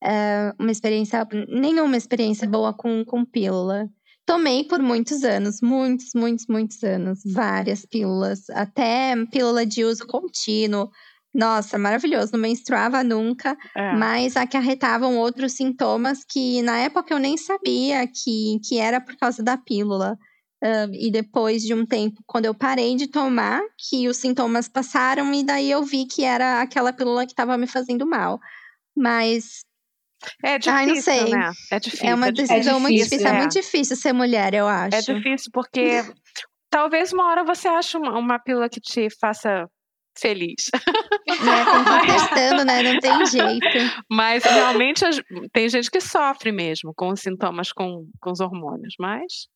[0.03, 3.89] uh, uma experiência, nenhuma experiência boa com, com pílula.
[4.25, 10.91] Tomei por muitos anos, muitos, muitos, muitos anos, várias pílulas, até pílula de uso contínuo.
[11.33, 13.93] Nossa, maravilhoso, não menstruava nunca, é.
[13.93, 19.43] mas acarretavam outros sintomas que na época eu nem sabia que, que era por causa
[19.43, 20.17] da pílula.
[20.61, 25.33] Uh, e depois de um tempo, quando eu parei de tomar, que os sintomas passaram
[25.33, 28.39] e daí eu vi que era aquela pílula que estava me fazendo mal.
[28.97, 29.61] Mas
[30.43, 31.29] é difícil, Ai, não sei.
[31.29, 31.51] né?
[31.71, 32.09] É difícil.
[32.09, 33.27] É uma decisão é difícil, muito difícil.
[33.27, 33.29] É.
[33.29, 33.37] é.
[33.37, 34.95] muito difícil ser mulher, eu acho.
[34.95, 36.03] É difícil porque
[36.69, 39.65] talvez uma hora você ache uma, uma pílula que te faça
[40.19, 40.69] feliz.
[41.27, 42.83] É, tem testando, né?
[42.83, 44.03] Não tem jeito.
[44.09, 45.05] Mas realmente
[45.53, 49.47] tem gente que sofre mesmo com os sintomas com, com os hormônios, mas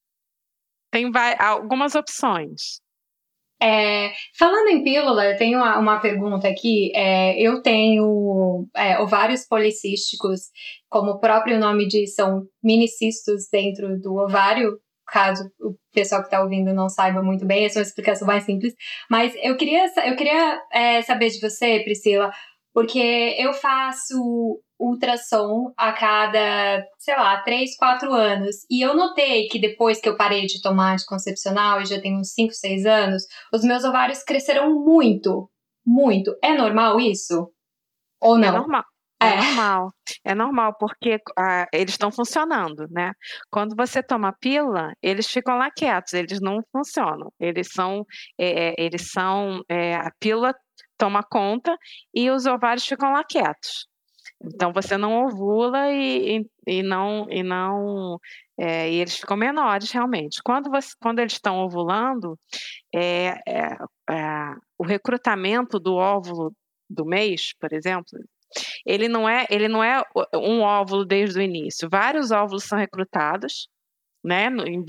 [0.91, 2.82] tem vai, algumas opções.
[3.61, 6.91] É, falando em pílula, eu tenho uma, uma pergunta aqui.
[6.93, 10.41] É, eu tenho é, ovários policísticos,
[10.89, 14.78] como o próprio nome diz, são minicistos dentro do ovário,
[15.14, 18.43] caso o pessoal que está ouvindo não saiba muito bem, essa é uma explicação mais
[18.43, 18.74] simples.
[19.09, 22.32] Mas eu queria, eu queria é, saber de você, Priscila,
[22.74, 28.55] porque eu faço ultrassom a cada, sei lá, 3, 4 anos.
[28.70, 32.34] E eu notei que depois que eu parei de tomar anticoncepcional, e já tenho uns
[32.34, 35.47] 5, 6 anos, os meus ovários cresceram muito.
[35.86, 36.36] Muito.
[36.43, 37.51] É normal isso?
[38.20, 38.47] Ou não?
[38.47, 38.84] É normal.
[39.24, 39.93] É, é normal,
[40.24, 43.13] é normal, porque ah, eles estão funcionando, né?
[43.49, 47.32] Quando você toma pílula, eles ficam lá quietos, eles não funcionam.
[47.39, 48.05] Eles são,
[48.38, 50.53] é, é eles são, é, a pílula
[50.97, 51.76] toma conta
[52.13, 53.88] e os ovários ficam lá quietos.
[54.43, 58.19] Então você não ovula e, e, e não e não
[58.57, 60.41] é, e eles ficam menores realmente.
[60.43, 62.38] Quando você quando eles estão ovulando,
[62.93, 63.38] é,
[64.78, 66.53] o recrutamento do óvulo
[66.89, 68.05] do mês, por exemplo,
[68.86, 70.04] ele não é ele não é
[70.36, 71.89] um óvulo desde o início.
[71.89, 73.68] Vários óvulos são recrutados.
[74.26, 74.86] Né, em,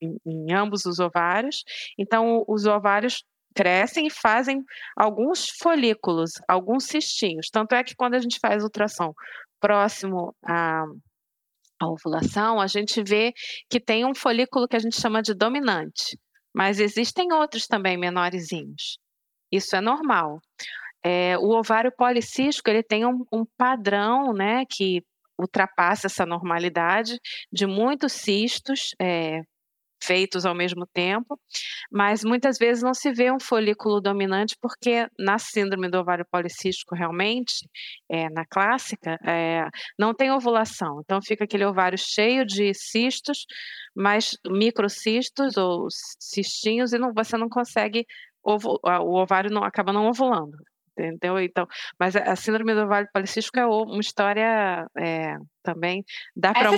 [0.00, 1.64] em, em ambos os ovários.
[1.98, 3.24] Então, os ovários
[3.54, 4.62] crescem e fazem
[4.96, 7.48] alguns folículos, alguns cistinhos.
[7.50, 9.14] Tanto é que quando a gente faz ultrassom
[9.60, 10.84] próximo à,
[11.82, 13.32] ovulação, a gente vê
[13.68, 16.18] que tem um folículo que a gente chama de dominante,
[16.54, 18.98] mas existem outros também menorzinhos.
[19.52, 20.40] Isso é normal.
[21.04, 25.02] É, o ovário policístico ele tem um, um padrão, né, que
[25.38, 27.18] ultrapassa essa normalidade
[27.52, 29.42] de muitos cistos é,
[30.02, 31.38] feitos ao mesmo tempo,
[31.90, 36.94] mas muitas vezes não se vê um folículo dominante, porque na síndrome do ovário policístico,
[36.94, 37.68] realmente,
[38.08, 41.00] é, na clássica, é, não tem ovulação.
[41.04, 43.46] Então fica aquele ovário cheio de cistos,
[43.94, 45.88] mas microcistos ou
[46.18, 48.06] cistinhos, e não, você não consegue,
[48.44, 50.56] o ovário não, acaba não ovulando
[50.98, 51.38] entendeu?
[51.40, 51.66] Então,
[51.98, 56.04] mas a síndrome do ovário policístico é uma história é, também
[56.36, 56.70] dá para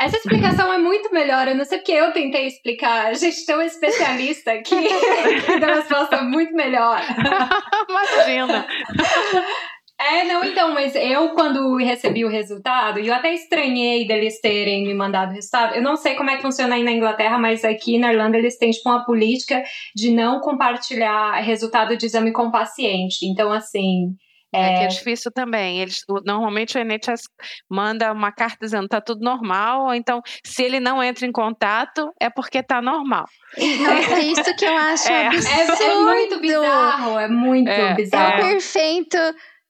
[0.00, 1.46] essa explicação é muito melhor.
[1.46, 3.08] Eu não sei porque eu tentei explicar.
[3.08, 4.74] A gente tem um especialista aqui
[5.44, 7.02] que deu uma resposta muito melhor.
[7.86, 8.66] Imagina.
[10.00, 14.82] É, não, então, mas eu, quando recebi o resultado, e eu até estranhei deles terem
[14.86, 17.66] me mandado o resultado, eu não sei como é que funciona aí na Inglaterra, mas
[17.66, 19.62] aqui na Irlanda eles têm, tipo, uma política
[19.94, 23.26] de não compartilhar resultado de exame com o paciente.
[23.26, 24.14] Então, assim,
[24.52, 25.80] é, que é difícil também.
[25.80, 27.22] Eles, normalmente o NHS
[27.68, 32.10] manda uma carta dizendo tá tudo normal, ou então se ele não entra em contato
[32.20, 33.26] é porque tá normal.
[33.56, 35.26] Nossa, é isso que eu acho é.
[35.28, 35.82] absurdo.
[35.82, 38.32] É, é muito bizarro, é muito é, bizarro.
[38.32, 39.18] É perfeito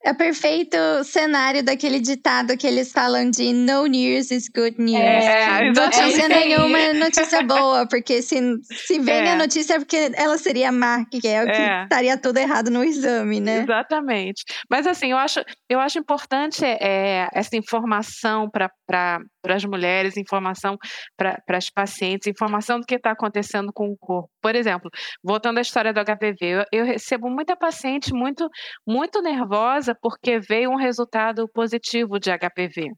[0.03, 4.99] é o perfeito cenário daquele ditado que eles falam de no news is good news.
[4.99, 9.33] É, notícia é nenhuma é notícia boa, porque se, se vem é.
[9.33, 11.83] a notícia é porque ela seria má, que é o que é.
[11.83, 13.63] estaria tudo errado no exame, né?
[13.63, 14.43] Exatamente.
[14.71, 20.77] Mas assim, eu acho, eu acho importante é, essa informação para para as mulheres, informação
[21.17, 24.29] para as pacientes, informação do que está acontecendo com o corpo.
[24.43, 24.91] Por exemplo,
[25.23, 28.49] voltando à história do HPV, eu, eu, recebo muita paciente muito,
[28.87, 32.91] muito nervosa porque veio um resultado positivo de HPV.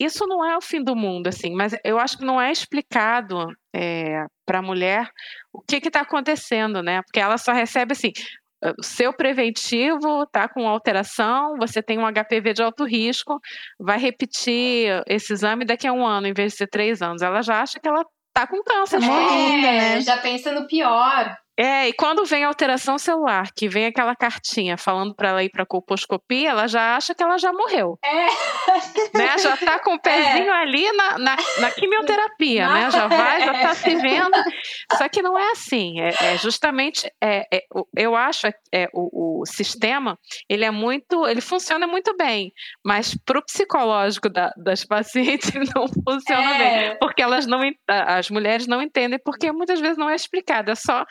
[0.00, 3.48] Isso não é o fim do mundo, assim, mas eu acho que não é explicado
[3.74, 5.10] é, para a mulher
[5.52, 7.02] o que está acontecendo, né?
[7.02, 8.12] Porque ela só recebe assim,
[8.78, 13.38] o seu preventivo está com alteração, você tem um HPV de alto risco,
[13.78, 17.22] vai repetir esse exame daqui a um ano, em vez de ser três anos.
[17.22, 19.00] Ela já acha que ela está com câncer.
[19.02, 20.00] É, né?
[20.00, 21.36] Já pensa no pior.
[21.58, 25.66] É, e quando vem alteração celular, que vem aquela cartinha falando para ela ir para
[25.66, 27.98] colposcopia, ela já acha que ela já morreu.
[28.04, 28.26] É.
[29.18, 29.38] Né?
[29.38, 30.62] Já tá com o pezinho é.
[30.62, 32.90] ali na, na, na quimioterapia, né?
[32.92, 34.36] Já vai, já tá se vendo.
[34.96, 36.00] Só que não é assim.
[36.00, 37.64] É, é justamente, é, é,
[37.96, 40.16] eu acho é, o, o sistema,
[40.48, 42.52] ele é muito, ele funciona muito bem,
[42.84, 46.94] mas pro psicológico da, das pacientes não funciona bem, é.
[47.00, 51.04] porque elas não, as mulheres não entendem, porque muitas vezes não é explicado, é só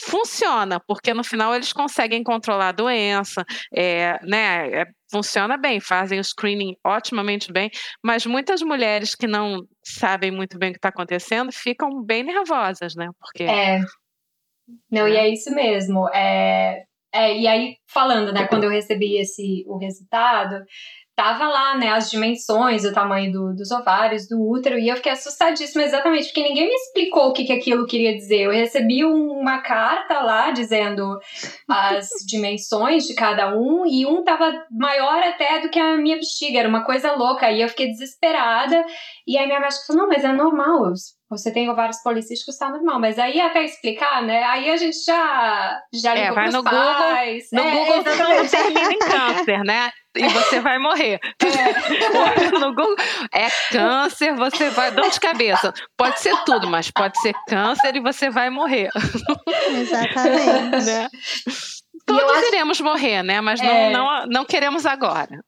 [0.00, 6.18] funciona, porque no final eles conseguem controlar a doença, é, né, é, funciona bem, fazem
[6.18, 7.70] o screening otimamente bem,
[8.02, 12.94] mas muitas mulheres que não sabem muito bem o que está acontecendo ficam bem nervosas,
[12.94, 13.08] né?
[13.20, 13.80] Porque é,
[14.90, 16.08] não, e é isso mesmo.
[16.08, 20.64] É, é, e aí falando, né, quando eu recebi esse o resultado,
[21.16, 25.12] tava lá, né, as dimensões, o tamanho do, dos ovários, do útero, e eu fiquei
[25.12, 28.42] assustadíssima exatamente, porque ninguém me explicou o que, que aquilo queria dizer.
[28.42, 31.18] Eu recebi uma carta lá dizendo
[31.68, 36.58] as dimensões de cada um, e um tava maior até do que a minha bexiga,
[36.58, 38.84] era uma coisa louca, e eu fiquei desesperada,
[39.26, 40.92] e aí minha médica falou, não, mas é normal,
[41.36, 43.00] você tem ovários policísticos, tá normal.
[43.00, 44.42] Mas aí até explicar, né?
[44.44, 47.48] Aí a gente já, já é, vai no pais.
[47.50, 49.90] Google, no é, Google tudo termina em câncer, né?
[50.16, 51.18] E você vai morrer.
[51.42, 52.50] É.
[52.58, 52.96] no Google
[53.32, 55.74] é câncer, você vai dor de cabeça.
[55.96, 58.90] Pode ser tudo, mas pode ser câncer e você vai morrer.
[59.76, 60.86] Exatamente.
[60.86, 61.08] Né?
[62.06, 62.46] Todos acho...
[62.46, 63.40] iremos morrer, né?
[63.40, 63.90] Mas é...
[63.90, 65.40] não, não, não queremos agora.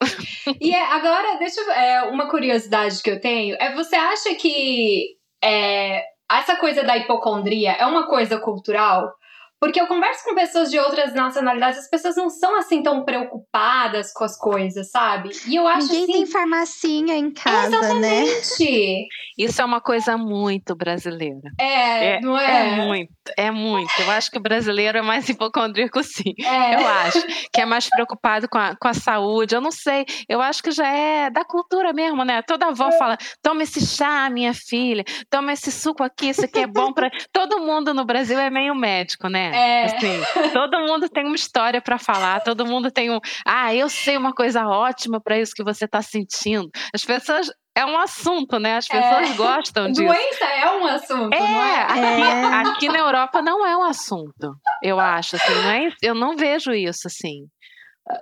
[0.60, 3.56] E é, agora, deixa eu, é, uma curiosidade que eu tenho.
[3.60, 5.16] É você acha que
[5.46, 9.14] é, essa coisa da hipocondria é uma coisa cultural?
[9.58, 14.12] Porque eu converso com pessoas de outras nacionalidades, as pessoas não são assim tão preocupadas
[14.12, 15.30] com as coisas, sabe?
[15.46, 18.24] E eu acho Ninguém assim, tem farmacinha em casa, né?
[18.24, 18.64] exatamente.
[18.64, 19.06] né?
[19.38, 21.50] Isso é uma coisa muito brasileira.
[21.58, 22.68] É, é, não é?
[22.68, 23.92] É muito, é muito.
[23.98, 26.34] Eu acho que o brasileiro é mais hipocondríaco, sim.
[26.38, 26.74] É.
[26.74, 27.26] Eu acho.
[27.52, 29.54] Que é mais preocupado com a, com a saúde.
[29.54, 30.04] Eu não sei.
[30.28, 32.42] Eu acho que já é da cultura mesmo, né?
[32.42, 32.98] Toda avó é.
[32.98, 37.10] fala: toma esse chá, minha filha, toma esse suco aqui, isso aqui é bom para.
[37.32, 39.45] todo mundo no Brasil é meio médico, né?
[39.54, 39.84] É.
[39.84, 40.20] Assim,
[40.52, 43.20] todo mundo tem uma história para falar, todo mundo tem um.
[43.44, 46.70] Ah, eu sei uma coisa ótima para isso que você está sentindo.
[46.94, 48.76] As pessoas é um assunto, né?
[48.76, 49.34] As pessoas é.
[49.34, 50.02] gostam disso.
[50.02, 51.82] Doença é um assunto, é, não é?
[51.82, 52.70] Aqui, é.
[52.70, 55.36] aqui, na Europa não é um assunto, eu acho.
[55.36, 57.46] Assim, não é, eu não vejo isso assim.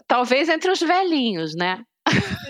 [0.09, 1.83] Talvez entre os velhinhos, né?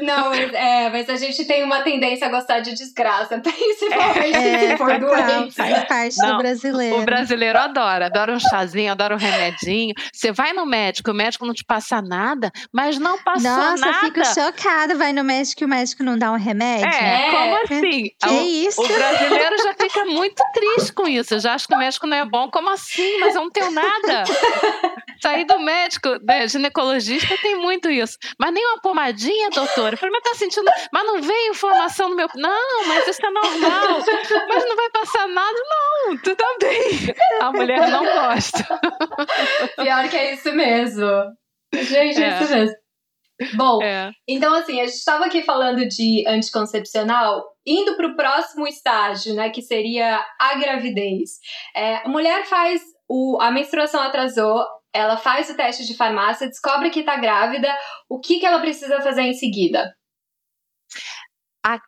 [0.01, 4.71] Não, mas, é, mas a gente tem uma tendência a gostar de desgraça, principalmente é,
[4.71, 5.55] se for é, doente.
[5.55, 7.01] Faz parte Não, do brasileiro.
[7.01, 9.95] O brasileiro adora, adora um chazinho, adora um remedinho.
[10.13, 13.93] Você vai no médico, o médico não te passa nada, mas não passou Nossa, nada.
[13.93, 14.95] Nossa, fico chocada.
[14.95, 16.87] Vai no médico e o médico não dá um remédio?
[16.87, 18.11] É, como assim?
[18.19, 18.83] Que o, isso?
[18.83, 21.39] O brasileiro já fica muito triste com isso.
[21.41, 22.51] Já acha que o médico não é bom.
[22.51, 23.21] Como assim?
[23.21, 24.25] Mas eu não tenho nada.
[25.21, 28.19] Sair do médico, né, ginecologista, tem muito isso.
[28.39, 29.95] Mas nem uma pomadinha, doutora.
[29.95, 30.71] Eu falei, mas tá sentindo.
[30.93, 32.29] Mas não veio informação no meu.
[32.35, 33.99] Não, mas isso é normal.
[34.49, 35.59] Mas não vai passar nada.
[35.69, 37.15] Não, tu tá bem.
[37.41, 38.65] A mulher não gosta.
[39.77, 41.07] Pior que é isso mesmo.
[41.73, 42.77] Gente, é, é isso mesmo.
[43.55, 44.13] Bom, é.
[44.29, 49.51] então assim, a gente estava aqui falando de anticoncepcional, indo para o próximo estágio, né,
[49.51, 51.31] que seria a gravidez.
[51.75, 54.65] É, a mulher faz o, a menstruação atrasou,
[54.95, 57.69] ela faz o teste de farmácia, descobre que tá grávida,
[58.09, 59.95] o que, que ela precisa fazer em seguida?
[61.67, 61.81] A,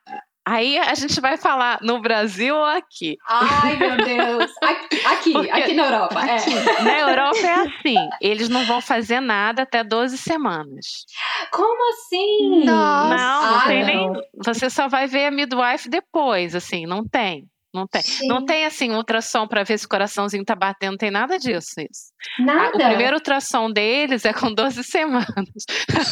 [0.48, 3.16] Aí a gente vai falar no Brasil ou aqui?
[3.26, 4.52] Ai, meu Deus!
[4.62, 6.24] Aqui, aqui, Porque, aqui na Europa.
[6.24, 6.36] É.
[6.36, 6.54] Aqui.
[6.56, 6.82] É.
[6.82, 11.04] Na Europa é assim: eles não vão fazer nada até 12 semanas.
[11.50, 12.64] Como assim?
[12.64, 13.16] Nossa.
[13.16, 14.12] Não, não ah, tem não.
[14.12, 14.22] nem.
[14.44, 17.44] Você só vai ver a midwife depois, assim, não tem.
[17.76, 18.02] Não tem.
[18.22, 21.78] Não tem assim ultrassom para ver se o coraçãozinho tá batendo, não tem nada disso.
[21.78, 22.12] Isso.
[22.38, 22.74] Nada.
[22.74, 25.26] o primeiro ultrassom deles é com 12 semanas.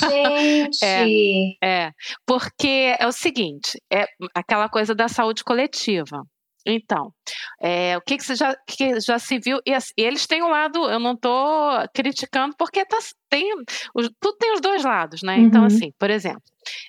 [0.01, 0.85] Gente.
[0.85, 1.91] é, é,
[2.27, 4.05] porque é o seguinte, é
[4.35, 6.23] aquela coisa da saúde coletiva.
[6.67, 7.13] Então,
[7.61, 9.59] é, o que, que, você já, que já se viu?
[9.67, 12.97] E, assim, eles têm um lado, eu não estou criticando, porque tá,
[13.29, 13.55] tem,
[13.95, 15.37] tudo tem os dois lados, né?
[15.37, 15.67] Então, uhum.
[15.67, 16.43] Então, assim, por exemplo,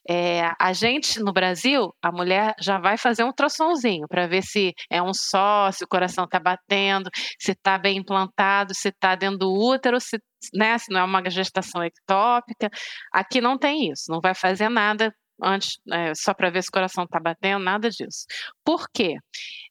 [0.09, 4.73] é, a gente no Brasil, a mulher já vai fazer um ultrassomzinho para ver se
[4.89, 7.09] é um só, se o coração está batendo,
[7.39, 10.19] se está bem implantado, se está dentro do útero, se,
[10.53, 12.69] né, se não é uma gestação ectópica.
[13.13, 15.13] Aqui não tem isso, não vai fazer nada
[15.43, 18.25] antes, é, só para ver se o coração está batendo, nada disso.
[18.63, 19.15] Por quê?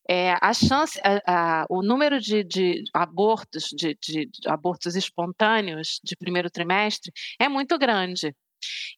[0.08, 6.16] É, a chance, a, a, o número de, de abortos, de, de, abortos espontâneos de
[6.16, 8.34] primeiro trimestre é muito grande.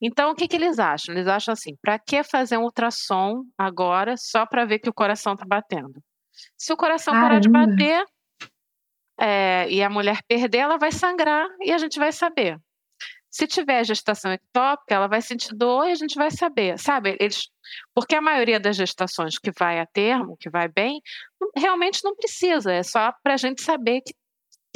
[0.00, 1.14] Então, o que, que eles acham?
[1.14, 5.34] Eles acham assim: para que fazer um ultrassom agora só para ver que o coração
[5.34, 6.02] está batendo?
[6.56, 7.28] Se o coração Caramba.
[7.28, 8.04] parar de bater
[9.18, 12.58] é, e a mulher perder, ela vai sangrar e a gente vai saber.
[13.30, 17.16] Se tiver gestação ectópica, ela vai sentir dor e a gente vai saber, sabe?
[17.20, 17.48] Eles,
[17.94, 21.02] porque a maioria das gestações que vai a termo, que vai bem,
[21.54, 24.14] realmente não precisa, é só para a gente saber que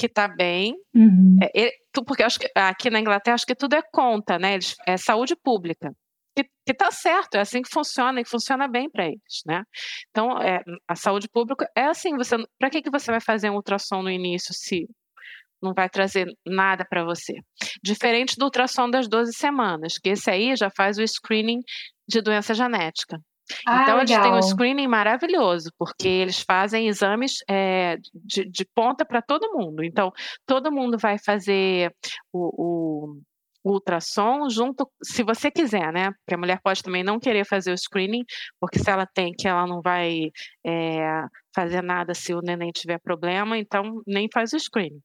[0.01, 1.37] que está bem, uhum.
[1.55, 1.71] é,
[2.07, 4.55] porque acho que aqui na Inglaterra acho que tudo é conta, né?
[4.55, 5.93] Eles, é saúde pública.
[6.37, 9.63] Que, que tá certo, é assim que funciona e funciona bem para eles, né?
[10.11, 13.57] Então, é, a saúde pública é assim, você para que que você vai fazer um
[13.57, 14.87] ultrassom no início se
[15.63, 17.35] não vai trazer nada para você.
[17.83, 21.61] Diferente do ultrassom das 12 semanas, que esse aí já faz o screening
[22.09, 23.19] de doença genética.
[23.67, 24.01] Ah, então, legal.
[24.01, 29.53] eles têm um screening maravilhoso, porque eles fazem exames é, de, de, ponta para todo
[29.53, 29.83] mundo.
[29.83, 30.13] Então,
[30.47, 31.95] todo mundo vai fazer
[32.33, 33.21] o, o
[33.65, 36.11] ultrassom junto, se você quiser, né?
[36.13, 38.25] Porque a mulher pode também não querer fazer o screening,
[38.59, 40.31] porque se ela tem que ela não vai
[40.65, 41.25] é,
[41.55, 45.01] fazer nada se o neném tiver problema, então nem faz o screening.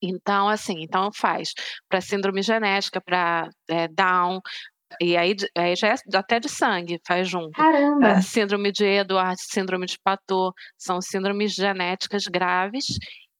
[0.00, 1.52] Então, assim, então faz
[1.88, 4.40] para síndrome genética, para é, Down,
[5.00, 7.52] e aí, aí já é até de sangue, faz junto.
[7.52, 8.12] Caramba!
[8.12, 12.86] A síndrome de Edwards, síndrome de Patot, são síndromes genéticas graves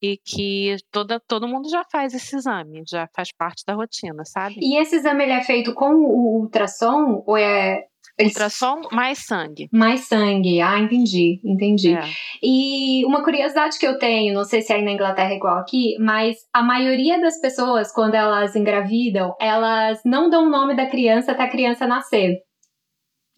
[0.01, 4.57] e que toda, todo mundo já faz esse exame, já faz parte da rotina, sabe?
[4.59, 7.85] E esse exame ele é feito com o ultrassom ou é
[8.21, 9.69] Ultrassom mais sangue.
[9.73, 11.95] Mais sangue, ah, entendi, entendi.
[11.95, 12.03] É.
[12.43, 15.97] E uma curiosidade que eu tenho, não sei se aí na Inglaterra é igual aqui,
[16.01, 21.33] mas a maioria das pessoas, quando elas engravidam, elas não dão o nome da criança
[21.33, 22.39] até a criança nascer.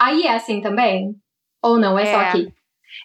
[0.01, 1.15] Aí é assim também?
[1.63, 2.07] Ou não, é, é.
[2.07, 2.49] só aqui?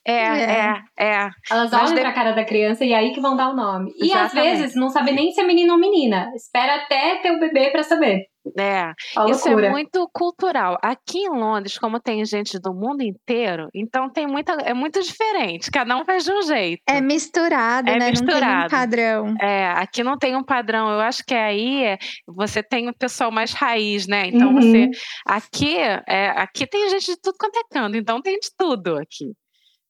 [0.06, 1.06] É, é, é.
[1.06, 1.30] é.
[1.52, 2.02] Elas olham de...
[2.02, 3.92] pra cara da criança e é aí que vão dar o nome.
[3.98, 4.38] E Exatamente.
[4.38, 6.32] às vezes não sabe nem se é menino ou menina.
[6.36, 8.26] Espera até ter o bebê para saber.
[8.58, 8.94] É,
[9.32, 10.78] isso é muito cultural.
[10.82, 15.72] Aqui em Londres, como tem gente do mundo inteiro, então tem muita, é muito diferente.
[15.72, 16.82] Cada um faz de um jeito.
[16.88, 18.12] É misturado, é né?
[18.12, 18.46] Misturado.
[18.46, 19.36] Não tem um padrão.
[19.42, 20.90] É, aqui não tem um padrão.
[20.92, 24.28] Eu acho que aí é, você tem o pessoal mais raiz, né?
[24.28, 24.62] Então uhum.
[24.62, 24.92] você
[25.26, 25.78] aqui,
[26.08, 29.34] é, aqui tem gente de tudo quanto é canto, então tem de tudo aqui.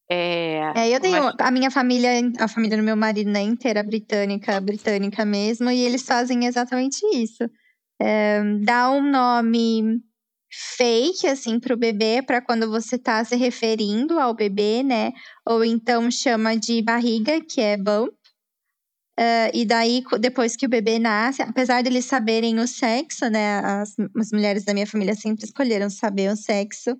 [0.08, 1.34] É, é, eu tenho mas...
[1.40, 6.02] a minha família, a família do meu marido né, inteira britânica, britânica mesmo, e eles
[6.02, 7.44] fazem exatamente isso.
[8.00, 10.00] É, dá um nome
[10.76, 15.12] fake, assim, pro bebê, para quando você tá se referindo ao bebê, né?
[15.46, 18.14] Ou então chama de barriga, que é bump.
[19.18, 23.58] Uh, e daí, depois que o bebê nasce, apesar deles saberem o sexo, né?
[23.60, 26.94] As, as mulheres da minha família sempre escolheram saber o sexo.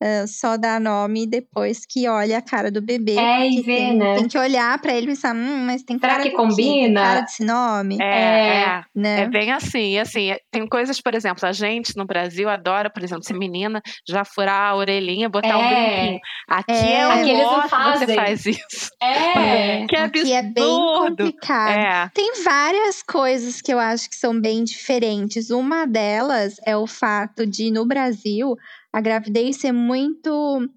[0.00, 3.16] Uh, só dá nome depois que olha a cara do bebê.
[3.18, 4.14] É, e vê, tem, né?
[4.14, 7.00] Tem que olhar para ele e pensar, hum, mas tem Será cara que combina?
[7.00, 7.98] Tem cara desse nome.
[8.00, 9.20] É, é, é, né?
[9.22, 13.02] é bem assim, assim, é, tem coisas, por exemplo, a gente no Brasil adora, por
[13.02, 15.56] exemplo, ser menina, já furar a orelhinha, botar é.
[15.56, 16.20] um brinquinho.
[16.48, 18.06] Aqui é, é Aqui eles não fazem.
[18.06, 18.90] você faz isso.
[19.02, 19.86] É.
[19.86, 20.26] que absurdo.
[20.26, 21.78] Aqui é bem complicado.
[21.78, 22.10] É.
[22.14, 25.50] Tem várias coisas que eu acho que são bem diferentes.
[25.50, 28.56] Uma delas é o fato de, no Brasil,
[28.92, 30.68] a gravidez ser muito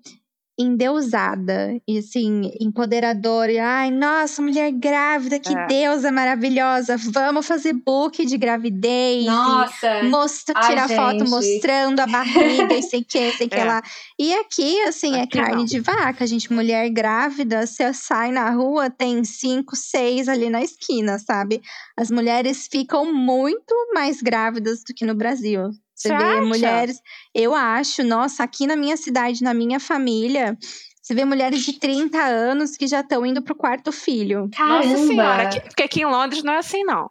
[0.59, 3.51] endeusada e assim, empoderadora.
[3.51, 5.65] E, Ai, nossa, mulher grávida, que É.
[5.67, 6.97] deusa maravilhosa.
[6.97, 9.25] Vamos fazer book de gravidez.
[9.25, 10.03] Nossa.
[10.03, 11.29] Mostra, Ai, tirar foto gente.
[11.29, 13.63] mostrando a barriga e sei que, sei que É.
[13.65, 13.81] lá.
[14.19, 15.65] E aqui, assim, Aqui é carne não.
[15.65, 16.27] de vaca.
[16.27, 21.61] Gente, mulher grávida, você sai na rua, tem cinco, seis ali na esquina, sabe?
[21.97, 25.69] As mulheres ficam muito mais grávidas do que no Brasil.
[26.01, 26.41] Você Você vê acha?
[26.47, 27.01] mulheres.
[27.33, 30.57] Eu acho, nossa, aqui na minha cidade, na minha família,
[31.01, 34.49] você vê mulheres de 30 anos que já estão indo pro quarto filho.
[34.51, 34.87] Caramba.
[34.87, 37.09] Nossa senhora, porque aqui em Londres não é assim, não.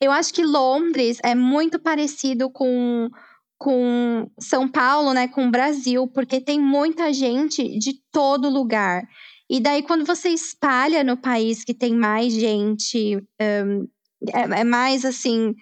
[0.00, 3.10] Eu acho que Londres é muito parecido com,
[3.58, 5.28] com São Paulo, né?
[5.28, 9.02] Com o Brasil, porque tem muita gente de todo lugar.
[9.50, 13.86] E daí, quando você espalha no país que tem mais gente, hum,
[14.32, 15.54] é, é mais assim.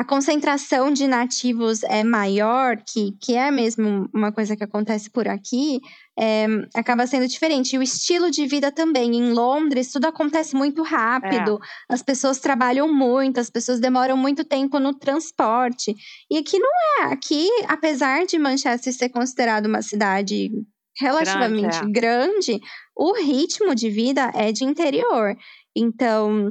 [0.00, 5.28] A concentração de nativos é maior, que, que é mesmo uma coisa que acontece por
[5.28, 5.78] aqui,
[6.18, 7.74] é, acaba sendo diferente.
[7.74, 9.14] E o estilo de vida também.
[9.14, 11.58] Em Londres, tudo acontece muito rápido.
[11.86, 15.94] As pessoas trabalham muito, as pessoas demoram muito tempo no transporte.
[16.30, 16.70] E aqui não
[17.02, 17.12] é.
[17.12, 20.50] Aqui, apesar de Manchester ser considerado uma cidade
[20.98, 22.60] relativamente Grande, grande,
[22.96, 25.36] o ritmo de vida é de interior.
[25.76, 26.50] Então,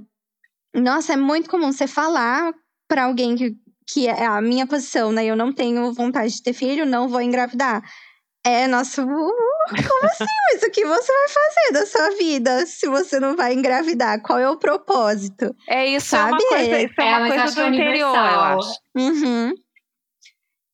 [0.72, 2.54] nossa, é muito comum você falar
[2.90, 3.56] para alguém que,
[3.88, 5.24] que é a minha posição, né?
[5.26, 7.82] Eu não tenho vontade de ter filho, não vou engravidar.
[8.46, 9.32] É, nossa, como
[10.06, 10.26] assim?
[10.54, 14.22] Mas o que você vai fazer da sua vida se você não vai engravidar?
[14.22, 15.54] Qual é o propósito?
[15.68, 16.46] É isso, é uma Sabe?
[16.48, 18.60] coisa, isso é, É, uma coisa do interior, eu universal.
[18.60, 18.80] acho.
[18.98, 19.54] Uhum.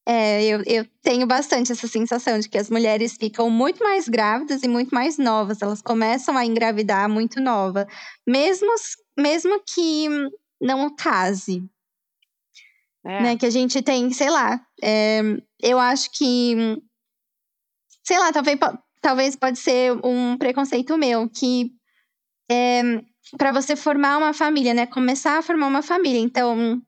[0.07, 4.61] É, eu, eu tenho bastante essa sensação de que as mulheres ficam muito mais grávidas
[4.61, 5.61] e muito mais novas.
[5.63, 7.87] Elas começam a engravidar muito nova.
[8.25, 8.71] Mesmo,
[9.17, 10.07] mesmo que
[10.61, 11.63] não case,
[13.05, 13.21] É.
[13.21, 13.37] né?
[13.37, 14.59] Que a gente tem, sei lá.
[14.81, 15.21] é,
[15.61, 16.81] eu acho que.
[18.03, 18.59] Sei lá, talvez,
[19.01, 21.71] talvez pode ser um preconceito meu, que
[22.49, 22.81] é,
[23.37, 24.85] para você formar uma família, né?
[24.85, 26.19] Começar a formar uma família.
[26.19, 26.81] Então,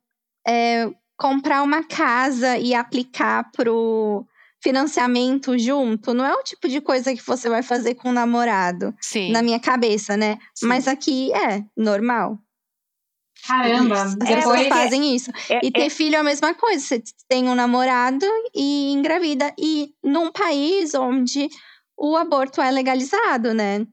[0.48, 4.26] é, comprar uma casa e aplicar pro
[4.62, 8.94] financiamento junto não é o tipo de coisa que você vai fazer com o namorado,
[9.00, 9.32] Sim.
[9.32, 10.38] na minha cabeça, né?
[10.54, 10.68] sim.
[10.68, 12.40] Mas aqui é normal.
[13.46, 14.02] Caramba.
[14.02, 14.60] As É, pessoas Depois.
[14.62, 15.32] porque- fazem isso.
[15.50, 16.80] É- E é- ter filho é a mesma coisa.
[16.84, 18.26] Você tem um namorado
[18.56, 19.54] e engravida.
[19.60, 21.48] E num país onde
[21.98, 23.86] o aborto é legalizado, né?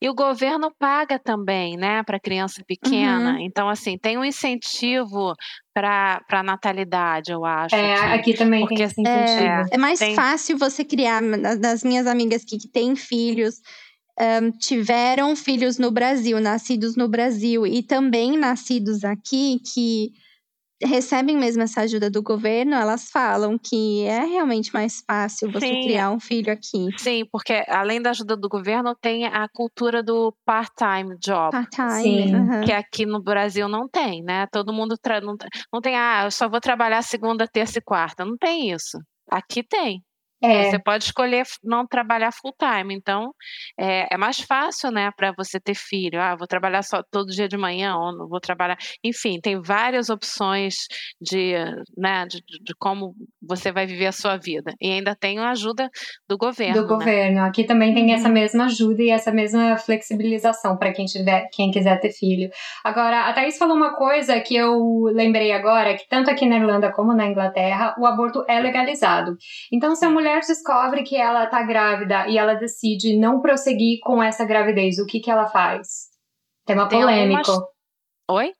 [0.00, 3.32] E o governo paga também, né, para criança pequena.
[3.32, 3.38] Uhum.
[3.40, 5.34] Então, assim, tem um incentivo
[5.74, 7.74] para a natalidade, eu acho.
[7.74, 8.14] É, aqui.
[8.30, 9.68] aqui também Porque, tem esse incentivo.
[9.72, 11.20] É mais Tem- fácil você criar.
[11.58, 13.56] Das minhas amigas que, que têm filhos,
[14.18, 20.12] ahn, tiveram filhos no Brasil, nascidos no Brasil e também nascidos aqui, que
[20.82, 25.80] recebem mesmo essa ajuda do governo, elas falam que é realmente mais fácil você Sim.
[25.80, 26.88] criar um filho aqui.
[26.98, 31.50] Sim, porque além da ajuda do governo, tem a cultura do part-time job.
[31.52, 32.34] Part-time.
[32.34, 32.64] Aham.
[32.64, 34.46] Que aqui no Brasil não tem, né?
[34.50, 35.36] Todo mundo tra- não,
[35.72, 38.24] não tem, ah, eu só vou trabalhar segunda, terça e quarta.
[38.24, 38.98] Não tem isso.
[39.30, 40.02] Aqui tem.
[40.42, 42.94] É, Você pode escolher não trabalhar full time.
[42.94, 43.32] Então,
[43.78, 46.20] é, é mais fácil, né, para você ter filho.
[46.20, 48.76] Ah, vou trabalhar só todo dia de manhã, ou não vou trabalhar.
[49.04, 50.74] Enfim, tem várias opções
[51.20, 51.54] de,
[51.96, 54.72] né, de, de- como você vai viver a sua vida.
[54.80, 55.88] E ainda tem a ajuda
[56.28, 56.74] do governo.
[56.74, 56.88] do né?
[56.88, 57.40] governo.
[57.44, 58.14] Aqui também tem Uhum.
[58.14, 62.50] essa mesma ajuda e essa mesma flexibilização para quem tiver, quem quiser ter filho.
[62.84, 66.90] Agora, a Thaís falou uma coisa que eu lembrei agora, que tanto aqui na Irlanda
[66.92, 69.36] como na Inglaterra, o aborto é legalizado.
[69.72, 74.22] Então, se a mulher descobre que ela tá grávida e ela decide não prosseguir com
[74.22, 76.08] essa gravidez, o que que ela faz?
[76.66, 77.50] Tema Tem polêmico.
[77.50, 77.68] algumas-
[78.30, 78.52] Oi?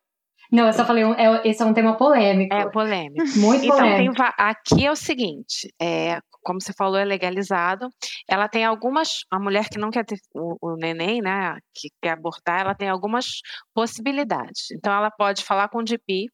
[0.51, 2.55] Não, eu só falei, um- é- esse é um tema polêmico.
[2.55, 3.15] É polêmico.
[3.39, 4.15] Muito Então, polêmico.
[4.19, 7.89] va- aqui é o seguinte, é, como você falou, é legalizado.
[8.29, 12.11] Ela tem algumas, a mulher que não quer ter o, o neném, né, que quer
[12.11, 13.27] abortar, ela tem algumas
[13.75, 14.71] possibilidades.
[14.73, 16.27] Então, ela pode falar com o GP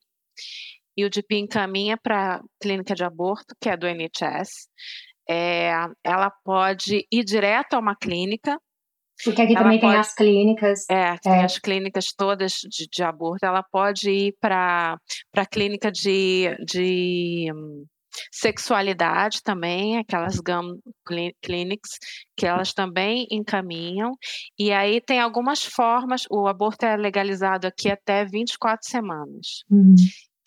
[0.97, 4.49] e o GP encaminha para a clínica de aborto, que é do NHS.
[5.29, 5.71] É,
[6.03, 8.59] ela pode ir direto a uma clínica,
[9.25, 10.85] Porque aqui ela também tem pode- as clínicas.
[10.89, 11.45] é, tem É.
[11.45, 13.45] as clínicas todas de, de aborto.
[13.45, 14.97] Ela pode ir para
[15.37, 17.85] a clínica de, de hum,
[18.33, 21.99] sexualidade também, aquelas GAM cli- clinics,
[22.37, 24.13] que elas também encaminham.
[24.59, 29.63] E aí tem algumas formas, o aborto é legalizado aqui até 24 semanas.
[29.71, 29.95] Uhum.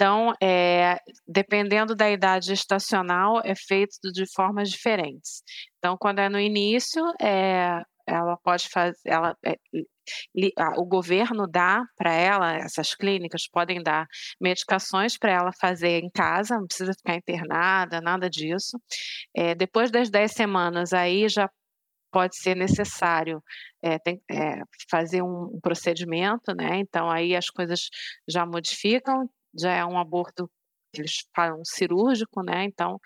[0.01, 0.97] Então, é,
[1.27, 5.43] dependendo da idade gestacional, é feito de formas diferentes.
[5.77, 9.55] Então, quando é no início, é, ela pode fazer, ela, é,
[10.75, 14.07] o governo dá para ela, essas clínicas podem dar
[14.41, 18.81] medicações para ela fazer em casa, não precisa ficar internada, nada disso.
[19.37, 21.47] É, depois das 10 semanas, aí já
[22.11, 23.39] pode ser necessário
[23.83, 26.77] é, tem, é, fazer um, um procedimento, né?
[26.79, 27.89] Então aí as coisas
[28.27, 30.49] já modificam, já é um aborto
[30.93, 32.65] eles falam cirúrgico, né?
[32.65, 32.99] Então,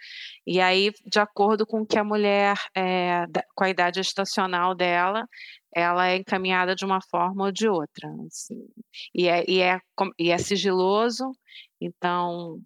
[0.45, 3.25] e aí, de acordo com que a mulher, é,
[3.55, 5.27] com a idade estacional dela,
[5.73, 8.09] ela é encaminhada de uma forma ou de outra.
[8.27, 8.67] Assim.
[9.13, 9.79] E, é, e, é,
[10.17, 11.31] e é sigiloso,
[11.79, 12.59] então.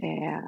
[0.00, 0.38] É...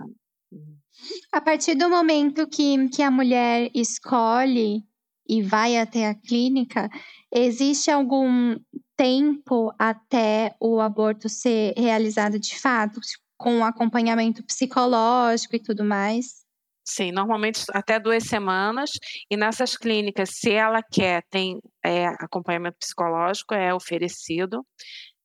[1.33, 4.83] A partir do momento que, que a mulher escolhe
[5.29, 6.89] e vai até a clínica,
[7.33, 8.57] existe algum
[9.01, 13.01] tempo até o aborto ser realizado de fato,
[13.39, 16.45] com acompanhamento psicológico e tudo mais?
[16.85, 18.91] Sim, normalmente até duas semanas.
[19.31, 24.67] E nessas clínicas, se ela quer, tem é, acompanhamento psicológico, é oferecido.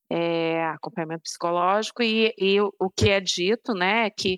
[0.09, 4.37] É, acompanhamento psicológico e, e o, o, que é dito, né, é que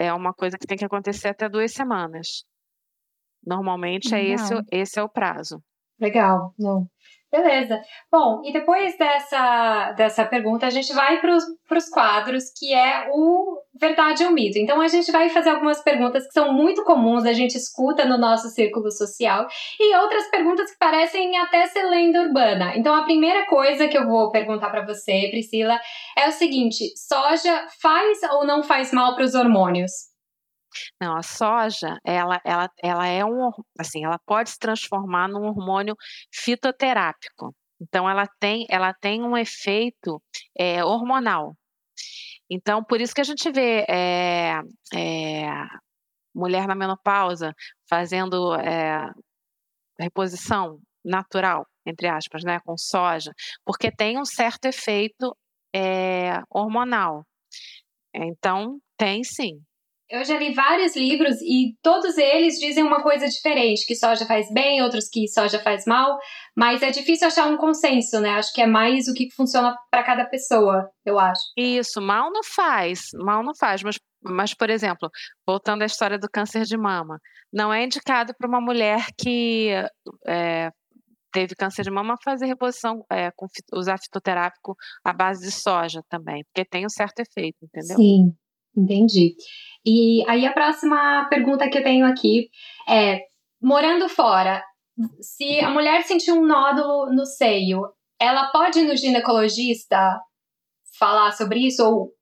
[0.00, 2.44] é uma coisa que tem que acontecer até duas semanas.
[3.46, 5.62] Normalmente é esse, esse é o prazo.
[5.98, 6.90] Legal, não.
[7.30, 7.80] Beleza.
[8.10, 13.58] Bom, e depois dessa, dessa pergunta, a gente vai para os quadros, que é o
[13.78, 14.58] verdade ou mito.
[14.58, 18.16] Então, a gente vai fazer algumas perguntas que são muito comuns, a gente escuta no
[18.16, 19.46] nosso círculo social,
[19.78, 22.76] e outras perguntas que parecem até ser lenda urbana.
[22.76, 25.78] Então, a primeira coisa que eu vou perguntar para você, Priscila,
[26.16, 30.15] é o seguinte: soja faz ou não faz mal para os hormônios?
[31.00, 35.94] Não, a soja, ela, ela, ela é um, assim, ela pode se transformar num hormônio
[36.32, 37.54] fitoterápico.
[37.80, 40.20] Então, ela tem, ela tem um efeito
[40.58, 41.54] é, hormonal.
[42.50, 44.60] Então, por isso que a gente vê é,
[44.94, 45.46] é,
[46.34, 47.52] mulher na menopausa
[47.88, 48.56] fazendo
[49.98, 53.32] reposição natural, entre aspas, né, com soja,
[53.64, 55.36] porque tem um certo efeito
[56.50, 57.24] hormonal.
[58.14, 59.60] Então, tem sim.
[60.08, 64.52] Eu já li vários livros e todos eles dizem uma coisa diferente, que soja faz
[64.52, 66.16] bem, outros que soja faz mal,
[66.56, 68.30] mas é difícil achar um consenso, né?
[68.30, 71.42] Acho que é mais o que funciona para cada pessoa, eu acho.
[71.56, 75.10] Isso, mal não faz, mal não faz, mas, mas por exemplo,
[75.44, 77.18] voltando à história do câncer de mama,
[77.52, 79.70] não é indicado para uma mulher que
[80.26, 80.70] é,
[81.32, 86.44] teve câncer de mama fazer reposição, é, com, usar fitoterápico à base de soja também,
[86.44, 87.96] porque tem um certo efeito, entendeu?
[87.96, 88.34] Sim,
[88.76, 89.34] entendi.
[89.86, 92.48] E aí a próxima pergunta que eu tenho aqui
[92.88, 93.20] é:
[93.62, 94.62] morando fora,
[95.20, 97.82] se a mulher sentir um nódulo no seio,
[98.20, 100.18] ela pode ir no ginecologista
[100.98, 102.16] falar sobre isso ou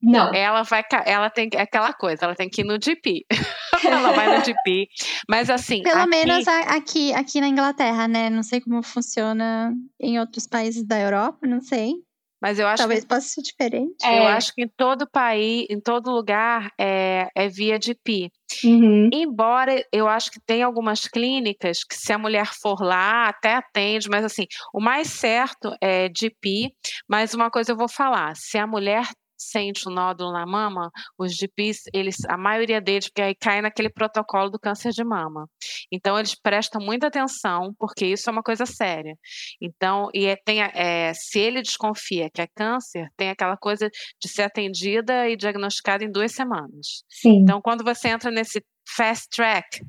[0.00, 0.32] não?
[0.32, 3.26] Ela vai, ela tem aquela coisa, ela tem que ir no GP.
[3.84, 4.88] ela vai no GP.
[5.28, 5.82] Mas assim.
[5.82, 6.08] Pelo aqui...
[6.08, 8.30] menos aqui, aqui na Inglaterra, né?
[8.30, 11.94] Não sei como funciona em outros países da Europa, não sei.
[12.40, 14.04] Mas eu acho Talvez que, possa ser diferente.
[14.04, 14.32] Eu é.
[14.32, 18.30] acho que em todo país, em todo lugar, é, é via de PI.
[18.64, 19.10] Uhum.
[19.12, 24.08] Embora eu acho que tem algumas clínicas que, se a mulher for lá, até atende,
[24.08, 26.72] mas assim, o mais certo é de PI.
[27.08, 29.06] Mas uma coisa eu vou falar: se a mulher
[29.38, 33.88] sente um nódulo na mama, os GPs, eles, a maioria deles, porque aí cai naquele
[33.88, 35.48] protocolo do câncer de mama.
[35.90, 39.16] Então, eles prestam muita atenção, porque isso é uma coisa séria.
[39.60, 43.88] Então, e é, tem, é, se ele desconfia que é câncer, tem aquela coisa
[44.20, 47.04] de ser atendida e diagnosticada em duas semanas.
[47.08, 47.40] Sim.
[47.42, 48.64] Então, quando você entra nesse
[48.96, 49.80] fast track,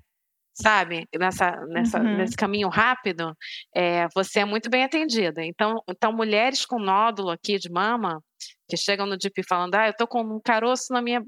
[0.62, 2.18] sabe, nessa, nessa, uhum.
[2.18, 3.34] nesse caminho rápido,
[3.76, 5.44] é, você é muito bem atendida.
[5.44, 8.22] Então, então, mulheres com nódulo aqui de mama,
[8.68, 11.22] que chegam no DIP falando, ah, eu tô com um caroço na minha,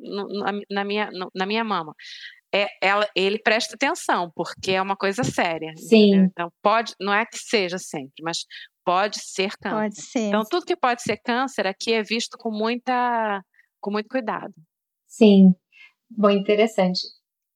[0.70, 1.94] na, minha, na minha mama.
[2.54, 5.72] É, ela, ele presta atenção, porque é uma coisa séria.
[5.78, 6.10] Sim.
[6.10, 6.26] Entendeu?
[6.26, 8.40] Então, pode, não é que seja sempre, mas
[8.84, 9.78] pode ser câncer.
[9.78, 10.28] Pode ser.
[10.28, 13.42] Então, tudo que pode ser câncer aqui é visto com muita,
[13.80, 14.54] com muito cuidado.
[15.08, 15.54] Sim.
[16.10, 17.00] Bom, interessante.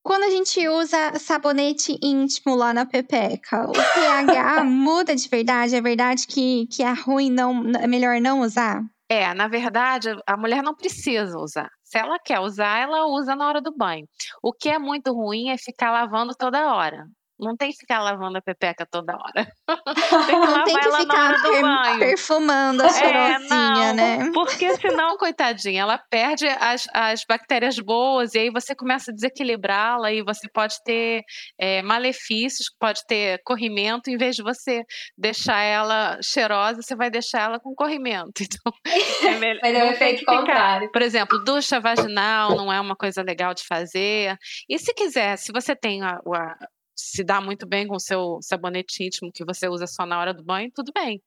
[0.06, 5.76] Quando a gente usa sabonete íntimo lá na pepeca, o pH muda de verdade?
[5.76, 8.84] É verdade que, que é ruim, não, é melhor não usar?
[9.10, 11.72] É, na verdade, a mulher não precisa usar.
[11.84, 14.08] Se ela quer usar, ela usa na hora do banho.
[14.44, 17.08] O que é muito ruim é ficar lavando toda hora.
[17.40, 19.52] Não tem que ficar lavando a pepeca toda hora.
[20.26, 22.00] tem que lavar tem que ela ficar na hora do per banho.
[22.00, 24.32] perfumando a cheirosinha, é, né?
[24.34, 30.12] Porque senão, coitadinha, ela perde as, as bactérias boas e aí você começa a desequilibrá-la
[30.12, 31.24] e você pode ter
[31.60, 34.84] é, malefícios, pode ter corrimento, em vez de você
[35.18, 38.44] deixar ela cheirosa, você vai deixar ela com corrimento.
[38.56, 39.62] Então, é melhor.
[39.62, 40.92] Vai dar um efeito contrário.
[40.92, 44.38] Por exemplo, ducha vaginal não é uma coisa legal de fazer.
[44.70, 46.56] E se quiser, se você tem a, a
[46.96, 50.34] se dá muito bem com o seu sabonete íntimo que você usa só na hora
[50.34, 51.22] do banho, tudo bem.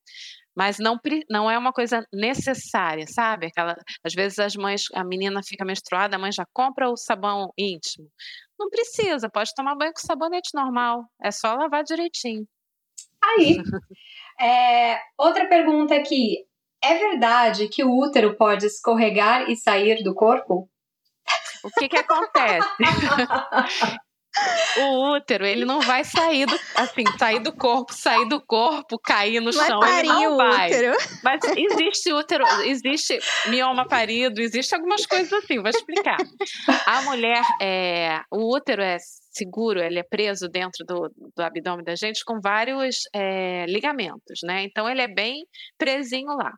[0.57, 0.99] Mas não,
[1.31, 3.47] não é uma coisa necessária, sabe?
[3.47, 7.53] Aquela, às vezes as mães, a menina fica menstruada, a mãe já compra o sabão
[7.57, 8.09] íntimo.
[8.59, 12.45] Não precisa, pode tomar banho com sabonete normal, é só lavar direitinho.
[13.23, 13.59] Aí,
[14.41, 16.47] é, outra pergunta aqui.
[16.83, 20.71] É verdade que o útero pode escorregar e sair do corpo?
[21.65, 22.69] O que que acontece?
[24.79, 29.41] o útero, ele não vai sair do, assim, sair do corpo, sair do corpo, cair
[29.41, 30.71] no chão, ele não vai.
[30.71, 30.97] Útero.
[31.23, 36.19] Mas existe útero, existe mioma parido, existe algumas coisas assim, vou explicar.
[36.87, 38.97] A mulher, é, o útero é
[39.39, 44.65] seguro, ele é preso dentro do, do abdômen da gente com vários é, ligamentos, né?
[44.65, 45.47] Então ele é bem
[45.79, 46.53] presinho lá.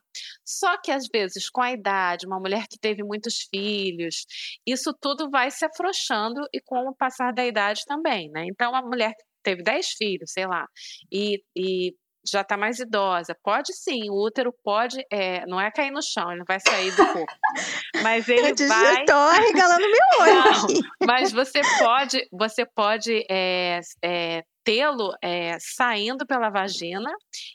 [0.44, 4.26] Só que às vezes, com a idade, uma mulher que teve muitos filhos,
[4.66, 8.46] isso tudo vai se afrouxando e com o passar da idade também, né?
[8.50, 10.66] Então a mulher que teve 10 filhos, sei lá,
[11.10, 11.94] e, e
[12.26, 13.36] já está mais idosa.
[13.42, 16.90] Pode sim, o útero pode, é, não é cair no chão, ele não vai sair
[16.92, 17.32] do corpo.
[18.02, 19.00] Mas ele eu vai.
[19.00, 20.34] Estou arregalando meu olho.
[20.34, 27.10] Não, mas você pode, você pode é, é, tê-lo é, saindo pela vagina.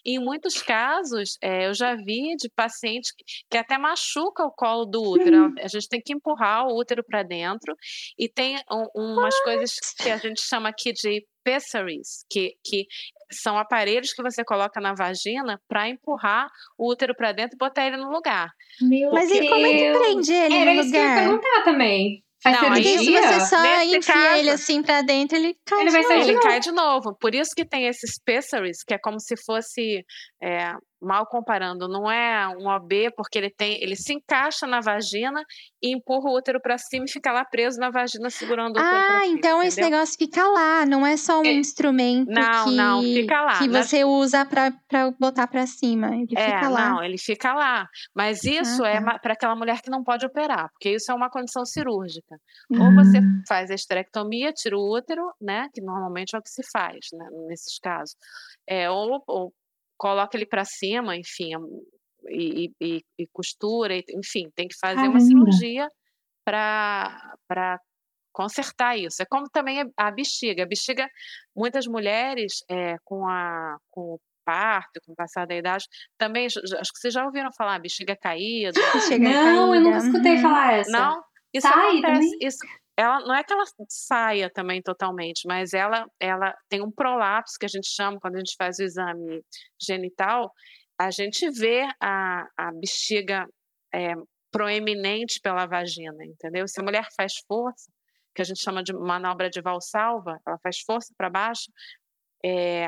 [0.06, 3.12] E em muitos casos, é, eu já vi de pacientes
[3.50, 5.54] que até machuca o colo do útero.
[5.60, 7.76] A gente tem que empurrar o útero para dentro.
[8.18, 9.44] E tem um, umas What?
[9.44, 12.86] coisas que a gente chama aqui de pessaries, que, que
[13.32, 17.86] são aparelhos que você coloca na vagina para empurrar o útero para dentro e botar
[17.86, 18.50] ele no lugar.
[18.82, 19.46] Meu Mas Deus.
[19.46, 20.82] e como é que prende ele Era no lugar?
[20.82, 22.24] Era isso que eu ia perguntar também.
[22.46, 25.90] Faz não, aí, se você só enfia caso, ele assim pra dentro, ele cai ele
[25.90, 26.30] de vai novo.
[26.30, 27.18] Ele cai de novo.
[27.20, 30.06] Por isso que tem esses pessaries, que é como se fosse
[30.44, 30.72] é,
[31.06, 35.44] mal comparando, não é um OB porque ele tem, ele se encaixa na vagina
[35.82, 38.86] e empurra o útero para cima e fica lá preso na vagina segurando o útero.
[38.86, 39.68] Ah, cima, então entendeu?
[39.68, 43.60] esse negócio fica lá, não é só um é, instrumento não, que, não, fica lá.
[43.60, 46.90] que você usa para botar para cima, ele é, fica lá.
[46.90, 47.88] Não, ele fica lá.
[48.16, 49.20] Mas isso ah, é tá.
[49.20, 52.38] para aquela mulher que não pode operar, porque isso é uma condição cirúrgica.
[52.72, 53.42] Ou você hum.
[53.48, 57.28] faz a esterectomia, tira o útero, né, que normalmente é o que se faz, né,
[57.48, 58.16] nesses casos.
[58.68, 59.54] É, ou, ou
[59.98, 61.52] coloca ele para cima, enfim,
[62.30, 65.14] e, e, e, costura, enfim, tem que fazer Caramba.
[65.14, 65.88] uma cirurgia
[66.44, 67.80] para
[68.34, 69.22] consertar isso.
[69.22, 70.64] É como também a bexiga.
[70.64, 71.08] A bexiga,
[71.56, 75.86] muitas mulheres é, com, a, com o parto, com o passar da idade,
[76.18, 78.80] também, acho que vocês já ouviram falar bexiga caída.
[78.94, 79.76] Bexiga não, caída.
[79.76, 80.42] eu nunca escutei uhum.
[80.42, 80.92] falar essa.
[80.92, 81.24] Não?
[81.54, 82.58] Isso Sai acontece, isso
[82.98, 87.66] ela não é que ela saia também totalmente, mas ela, ela tem um prolapso que
[87.66, 89.44] a gente chama quando a gente faz o exame
[89.82, 90.52] genital,
[90.98, 93.46] a gente vê a, a bexiga
[93.94, 94.14] é,
[94.52, 96.68] proeminente pela vagina, entendeu?
[96.68, 97.92] Se a mulher faz força,
[98.34, 101.70] que a gente chama de manobra de valsalva, ela faz força para baixo,
[102.44, 102.88] é,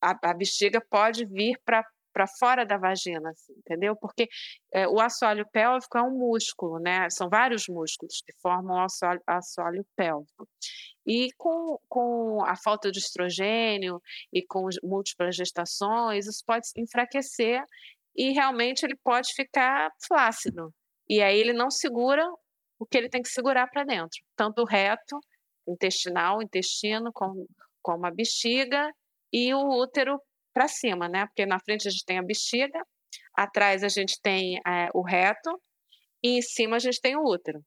[0.00, 3.96] a, a bexiga pode vir para para fora da vagina, assim, entendeu?
[3.96, 4.28] Porque
[4.72, 7.08] é, o assoalho pélvico é um músculo, né?
[7.10, 10.48] São vários músculos que formam o assoalho, assoalho pélvico.
[11.06, 14.00] E com, com a falta de estrogênio
[14.32, 17.64] e com múltiplas gestações, isso pode enfraquecer
[18.16, 20.72] e realmente ele pode ficar flácido.
[21.08, 22.24] E aí ele não segura
[22.78, 25.18] o que ele tem que segurar para dentro, tanto o reto,
[25.66, 27.46] intestinal, intestino, como,
[27.80, 28.92] como a bexiga
[29.32, 30.20] e o útero
[30.52, 31.26] para cima, né?
[31.26, 32.80] Porque na frente a gente tem a bexiga,
[33.34, 35.50] atrás a gente tem é, o reto
[36.22, 37.60] e em cima a gente tem o útero.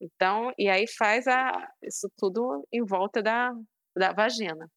[0.00, 1.50] Então, e aí faz a,
[1.82, 3.50] isso tudo em volta da,
[3.96, 4.68] da vagina.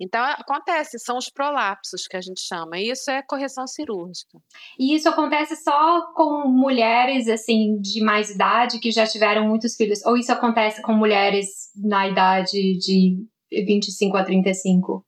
[0.00, 4.36] Então, acontece, são os prolapsos que a gente chama, e isso é correção cirúrgica.
[4.76, 10.04] E isso acontece só com mulheres, assim, de mais idade, que já tiveram muitos filhos?
[10.04, 13.16] Ou isso acontece com mulheres na idade de
[13.64, 15.04] 25 a 35.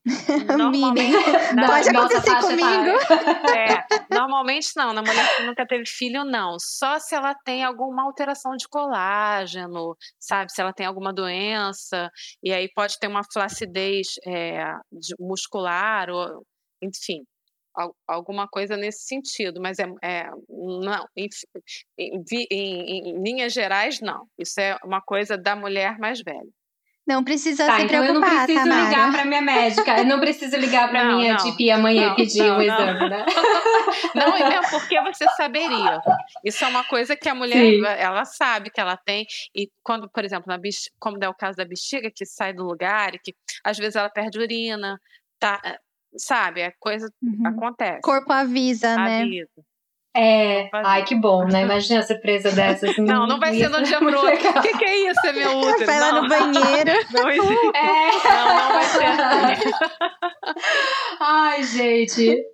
[0.56, 1.12] Normalmente,
[1.54, 2.64] não, Pode acontecer comigo.
[3.54, 3.84] É,
[4.14, 6.56] normalmente não, na mulher que nunca teve filho, não.
[6.58, 10.52] Só se ela tem alguma alteração de colágeno, sabe?
[10.52, 12.10] Se ela tem alguma doença,
[12.42, 14.64] e aí pode ter uma flacidez é,
[15.18, 16.44] muscular, ou,
[16.82, 17.22] enfim
[18.06, 21.28] alguma coisa nesse sentido, mas é, é não, em,
[21.98, 24.26] em, em, em, linhas gerais não.
[24.38, 26.48] Isso é uma coisa da mulher mais velha.
[27.06, 28.88] Não precisa tá, se então preocupar, eu não preciso Tamara.
[28.88, 32.42] ligar para minha médica, eu não preciso ligar para minha não, GP amanhã não, pedir
[32.42, 33.26] o um exame, né?
[34.14, 36.00] Não, é porque você saberia.
[36.44, 37.84] Isso é uma coisa que a mulher, Sim.
[37.84, 41.56] ela sabe que ela tem e quando, por exemplo, na bexiga, como é o caso
[41.56, 44.98] da bexiga que sai do lugar e que às vezes ela perde urina,
[45.38, 45.60] tá,
[46.16, 46.62] sabe?
[46.62, 47.46] A coisa uhum.
[47.46, 47.98] acontece.
[47.98, 49.64] O corpo avisa, avisa, né?
[50.16, 51.62] É, ai que bom, né?
[51.62, 52.96] Imagina a surpresa dessas.
[52.98, 54.48] Não, não vai ser no dia pro outro.
[54.48, 55.26] O que, que, é isso?
[55.26, 55.86] É meu útero?
[55.86, 56.22] Vai lá não.
[56.22, 56.92] no banheiro.
[57.10, 58.10] Não, é.
[58.24, 59.74] não, não vai ser.
[61.20, 62.44] ai, gente.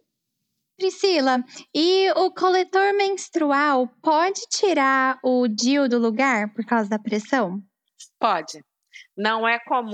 [0.79, 7.61] Priscila, e o coletor menstrual pode tirar o DIU do lugar por causa da pressão?
[8.19, 8.65] Pode.
[9.21, 9.93] Não é comum,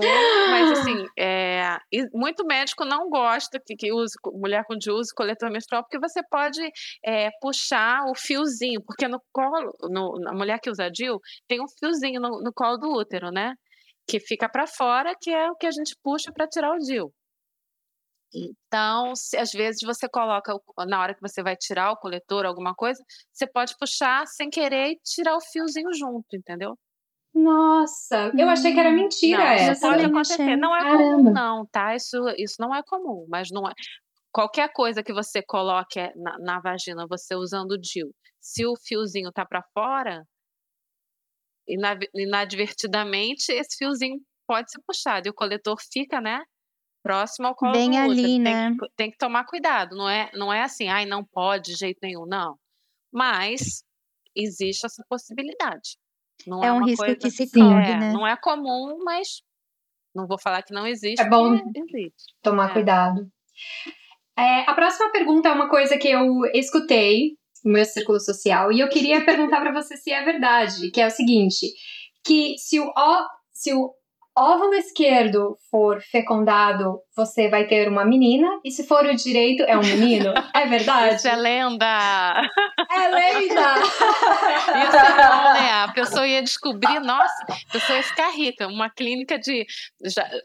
[0.50, 1.76] mas assim, é,
[2.14, 6.20] muito médico não gosta que, que use, mulher com DIU use coletor menstrual, porque você
[6.30, 6.60] pode
[7.04, 11.66] é, puxar o fiozinho, porque no colo, no, a mulher que usa DIU tem um
[11.68, 13.54] fiozinho no, no colo do útero, né?
[14.06, 17.12] Que fica para fora, que é o que a gente puxa para tirar o DIU.
[18.32, 20.54] Então, se, às vezes você coloca,
[20.86, 24.92] na hora que você vai tirar o coletor, alguma coisa, você pode puxar sem querer
[24.92, 26.78] e tirar o fiozinho junto, entendeu?
[27.36, 29.72] Nossa, eu achei que era hum, mentira não, essa.
[29.72, 30.56] Isso pode acontecer.
[30.56, 30.98] Não é Caramba.
[30.98, 31.94] comum, não, tá?
[31.94, 33.72] Isso, isso não é comum, mas não é.
[34.32, 38.10] Qualquer coisa que você coloque na, na vagina, você usando o DIU,
[38.40, 40.24] se o fiozinho tá para fora,
[42.14, 46.42] inadvertidamente, esse fiozinho pode ser puxado e o coletor fica, né?
[47.02, 48.42] próximo ao colo Bem do ali, útero.
[48.42, 48.68] né?
[48.68, 51.78] Tem que, tem que tomar cuidado, não é, não é assim, ai, não pode de
[51.78, 52.58] jeito nenhum, não.
[53.12, 53.84] Mas
[54.34, 55.96] existe essa possibilidade.
[56.46, 58.12] Não é, é um uma risco coisa, que se corre, é, né?
[58.12, 59.42] Não é comum, mas
[60.14, 61.20] não vou falar que não existe.
[61.20, 62.34] É bom existe.
[62.42, 62.72] tomar é.
[62.72, 63.28] cuidado.
[64.38, 68.80] É, a próxima pergunta é uma coisa que eu escutei no meu círculo social e
[68.80, 71.66] eu queria perguntar para você se é verdade, que é o seguinte,
[72.24, 72.92] que se o,
[73.52, 73.92] se o
[74.36, 79.76] óvulo esquerdo for fecundado, você vai ter uma menina, e se for o direito, é
[79.76, 80.34] um menino.
[80.54, 81.16] É verdade?
[81.16, 82.42] Isso é lenda!
[82.90, 83.74] É lenda!
[84.86, 85.70] Isso é bom, né?
[85.84, 88.66] A pessoa ia descobrir, nossa, a pessoa ia ficar rica.
[88.66, 89.64] Uma clínica de,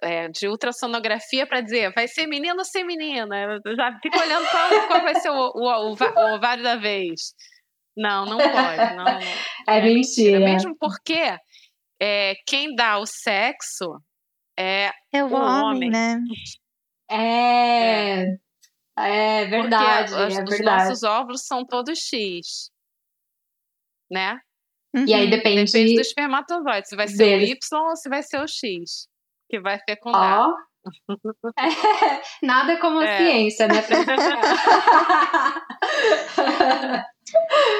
[0.02, 3.60] é, de ultrassonografia para dizer, vai ser menino ou ser menina?
[3.76, 7.34] Já fica olhando qual, qual vai ser o, o, o, ovário da vez.
[7.98, 8.96] Não, não pode.
[8.96, 9.08] Não.
[9.08, 10.40] É, é mentira.
[10.40, 10.40] mentira.
[10.40, 11.38] Mesmo porque
[12.02, 14.02] é, quem dá o sexo
[14.58, 16.18] é, é o, o homem, homem, né?
[17.10, 18.24] É.
[18.98, 20.12] É, é verdade.
[20.12, 20.90] Porque é os, verdade.
[20.90, 22.72] nossos óvulos são todos X.
[24.10, 24.40] Né?
[24.96, 25.06] Uhum.
[25.08, 27.50] E aí depende, depende do espermatozoide, se vai ser deles.
[27.50, 29.08] o Y ou se vai ser o X,
[29.50, 30.50] que vai fecundar.
[30.50, 30.54] Ó.
[31.58, 31.66] É,
[32.46, 33.18] nada como a é.
[33.18, 33.84] ciência, né?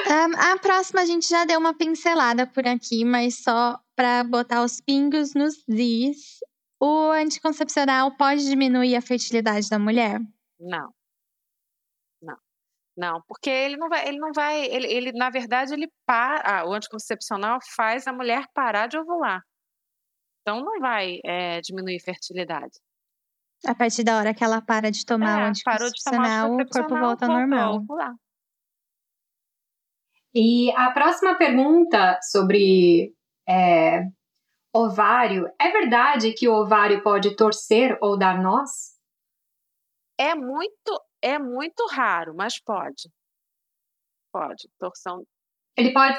[0.08, 4.64] um, a próxima a gente já deu uma pincelada por aqui, mas só para botar
[4.64, 6.40] os pingos nos is.
[6.80, 10.20] O anticoncepcional pode diminuir a fertilidade da mulher?
[10.60, 10.92] Não.
[12.22, 12.38] Não.
[12.98, 16.66] Não, porque ele não vai, ele não vai, ele, ele na verdade ele para, ah,
[16.68, 19.44] o anticoncepcional faz a mulher parar de ovular.
[20.42, 22.80] Então não vai é, diminuir fertilidade.
[23.66, 26.96] A partir da hora que ela para de tomar é, o anticoncepcional, tomar o corpo
[26.98, 27.86] volta ao normal.
[30.34, 33.14] E a próxima pergunta sobre
[33.48, 34.04] é,
[34.74, 38.98] ovário, é verdade que o ovário pode torcer ou dar nós?
[40.18, 43.10] É muito, é muito raro, mas pode.
[44.32, 45.24] Pode, torção.
[45.76, 46.18] Ele pode?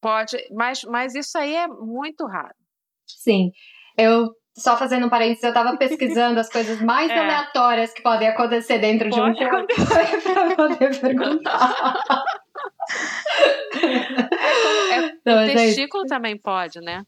[0.00, 2.54] Pode, mas, mas isso aí é muito raro.
[3.06, 3.50] Sim.
[3.96, 7.18] Eu só fazendo um parênteses, eu estava pesquisando as coisas mais é.
[7.18, 9.74] aleatórias que podem acontecer dentro Pode de um corpo
[10.34, 12.24] para poder perguntar.
[14.90, 17.04] É, é, não, o testículo é também pode, né?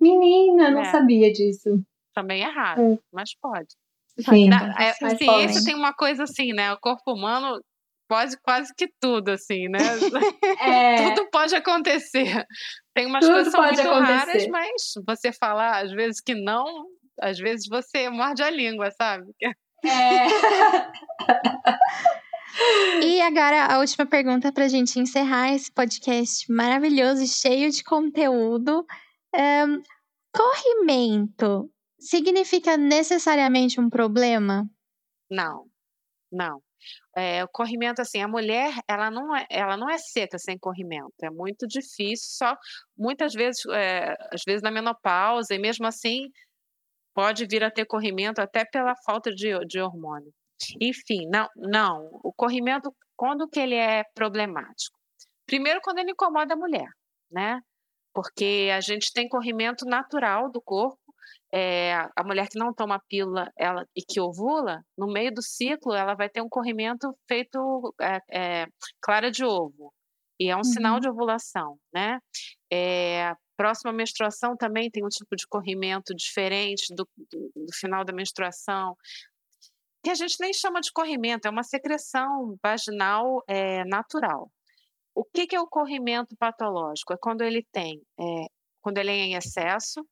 [0.00, 0.84] Menina, não é.
[0.84, 1.82] sabia disso.
[2.14, 2.98] Também é raro, hum.
[3.12, 3.74] mas pode.
[4.20, 6.72] Sim, da, é, a ciência tem uma coisa assim, né?
[6.72, 7.60] O corpo humano
[8.08, 9.78] pode quase que tudo, assim, né?
[10.60, 11.10] É.
[11.10, 12.44] tudo pode acontecer.
[12.98, 14.12] Tem umas tudo coisas que são muito acontecer.
[14.12, 16.66] raras, mas você falar às vezes que não,
[17.20, 19.24] às vezes você morde a língua, sabe?
[19.84, 20.26] É.
[23.00, 27.84] e agora a última pergunta para a gente encerrar esse podcast maravilhoso e cheio de
[27.84, 28.84] conteúdo.
[29.32, 29.80] Um,
[30.34, 34.68] corrimento significa necessariamente um problema?
[35.30, 35.66] Não,
[36.32, 36.60] não.
[37.18, 41.14] É, o corrimento, assim, a mulher, ela não, é, ela não é seca sem corrimento.
[41.22, 42.56] É muito difícil, só
[42.96, 46.30] muitas vezes, é, às vezes na menopausa, e mesmo assim
[47.14, 50.32] pode vir a ter corrimento até pela falta de, de hormônio.
[50.80, 52.08] Enfim, não, não.
[52.22, 54.96] O corrimento, quando que ele é problemático?
[55.46, 56.88] Primeiro, quando ele incomoda a mulher,
[57.30, 57.60] né?
[58.14, 60.98] Porque a gente tem corrimento natural do corpo
[61.52, 65.94] é, a mulher que não toma pílula ela, e que ovula, no meio do ciclo,
[65.94, 68.66] ela vai ter um corrimento feito é, é,
[69.00, 69.92] clara de ovo.
[70.40, 70.64] E é um uhum.
[70.64, 72.20] sinal de ovulação, né?
[73.58, 78.96] Próxima menstruação também tem um tipo de corrimento diferente do, do, do final da menstruação.
[80.00, 84.48] que a gente nem chama de corrimento, é uma secreção vaginal é, natural.
[85.12, 87.12] O que, que, é o corrimento patológico?
[87.12, 88.46] É quando ele tem, é,
[88.80, 90.06] quando ele é em excesso,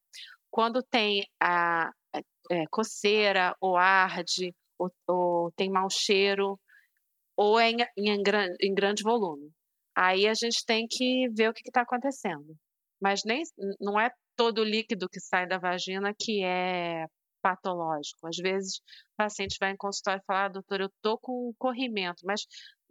[0.57, 1.91] quando tem a
[2.51, 6.59] é, coceira, ou arde, ou, ou, tem mau cheiro,
[7.37, 8.23] ou é em, em,
[8.63, 9.51] em, grande volume.
[9.95, 12.57] Aí a gente tem que ver o que está acontecendo.
[12.99, 13.43] Mas nem,
[13.79, 17.05] não é todo o líquido que sai da vagina que é
[17.43, 18.27] patológico.
[18.27, 22.23] Às vezes o paciente vai em consultório e fala, ah, doutor, eu tô com corrimento,
[22.25, 22.41] mas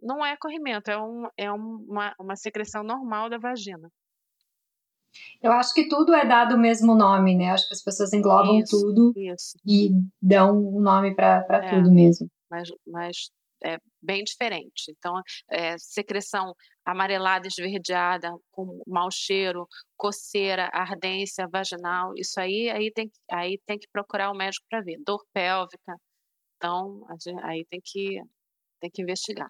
[0.00, 3.90] não é corrimento, é, um, é uma, uma secreção normal da vagina.
[5.42, 7.50] Eu acho que tudo é dado o mesmo nome, né?
[7.50, 9.58] Acho que as pessoas englobam isso, tudo isso.
[9.66, 9.90] e
[10.20, 12.28] dão um nome para é, tudo mesmo.
[12.50, 13.16] Mas, mas
[13.64, 14.90] é bem diferente.
[14.90, 15.20] Então,
[15.50, 19.66] é, secreção amarelada, esverdeada, com mau cheiro,
[19.96, 24.98] coceira, ardência vaginal, isso aí, aí tem, aí tem que procurar o médico para ver.
[25.04, 25.96] Dor pélvica,
[26.56, 27.04] então
[27.42, 28.20] aí tem que,
[28.80, 29.48] tem que investigar.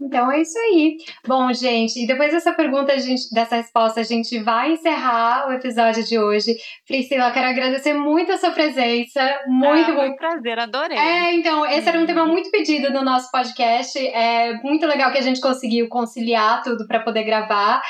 [0.00, 0.96] Então é isso aí.
[1.26, 6.04] Bom, gente, e depois dessa pergunta, gente, dessa resposta, a gente vai encerrar o episódio
[6.04, 6.56] de hoje.
[6.86, 9.20] Priscila, quero agradecer muito a sua presença.
[9.48, 10.16] Muito, ah, muito.
[10.16, 10.96] prazer, adorei.
[10.96, 13.98] É, então, esse era um tema muito pedido no nosso podcast.
[13.98, 17.82] É muito legal que a gente conseguiu conciliar tudo para poder gravar.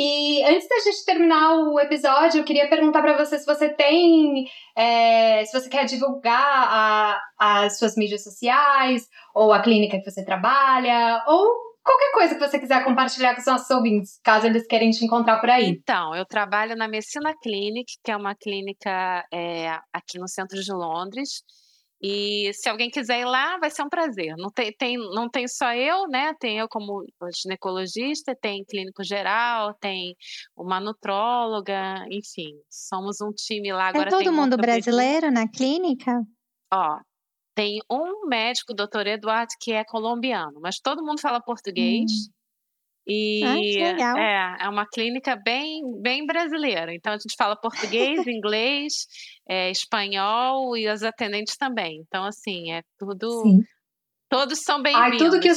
[0.00, 4.48] E antes da gente terminar o episódio, eu queria perguntar para você se você tem,
[4.76, 10.24] é, se você quer divulgar a, as suas mídias sociais, ou a clínica que você
[10.24, 11.52] trabalha, ou
[11.82, 15.40] qualquer coisa que você quiser compartilhar com os nossos ouvintes, caso eles querem te encontrar
[15.40, 15.66] por aí.
[15.66, 20.72] Então, eu trabalho na Messina Clinic, que é uma clínica é, aqui no centro de
[20.72, 21.42] Londres.
[22.00, 24.34] E se alguém quiser ir lá, vai ser um prazer.
[24.36, 26.32] Não tem, tem, não tem só eu, né?
[26.38, 27.04] Tem eu como
[27.34, 30.14] ginecologista, tem clínico geral, tem
[30.56, 33.88] uma nutróloga, enfim, somos um time lá.
[33.88, 36.22] Agora é todo mundo brasileiro na clínica?
[36.72, 37.00] Ó,
[37.56, 42.10] tem um médico, doutor Eduardo, que é colombiano, mas todo mundo fala português.
[42.10, 42.37] Hum.
[43.08, 46.94] E ah, é, é uma clínica bem, bem brasileira.
[46.94, 49.06] Então a gente fala português, inglês,
[49.48, 52.04] é, espanhol e os atendentes também.
[52.06, 53.42] Então, assim, é tudo.
[53.42, 53.62] Sim.
[54.28, 55.18] Todos são bem-vindos.
[55.18, 55.48] Tudo que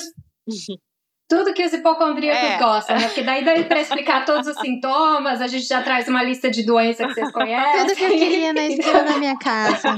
[1.31, 2.57] tudo que os hipocondríacos é.
[2.57, 3.05] gostam, né?
[3.05, 6.65] Porque daí dá para explicar todos os sintomas, a gente já traz uma lista de
[6.65, 7.87] doenças que vocês conhecem.
[7.87, 9.95] Tudo que eu queria na esquina da minha casa.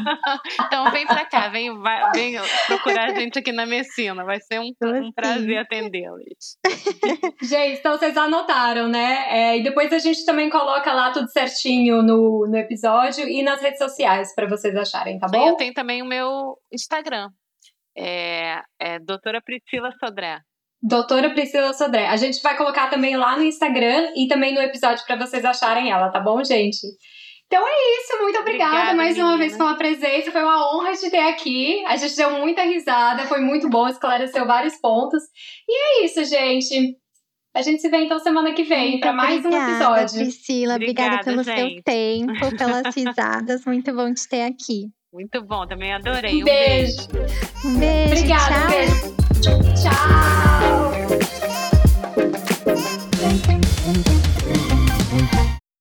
[0.67, 2.35] Então vem para cá, vem, vai, vem
[2.67, 6.59] procurar a gente aqui na Messina, vai ser um, um prazer atendê-los.
[7.41, 9.25] Gente, então vocês anotaram, né?
[9.29, 13.59] É, e depois a gente também coloca lá tudo certinho no, no episódio e nas
[13.59, 15.49] redes sociais para vocês acharem, tá bom?
[15.49, 17.29] Eu tenho também o meu Instagram,
[17.97, 20.39] é, é doutora Priscila Sodré.
[20.85, 22.07] Doutora Priscila Sodré.
[22.07, 25.89] A gente vai colocar também lá no Instagram e também no episódio para vocês acharem
[25.89, 26.85] ela, tá bom, gente?
[27.47, 29.29] Então é isso, muito obrigada, obrigada mais menina.
[29.29, 30.31] uma vez pela presença.
[30.31, 31.85] Foi uma honra te ter aqui.
[31.85, 35.23] A gente deu muita risada, foi muito bom, esclareceu vários pontos.
[35.69, 36.97] E é isso, gente.
[37.55, 40.19] A gente se vê então semana que vem para mais um episódio.
[40.19, 41.75] Priscila, obrigada, obrigada pelo gente.
[41.75, 43.65] seu tempo, pelas risadas.
[43.65, 44.87] Muito bom te ter aqui.
[45.13, 46.33] Muito bom, também adorei.
[46.33, 47.07] Um, um beijo.
[47.07, 47.67] beijo.
[47.67, 48.05] Um beijo.
[48.07, 48.65] Obrigada, tchau.
[48.65, 49.22] Um beijo.
[49.43, 50.93] Tchau!